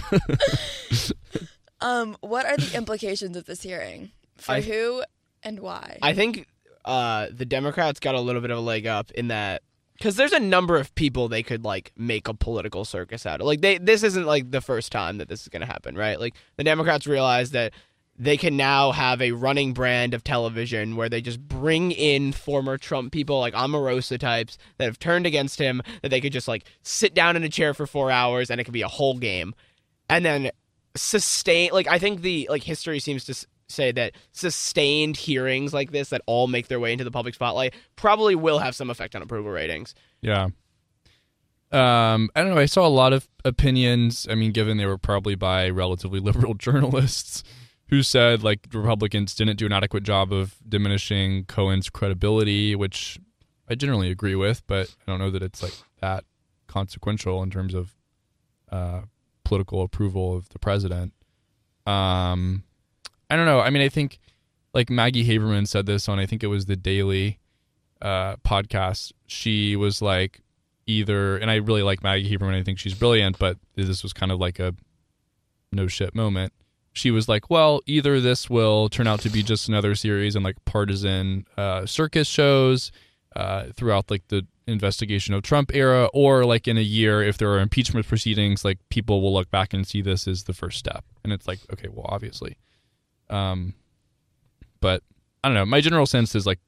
um, 1.80 2.16
what 2.20 2.46
are 2.46 2.56
the 2.56 2.72
implications 2.76 3.36
of 3.36 3.44
this 3.46 3.62
hearing 3.62 4.10
for 4.36 4.52
I- 4.52 4.60
who 4.60 5.02
and 5.42 5.60
why? 5.60 5.98
I 6.02 6.12
think 6.12 6.46
uh, 6.84 7.28
the 7.30 7.44
Democrats 7.46 8.00
got 8.00 8.14
a 8.14 8.20
little 8.20 8.40
bit 8.40 8.50
of 8.50 8.58
a 8.58 8.62
leg 8.62 8.86
up 8.86 9.10
in 9.12 9.28
that 9.28 9.62
because 9.96 10.16
there's 10.16 10.32
a 10.32 10.40
number 10.40 10.76
of 10.76 10.94
people 10.94 11.28
they 11.28 11.42
could 11.42 11.64
like 11.64 11.92
make 11.96 12.26
a 12.26 12.34
political 12.34 12.84
circus 12.84 13.26
out 13.26 13.40
of. 13.40 13.46
Like 13.46 13.60
they, 13.60 13.78
this 13.78 14.02
isn't 14.02 14.24
like 14.24 14.50
the 14.50 14.60
first 14.62 14.90
time 14.92 15.18
that 15.18 15.28
this 15.28 15.42
is 15.42 15.48
going 15.48 15.60
to 15.60 15.66
happen, 15.66 15.94
right? 15.96 16.18
Like 16.18 16.34
the 16.56 16.64
Democrats 16.64 17.06
realize 17.06 17.50
that 17.50 17.72
they 18.16 18.36
can 18.36 18.56
now 18.56 18.92
have 18.92 19.22
a 19.22 19.32
running 19.32 19.72
brand 19.72 20.12
of 20.12 20.22
television 20.22 20.96
where 20.96 21.08
they 21.08 21.22
just 21.22 21.40
bring 21.40 21.90
in 21.90 22.32
former 22.32 22.76
Trump 22.76 23.12
people 23.12 23.40
like 23.40 23.54
Omarosa 23.54 24.18
types 24.18 24.58
that 24.76 24.84
have 24.84 24.98
turned 24.98 25.26
against 25.26 25.58
him 25.58 25.80
that 26.02 26.10
they 26.10 26.20
could 26.20 26.32
just 26.32 26.48
like 26.48 26.64
sit 26.82 27.14
down 27.14 27.36
in 27.36 27.44
a 27.44 27.48
chair 27.48 27.72
for 27.72 27.86
four 27.86 28.10
hours 28.10 28.50
and 28.50 28.60
it 28.60 28.64
could 28.64 28.74
be 28.74 28.82
a 28.82 28.88
whole 28.88 29.18
game, 29.18 29.54
and 30.08 30.24
then 30.24 30.50
sustain 30.96 31.70
like 31.72 31.86
I 31.86 31.98
think 31.98 32.22
the 32.22 32.46
like 32.50 32.62
history 32.62 32.98
seems 32.98 33.24
to 33.26 33.46
say 33.68 33.92
that 33.92 34.12
sustained 34.32 35.16
hearings 35.16 35.72
like 35.72 35.92
this 35.92 36.08
that 36.10 36.22
all 36.26 36.48
make 36.48 36.68
their 36.68 36.80
way 36.80 36.92
into 36.92 37.04
the 37.04 37.10
public 37.10 37.34
spotlight 37.34 37.74
probably 37.96 38.34
will 38.34 38.58
have 38.58 38.74
some 38.74 38.90
effect 38.90 39.14
on 39.14 39.22
approval 39.22 39.50
ratings. 39.50 39.94
Yeah. 40.20 40.48
Um, 41.72 42.30
I 42.34 42.42
don't 42.42 42.52
know. 42.52 42.60
I 42.60 42.66
saw 42.66 42.84
a 42.84 42.88
lot 42.88 43.12
of 43.12 43.28
opinions. 43.44 44.26
I 44.28 44.34
mean, 44.34 44.50
given 44.50 44.76
they 44.76 44.86
were 44.86 44.98
probably 44.98 45.36
by 45.36 45.70
relatively 45.70 46.18
liberal 46.20 46.54
journalists 46.54 47.44
who 47.88 48.02
said 48.02 48.42
like 48.42 48.66
Republicans 48.72 49.34
didn't 49.34 49.56
do 49.56 49.66
an 49.66 49.72
adequate 49.72 50.02
job 50.02 50.32
of 50.32 50.56
diminishing 50.68 51.44
Cohen's 51.44 51.88
credibility, 51.88 52.74
which 52.74 53.20
I 53.68 53.76
generally 53.76 54.10
agree 54.10 54.34
with, 54.34 54.66
but 54.66 54.94
I 55.06 55.10
don't 55.10 55.20
know 55.20 55.30
that 55.30 55.42
it's 55.42 55.62
like 55.62 55.74
that 56.00 56.24
consequential 56.66 57.42
in 57.42 57.50
terms 57.50 57.74
of 57.74 57.94
uh, 58.70 59.02
political 59.44 59.82
approval 59.82 60.36
of 60.36 60.48
the 60.50 60.58
president. 60.58 61.12
Um, 61.86 62.64
I 63.28 63.36
don't 63.36 63.46
know. 63.46 63.60
I 63.60 63.70
mean, 63.70 63.82
I 63.82 63.88
think 63.88 64.18
like 64.74 64.90
Maggie 64.90 65.26
Haberman 65.26 65.66
said 65.66 65.86
this 65.86 66.08
on 66.08 66.18
I 66.18 66.26
think 66.26 66.42
it 66.42 66.48
was 66.48 66.66
the 66.66 66.76
Daily 66.76 67.38
uh, 68.02 68.36
podcast. 68.36 69.12
She 69.26 69.76
was 69.76 70.02
like 70.02 70.40
either, 70.86 71.36
and 71.36 71.50
I 71.50 71.56
really 71.56 71.82
like 71.82 72.02
Maggie 72.02 72.36
Haberman. 72.36 72.54
I 72.54 72.62
think 72.62 72.78
she's 72.78 72.94
brilliant, 72.94 73.38
but 73.38 73.58
this 73.76 74.02
was 74.02 74.12
kind 74.12 74.32
of 74.32 74.38
like 74.38 74.58
a 74.58 74.74
no 75.72 75.86
shit 75.86 76.14
moment. 76.14 76.52
She 76.92 77.10
was 77.10 77.28
like, 77.28 77.48
well, 77.50 77.82
either 77.86 78.20
this 78.20 78.50
will 78.50 78.88
turn 78.88 79.06
out 79.06 79.20
to 79.20 79.30
be 79.30 79.44
just 79.44 79.68
another 79.68 79.94
series 79.94 80.34
and 80.34 80.44
like 80.44 80.56
partisan 80.64 81.46
uh, 81.56 81.86
circus 81.86 82.26
shows 82.26 82.90
uh, 83.36 83.66
throughout 83.76 84.10
like 84.10 84.26
the 84.28 84.46
investigation 84.70 85.34
of 85.34 85.42
Trump 85.42 85.74
era, 85.74 86.08
or 86.14 86.44
like 86.44 86.66
in 86.68 86.78
a 86.78 86.82
year, 86.82 87.22
if 87.22 87.38
there 87.38 87.50
are 87.50 87.60
impeachment 87.60 88.06
proceedings, 88.06 88.64
like 88.64 88.78
people 88.88 89.20
will 89.20 89.32
look 89.32 89.50
back 89.50 89.74
and 89.74 89.86
see 89.86 90.00
this 90.02 90.26
as 90.28 90.44
the 90.44 90.54
first 90.54 90.78
step. 90.78 91.04
And 91.24 91.32
it's 91.32 91.46
like, 91.48 91.60
okay, 91.72 91.88
well, 91.88 92.06
obviously. 92.08 92.56
Um, 93.28 93.74
but 94.80 95.02
I 95.44 95.48
don't 95.48 95.54
know. 95.54 95.66
My 95.66 95.80
general 95.80 96.06
sense 96.06 96.34
is 96.34 96.46
like 96.46 96.58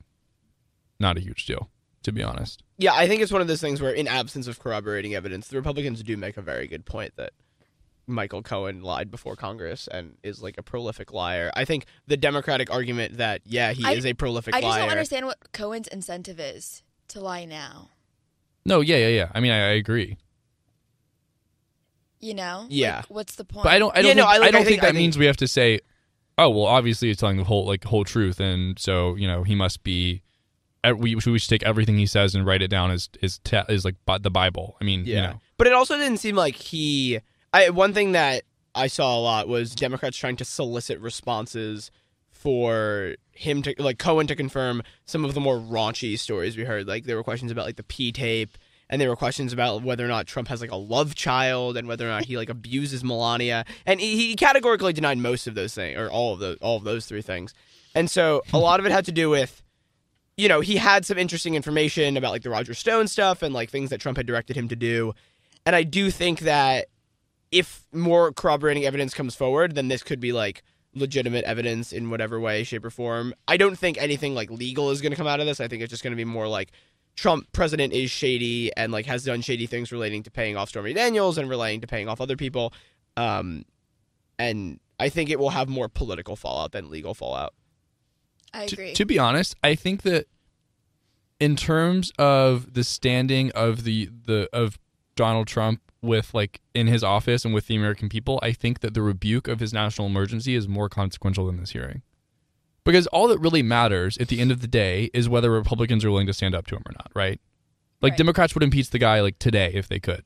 not 1.00 1.16
a 1.16 1.20
huge 1.20 1.46
deal, 1.46 1.70
to 2.02 2.12
be 2.12 2.22
honest. 2.22 2.62
Yeah, 2.78 2.94
I 2.94 3.06
think 3.06 3.22
it's 3.22 3.32
one 3.32 3.40
of 3.40 3.48
those 3.48 3.60
things 3.60 3.80
where, 3.80 3.92
in 3.92 4.08
absence 4.08 4.46
of 4.46 4.58
corroborating 4.58 5.14
evidence, 5.14 5.48
the 5.48 5.56
Republicans 5.56 6.02
do 6.02 6.16
make 6.16 6.36
a 6.36 6.42
very 6.42 6.66
good 6.66 6.84
point 6.84 7.14
that 7.16 7.32
Michael 8.06 8.42
Cohen 8.42 8.82
lied 8.82 9.10
before 9.10 9.36
Congress 9.36 9.88
and 9.88 10.16
is 10.22 10.42
like 10.42 10.58
a 10.58 10.62
prolific 10.62 11.12
liar. 11.12 11.50
I 11.54 11.64
think 11.64 11.86
the 12.06 12.16
Democratic 12.16 12.70
argument 12.70 13.18
that 13.18 13.42
yeah, 13.46 13.72
he 13.72 13.84
I- 13.84 13.92
is 13.92 14.06
a 14.06 14.14
prolific 14.14 14.54
liar. 14.54 14.62
I 14.64 14.66
just 14.66 14.78
don't 14.78 14.90
understand 14.90 15.26
what 15.26 15.52
Cohen's 15.52 15.88
incentive 15.88 16.40
is 16.40 16.82
to 17.08 17.20
lie 17.20 17.44
now. 17.44 17.90
No, 18.64 18.80
yeah, 18.80 18.96
yeah, 18.96 19.08
yeah. 19.08 19.28
I 19.34 19.40
mean, 19.40 19.50
I, 19.52 19.56
I 19.56 19.70
agree, 19.72 20.16
You 22.20 22.34
know? 22.34 22.66
Yeah. 22.68 22.96
Like, 22.98 23.06
what's 23.10 23.34
the 23.34 23.44
point? 23.44 23.64
but 23.64 23.72
I 23.72 23.78
don't. 23.78 23.96
I 23.96 24.02
don't. 24.02 24.16
no, 24.16 24.22
think, 24.24 24.34
I- 24.34 24.38
like, 24.38 24.48
I 24.48 24.50
don't 24.52 24.60
I 24.60 24.64
think, 24.64 24.68
think- 24.68 24.80
that 24.82 24.86
I 24.88 24.90
think- 24.90 24.98
means 24.98 25.18
we 25.18 25.26
have 25.26 25.36
to 25.38 25.48
say, 25.48 25.80
oh, 26.38 26.50
well, 26.50 26.66
obviously 26.66 27.08
he's 27.08 27.16
telling 27.16 27.36
the 27.38 27.44
whole 27.44 27.66
like 27.66 27.84
whole 27.84 28.04
truth, 28.04 28.38
and 28.40 28.78
so 28.78 29.16
you 29.16 29.26
know 29.26 29.42
he 29.42 29.54
must 29.54 29.82
be. 29.82 30.22
We 30.84 31.14
we 31.14 31.38
should 31.38 31.48
take 31.48 31.62
everything 31.62 31.96
he 31.96 32.06
says 32.06 32.34
and 32.34 32.44
write 32.44 32.60
it 32.60 32.66
down 32.68 32.90
as 32.90 33.08
is 33.20 33.38
te- 33.44 33.62
is 33.68 33.84
like 33.84 33.94
bi- 34.04 34.18
the 34.18 34.30
Bible. 34.32 34.76
I 34.80 34.84
mean, 34.84 35.04
Yeah, 35.04 35.14
you 35.14 35.22
know, 35.22 35.40
but 35.56 35.68
it 35.68 35.72
also 35.74 35.96
didn't 35.96 36.18
seem 36.18 36.34
like 36.34 36.56
he. 36.56 37.20
I 37.52 37.70
one 37.70 37.92
thing 37.94 38.12
that 38.12 38.42
I 38.74 38.88
saw 38.88 39.16
a 39.16 39.20
lot 39.20 39.46
was 39.46 39.74
Democrats 39.76 40.16
trying 40.16 40.34
to 40.36 40.44
solicit 40.44 40.98
responses 41.00 41.92
for 42.42 43.14
him 43.30 43.62
to 43.62 43.74
like 43.78 43.98
Cohen 43.98 44.26
to 44.26 44.34
confirm 44.34 44.82
some 45.04 45.24
of 45.24 45.34
the 45.34 45.40
more 45.40 45.56
raunchy 45.56 46.18
stories 46.18 46.56
we 46.56 46.64
heard. 46.64 46.88
Like 46.88 47.04
there 47.04 47.16
were 47.16 47.22
questions 47.22 47.52
about 47.52 47.66
like 47.66 47.76
the 47.76 47.84
P 47.84 48.10
tape, 48.10 48.58
and 48.90 49.00
there 49.00 49.08
were 49.08 49.16
questions 49.16 49.52
about 49.52 49.82
whether 49.82 50.04
or 50.04 50.08
not 50.08 50.26
Trump 50.26 50.48
has 50.48 50.60
like 50.60 50.72
a 50.72 50.76
love 50.76 51.14
child, 51.14 51.76
and 51.76 51.86
whether 51.86 52.04
or 52.04 52.10
not 52.10 52.24
he 52.24 52.36
like 52.36 52.48
abuses 52.48 53.04
Melania. 53.04 53.64
And 53.86 54.00
he, 54.00 54.16
he 54.16 54.36
categorically 54.36 54.92
denied 54.92 55.18
most 55.18 55.46
of 55.46 55.54
those 55.54 55.72
things, 55.74 55.96
or 55.96 56.10
all 56.10 56.34
of 56.34 56.40
those, 56.40 56.58
all 56.60 56.76
of 56.76 56.84
those 56.84 57.06
three 57.06 57.22
things. 57.22 57.54
And 57.94 58.10
so 58.10 58.42
a 58.52 58.58
lot 58.58 58.80
of 58.80 58.86
it 58.86 58.92
had 58.92 59.04
to 59.04 59.12
do 59.12 59.30
with 59.30 59.62
you 60.36 60.48
know, 60.48 60.60
he 60.60 60.76
had 60.76 61.04
some 61.04 61.18
interesting 61.18 61.54
information 61.54 62.16
about 62.16 62.32
like 62.32 62.42
the 62.42 62.50
Roger 62.50 62.74
Stone 62.74 63.08
stuff 63.08 63.42
and 63.42 63.54
like 63.54 63.70
things 63.70 63.90
that 63.90 64.00
Trump 64.00 64.16
had 64.16 64.26
directed 64.26 64.56
him 64.56 64.66
to 64.68 64.76
do. 64.76 65.12
And 65.66 65.76
I 65.76 65.82
do 65.82 66.10
think 66.10 66.40
that 66.40 66.86
if 67.50 67.84
more 67.92 68.32
corroborating 68.32 68.84
evidence 68.84 69.12
comes 69.12 69.34
forward, 69.34 69.74
then 69.74 69.88
this 69.88 70.02
could 70.02 70.20
be 70.20 70.32
like 70.32 70.62
legitimate 70.94 71.44
evidence 71.44 71.92
in 71.92 72.10
whatever 72.10 72.38
way, 72.38 72.64
shape, 72.64 72.84
or 72.84 72.90
form. 72.90 73.34
I 73.48 73.56
don't 73.56 73.78
think 73.78 73.96
anything 74.00 74.34
like 74.34 74.50
legal 74.50 74.90
is 74.90 75.00
going 75.00 75.12
to 75.12 75.16
come 75.16 75.26
out 75.26 75.40
of 75.40 75.46
this. 75.46 75.60
I 75.60 75.68
think 75.68 75.82
it's 75.82 75.90
just 75.90 76.02
going 76.02 76.12
to 76.12 76.16
be 76.16 76.24
more 76.24 76.48
like 76.48 76.72
Trump 77.16 77.50
president 77.52 77.92
is 77.92 78.10
shady 78.10 78.74
and 78.76 78.92
like 78.92 79.06
has 79.06 79.24
done 79.24 79.40
shady 79.42 79.66
things 79.66 79.92
relating 79.92 80.22
to 80.24 80.30
paying 80.30 80.56
off 80.56 80.68
Stormy 80.68 80.92
Daniels 80.94 81.38
and 81.38 81.48
relating 81.48 81.80
to 81.80 81.86
paying 81.86 82.08
off 82.08 82.20
other 82.20 82.36
people. 82.36 82.72
Um, 83.16 83.64
and 84.38 84.80
I 84.98 85.08
think 85.08 85.30
it 85.30 85.38
will 85.38 85.50
have 85.50 85.68
more 85.68 85.88
political 85.88 86.36
fallout 86.36 86.72
than 86.72 86.88
legal 86.90 87.14
fallout. 87.14 87.54
I 88.54 88.66
To- 88.66 88.74
agree. 88.74 88.92
To, 88.94 89.04
be 89.04 89.18
honest, 89.18 89.56
I 89.62 89.74
think 89.74 90.02
that 90.02 90.26
in 91.40 91.56
terms 91.56 92.12
of 92.18 92.74
the 92.74 92.84
standing 92.84 93.50
of 93.52 93.84
the 93.84 94.08
the 94.26 94.48
of 94.52 94.78
Donald 95.16 95.46
Trump 95.48 95.80
with 96.02 96.34
like 96.34 96.60
in 96.74 96.88
his 96.88 97.04
office 97.04 97.44
and 97.44 97.54
with 97.54 97.66
the 97.68 97.76
American 97.76 98.08
people, 98.08 98.38
I 98.42 98.52
think 98.52 98.80
that 98.80 98.94
the 98.94 99.02
rebuke 99.02 99.48
of 99.48 99.60
his 99.60 99.72
national 99.72 100.08
emergency 100.08 100.54
is 100.54 100.68
more 100.68 100.88
consequential 100.88 101.46
than 101.46 101.58
this 101.58 101.70
hearing. 101.70 102.02
Because 102.84 103.06
all 103.08 103.28
that 103.28 103.38
really 103.38 103.62
matters 103.62 104.18
at 104.18 104.26
the 104.26 104.40
end 104.40 104.50
of 104.50 104.60
the 104.60 104.66
day 104.66 105.08
is 105.14 105.28
whether 105.28 105.50
Republicans 105.50 106.04
are 106.04 106.10
willing 106.10 106.26
to 106.26 106.32
stand 106.32 106.54
up 106.54 106.66
to 106.66 106.74
him 106.74 106.82
or 106.84 106.92
not, 106.92 107.10
right? 107.14 107.40
Like 108.00 108.12
Right. 108.12 108.18
Democrats 108.18 108.54
would 108.54 108.64
impeach 108.64 108.90
the 108.90 108.98
guy 108.98 109.20
like 109.20 109.38
today 109.38 109.70
if 109.72 109.86
they 109.86 110.00
could. 110.00 110.24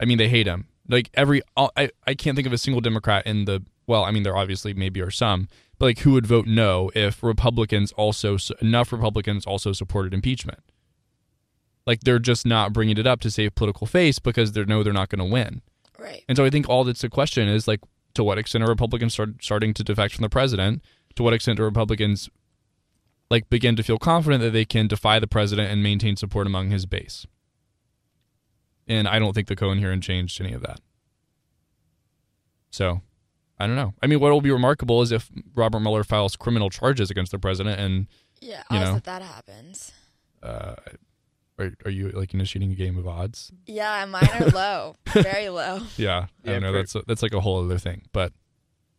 I 0.00 0.04
mean, 0.04 0.18
they 0.18 0.28
hate 0.28 0.48
him. 0.48 0.66
Like 0.88 1.10
every, 1.14 1.42
I, 1.56 1.90
I 2.06 2.14
can't 2.14 2.34
think 2.34 2.48
of 2.48 2.52
a 2.52 2.58
single 2.58 2.80
Democrat 2.80 3.24
in 3.26 3.44
the. 3.44 3.64
Well, 3.86 4.04
I 4.04 4.10
mean, 4.10 4.24
there 4.24 4.36
obviously 4.36 4.74
maybe 4.74 5.00
are 5.00 5.10
some, 5.10 5.48
but 5.78 5.86
like 5.86 5.98
who 6.00 6.12
would 6.12 6.26
vote 6.26 6.46
no 6.46 6.90
if 6.94 7.22
Republicans 7.22 7.92
also 7.92 8.36
enough 8.60 8.92
Republicans 8.92 9.46
also 9.46 9.72
supported 9.72 10.12
impeachment? 10.12 10.60
Like 11.90 12.00
they're 12.02 12.20
just 12.20 12.46
not 12.46 12.72
bringing 12.72 12.96
it 12.98 13.06
up 13.06 13.18
to 13.22 13.30
save 13.32 13.56
political 13.56 13.84
face 13.84 14.20
because 14.20 14.52
they 14.52 14.64
know 14.64 14.84
they're 14.84 14.92
not 14.92 15.08
going 15.08 15.18
to 15.18 15.32
win. 15.32 15.60
right. 15.98 16.22
And 16.28 16.36
so 16.36 16.44
I 16.44 16.50
think 16.50 16.68
all 16.68 16.84
that's 16.84 17.02
a 17.02 17.08
question 17.08 17.48
is 17.48 17.66
like, 17.66 17.80
to 18.14 18.22
what 18.22 18.38
extent 18.38 18.62
are 18.62 18.68
Republicans 18.68 19.12
start, 19.14 19.42
starting 19.42 19.74
to 19.74 19.82
defect 19.82 20.14
from 20.14 20.22
the 20.22 20.28
president? 20.28 20.82
To 21.16 21.24
what 21.24 21.32
extent 21.34 21.56
do 21.56 21.64
Republicans 21.64 22.30
like 23.28 23.50
begin 23.50 23.74
to 23.74 23.82
feel 23.82 23.98
confident 23.98 24.40
that 24.44 24.52
they 24.52 24.64
can 24.64 24.86
defy 24.86 25.18
the 25.18 25.26
president 25.26 25.72
and 25.72 25.82
maintain 25.82 26.14
support 26.16 26.46
among 26.46 26.70
his 26.70 26.86
base? 26.86 27.26
And 28.86 29.08
I 29.08 29.18
don't 29.18 29.32
think 29.34 29.48
the 29.48 29.56
Cohen 29.56 29.78
hearing 29.78 30.00
changed 30.00 30.40
any 30.40 30.52
of 30.52 30.62
that. 30.62 30.78
So, 32.70 33.00
I 33.58 33.66
don't 33.66 33.76
know. 33.76 33.94
I 34.02 34.06
mean, 34.06 34.20
what 34.20 34.30
will 34.32 34.40
be 34.40 34.52
remarkable 34.52 35.02
is 35.02 35.10
if 35.12 35.28
Robert 35.56 35.80
Mueller 35.80 36.04
files 36.04 36.36
criminal 36.36 36.70
charges 36.70 37.10
against 37.10 37.32
the 37.32 37.38
president, 37.38 37.80
and 37.80 38.06
Yeah. 38.40 38.62
you 38.70 38.78
know. 38.78 38.94
that 38.94 39.04
that 39.04 39.22
happens. 39.22 39.92
uh, 40.42 40.74
are, 41.60 41.72
are 41.84 41.90
you 41.90 42.08
like 42.10 42.32
initiating 42.34 42.72
a 42.72 42.74
game 42.74 42.96
of 42.98 43.06
odds? 43.06 43.52
Yeah, 43.66 44.04
mine 44.06 44.28
are 44.40 44.46
low. 44.54 44.94
Very 45.08 45.48
low. 45.48 45.80
Yeah, 45.96 46.26
I 46.44 46.50
Yeah, 46.50 46.52
don't 46.54 46.62
know. 46.62 46.72
for- 46.72 46.78
That's 46.78 47.06
that's 47.06 47.22
like 47.22 47.34
a 47.34 47.40
whole 47.40 47.64
other 47.64 47.78
thing. 47.78 48.02
But 48.12 48.32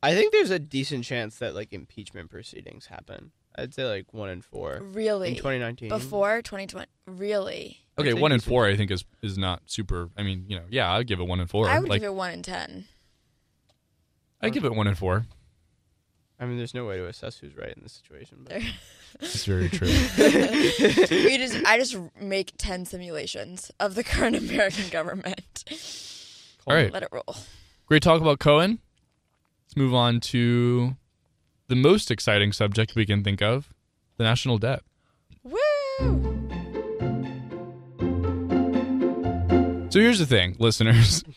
I 0.04 0.14
think 0.16 0.32
there's 0.32 0.50
a 0.52 0.60
decent 0.60 1.04
chance 1.06 1.38
that 1.40 1.54
like 1.56 1.74
impeachment 1.74 2.30
proceedings 2.30 2.88
happen. 2.88 3.32
I'd 3.56 3.74
say 3.74 3.84
like 3.86 4.14
one 4.14 4.30
in 4.30 4.42
four 4.42 4.80
Really? 4.82 5.30
in 5.30 5.34
Really. 5.34 5.36
2019. 5.36 5.90
Before 5.90 6.42
2020. 6.42 6.88
Really. 7.06 7.80
Okay, 8.00 8.14
one 8.14 8.32
in 8.32 8.40
four, 8.40 8.66
I 8.66 8.76
think 8.78 8.90
is 8.92 9.04
is 9.22 9.38
not 9.38 9.62
super. 9.66 10.10
I 10.18 10.24
mean, 10.24 10.46
you 10.48 10.56
know, 10.56 10.64
yeah, 10.70 10.92
I'd 10.94 11.06
give 11.08 11.20
it 11.20 11.28
one 11.28 11.40
in 11.42 11.48
four. 11.48 11.68
I 11.68 11.78
would 11.80 11.90
like 11.90 12.02
give 12.02 12.10
it 12.12 12.14
1 12.16 12.32
in 12.32 12.42
10. 12.44 12.86
I 14.42 14.50
give 14.50 14.66
it 14.66 14.74
one 14.74 14.88
in 14.88 14.96
four. 14.96 15.26
I 16.42 16.46
mean, 16.46 16.58
there's 16.58 16.74
no 16.74 16.86
way 16.86 16.98
to 16.98 17.06
assess 17.06 17.38
who's 17.38 17.56
right 17.56 17.72
in 17.72 17.84
this 17.84 17.94
situation. 17.94 18.40
But 18.44 18.64
It's 19.22 19.46
very 19.46 19.70
true. 19.70 19.88
we 19.88 21.38
just 21.38 21.64
I 21.66 21.78
just 21.78 21.96
make 22.20 22.54
10 22.58 22.86
simulations 22.86 23.72
of 23.80 23.94
the 23.94 24.04
current 24.04 24.36
American 24.36 24.90
government. 24.90 25.64
All 26.66 26.76
right, 26.76 26.92
Let 26.92 27.04
it 27.04 27.10
roll. 27.12 27.36
great 27.86 28.02
talk 28.02 28.22
about 28.22 28.40
Cohen. 28.40 28.80
Let's 29.68 29.78
move 29.78 29.94
on 29.94 30.20
to 30.22 30.96
the 31.68 31.76
most 31.76 32.10
exciting 32.12 32.52
subject 32.54 32.96
we 32.96 33.06
can 33.06 33.24
think 33.24 33.42
of: 33.42 33.70
the 34.18 34.24
national 34.24 34.58
debt. 34.58 34.82
Woo! 35.44 35.58
So 39.90 40.00
here's 40.00 40.20
the 40.20 40.26
thing, 40.26 40.56
listeners. 40.58 41.24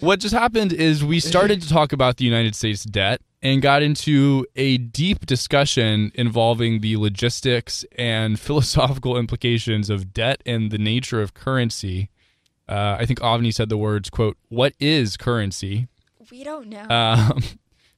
what 0.00 0.20
just 0.20 0.34
happened 0.34 0.72
is 0.72 1.04
we 1.04 1.20
started 1.20 1.62
to 1.62 1.68
talk 1.68 1.92
about 1.92 2.16
the 2.16 2.24
United 2.24 2.54
States 2.54 2.84
debt 2.84 3.20
and 3.42 3.62
got 3.62 3.82
into 3.82 4.46
a 4.56 4.78
deep 4.78 5.26
discussion 5.26 6.10
involving 6.14 6.80
the 6.80 6.96
logistics 6.96 7.84
and 7.96 8.38
philosophical 8.48 9.16
implications 9.16 9.90
of 9.90 10.12
debt 10.12 10.42
and 10.44 10.70
the 10.70 10.78
nature 10.78 11.22
of 11.22 11.34
currency. 11.34 12.10
Uh, 12.68 12.96
I 12.98 13.06
think 13.06 13.20
Avni 13.20 13.52
said 13.54 13.68
the 13.68 13.78
words, 13.78 14.10
quote, 14.10 14.36
what 14.48 14.74
is 14.78 15.16
currency? 15.16 15.88
We 16.30 16.44
don't 16.44 16.68
know. 16.68 16.86
Um, 16.90 17.42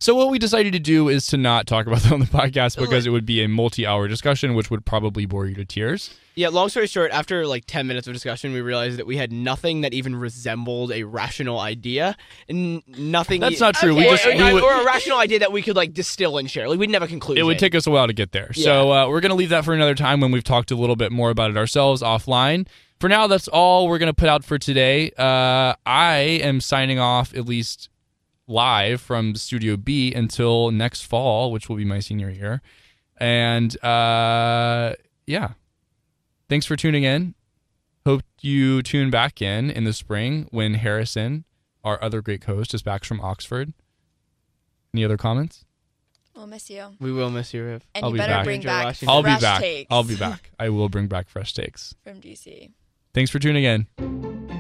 so 0.00 0.14
what 0.14 0.30
we 0.30 0.38
decided 0.38 0.72
to 0.72 0.78
do 0.78 1.08
is 1.08 1.26
to 1.28 1.36
not 1.36 1.66
talk 1.66 1.86
about 1.86 2.00
that 2.00 2.12
on 2.12 2.20
the 2.20 2.26
podcast 2.26 2.78
because 2.78 3.06
it 3.06 3.10
would 3.10 3.26
be 3.26 3.42
a 3.42 3.48
multi-hour 3.48 4.08
discussion, 4.08 4.54
which 4.54 4.70
would 4.70 4.84
probably 4.86 5.26
bore 5.26 5.46
you 5.46 5.54
to 5.54 5.64
tears. 5.64 6.14
yeah, 6.34 6.48
long 6.48 6.70
story 6.70 6.86
short, 6.86 7.10
after 7.12 7.46
like 7.46 7.64
10 7.66 7.86
minutes 7.86 8.06
of 8.06 8.14
discussion, 8.14 8.52
we 8.52 8.62
realized 8.62 8.98
that 8.98 9.06
we 9.06 9.16
had 9.18 9.30
nothing 9.30 9.82
that 9.82 9.92
even 9.92 10.16
resembled 10.16 10.90
a 10.90 11.02
rational 11.04 11.60
idea, 11.60 12.16
and 12.48 12.82
nothing. 12.88 13.40
That's 13.40 13.60
not 13.60 13.74
true. 13.74 13.92
Or, 13.92 13.96
We 13.96 14.04
just 14.04 14.26
or, 14.26 14.34
we 14.34 14.54
would, 14.54 14.62
or 14.62 14.80
a 14.80 14.84
rational 14.84 15.18
idea 15.18 15.40
that 15.40 15.52
we 15.52 15.60
could 15.60 15.76
like 15.76 15.92
distill 15.92 16.38
and 16.38 16.50
share. 16.50 16.68
Like 16.68 16.78
we'd 16.78 16.90
never 16.90 17.06
conclude. 17.06 17.36
it 17.38 17.42
would 17.42 17.58
take 17.58 17.74
us 17.74 17.86
a 17.86 17.90
while 17.90 18.06
to 18.06 18.12
get 18.14 18.32
there. 18.32 18.52
So 18.54 18.90
uh, 18.92 19.08
we're 19.08 19.20
going 19.20 19.30
to 19.30 19.36
leave 19.36 19.50
that 19.50 19.64
for 19.64 19.74
another 19.74 19.94
time 19.94 20.20
when 20.20 20.30
we've 20.32 20.44
talked 20.44 20.70
a 20.70 20.76
little 20.76 20.96
bit 20.96 21.12
more 21.12 21.30
about 21.30 21.50
it 21.50 21.56
ourselves 21.56 22.02
offline. 22.02 22.66
For 23.00 23.08
now, 23.08 23.26
that's 23.26 23.48
all 23.48 23.88
we're 23.88 23.98
going 23.98 24.12
to 24.12 24.14
put 24.14 24.28
out 24.28 24.44
for 24.44 24.58
today. 24.58 25.10
Uh, 25.16 25.74
I 25.86 26.16
am 26.42 26.60
signing 26.60 26.98
off 26.98 27.34
at 27.34 27.46
least 27.46 27.88
live 28.50 29.00
from 29.00 29.34
Studio 29.34 29.76
B 29.76 30.12
until 30.12 30.70
next 30.70 31.02
fall, 31.02 31.52
which 31.52 31.68
will 31.68 31.76
be 31.76 31.84
my 31.84 32.00
senior 32.00 32.28
year. 32.28 32.60
And 33.16 33.82
uh, 33.84 34.94
yeah, 35.26 35.50
thanks 36.48 36.66
for 36.66 36.76
tuning 36.76 37.04
in. 37.04 37.34
Hope 38.06 38.22
you 38.40 38.82
tune 38.82 39.10
back 39.10 39.40
in 39.40 39.70
in 39.70 39.84
the 39.84 39.92
spring 39.92 40.48
when 40.50 40.74
Harrison, 40.74 41.44
our 41.84 42.02
other 42.02 42.22
great 42.22 42.40
co-host, 42.40 42.74
is 42.74 42.82
back 42.82 43.04
from 43.04 43.20
Oxford. 43.20 43.72
Any 44.92 45.04
other 45.04 45.16
comments? 45.16 45.64
we'll 46.40 46.46
miss 46.46 46.70
you. 46.70 46.86
We 46.98 47.12
will 47.12 47.30
miss 47.30 47.52
you, 47.52 47.64
Riv. 47.64 47.84
And 47.94 48.04
I'll 48.04 48.10
you 48.10 48.14
be 48.14 48.18
better 48.18 48.32
back. 48.32 48.44
bring 48.44 48.56
Enjoy 48.56 48.68
back 48.68 48.84
watching. 48.86 49.08
I'll 49.08 49.22
be 49.22 49.36
back. 49.40 49.60
takes 49.60 49.88
I'll 49.90 50.04
be 50.04 50.16
back. 50.16 50.50
I 50.58 50.70
will 50.70 50.88
bring 50.88 51.06
back 51.06 51.28
fresh 51.28 51.52
takes. 51.52 51.94
from 52.04 52.20
DC. 52.20 52.70
Thanks 53.12 53.30
for 53.30 53.38
tuning 53.38 53.64
in. 53.64 54.59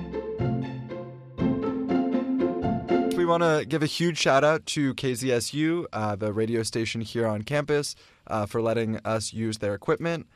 Want 3.30 3.42
to 3.44 3.64
give 3.64 3.82
a 3.82 3.86
huge 3.86 4.18
shout 4.18 4.42
out 4.42 4.66
to 4.66 4.92
KZSU, 4.94 5.86
uh, 5.92 6.16
the 6.16 6.32
radio 6.32 6.64
station 6.64 7.00
here 7.00 7.28
on 7.28 7.42
campus, 7.42 7.94
uh, 8.26 8.44
for 8.44 8.60
letting 8.60 8.98
us 9.04 9.32
use 9.32 9.58
their 9.58 9.72
equipment. 9.72 10.26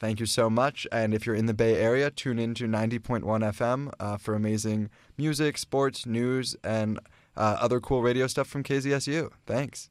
Thank 0.00 0.18
you 0.18 0.26
so 0.26 0.50
much. 0.50 0.86
And 0.90 1.14
if 1.14 1.26
you're 1.26 1.36
in 1.36 1.46
the 1.46 1.54
Bay 1.54 1.76
Area, 1.76 2.10
tune 2.10 2.38
in 2.40 2.54
to 2.54 2.64
90.1 2.64 3.22
FM 3.22 3.92
uh, 4.00 4.16
for 4.16 4.34
amazing 4.34 4.90
music, 5.16 5.58
sports, 5.58 6.06
news, 6.06 6.56
and 6.64 6.98
uh, 7.36 7.58
other 7.60 7.78
cool 7.78 8.02
radio 8.02 8.26
stuff 8.26 8.48
from 8.48 8.64
KZSU. 8.64 9.30
Thanks. 9.46 9.90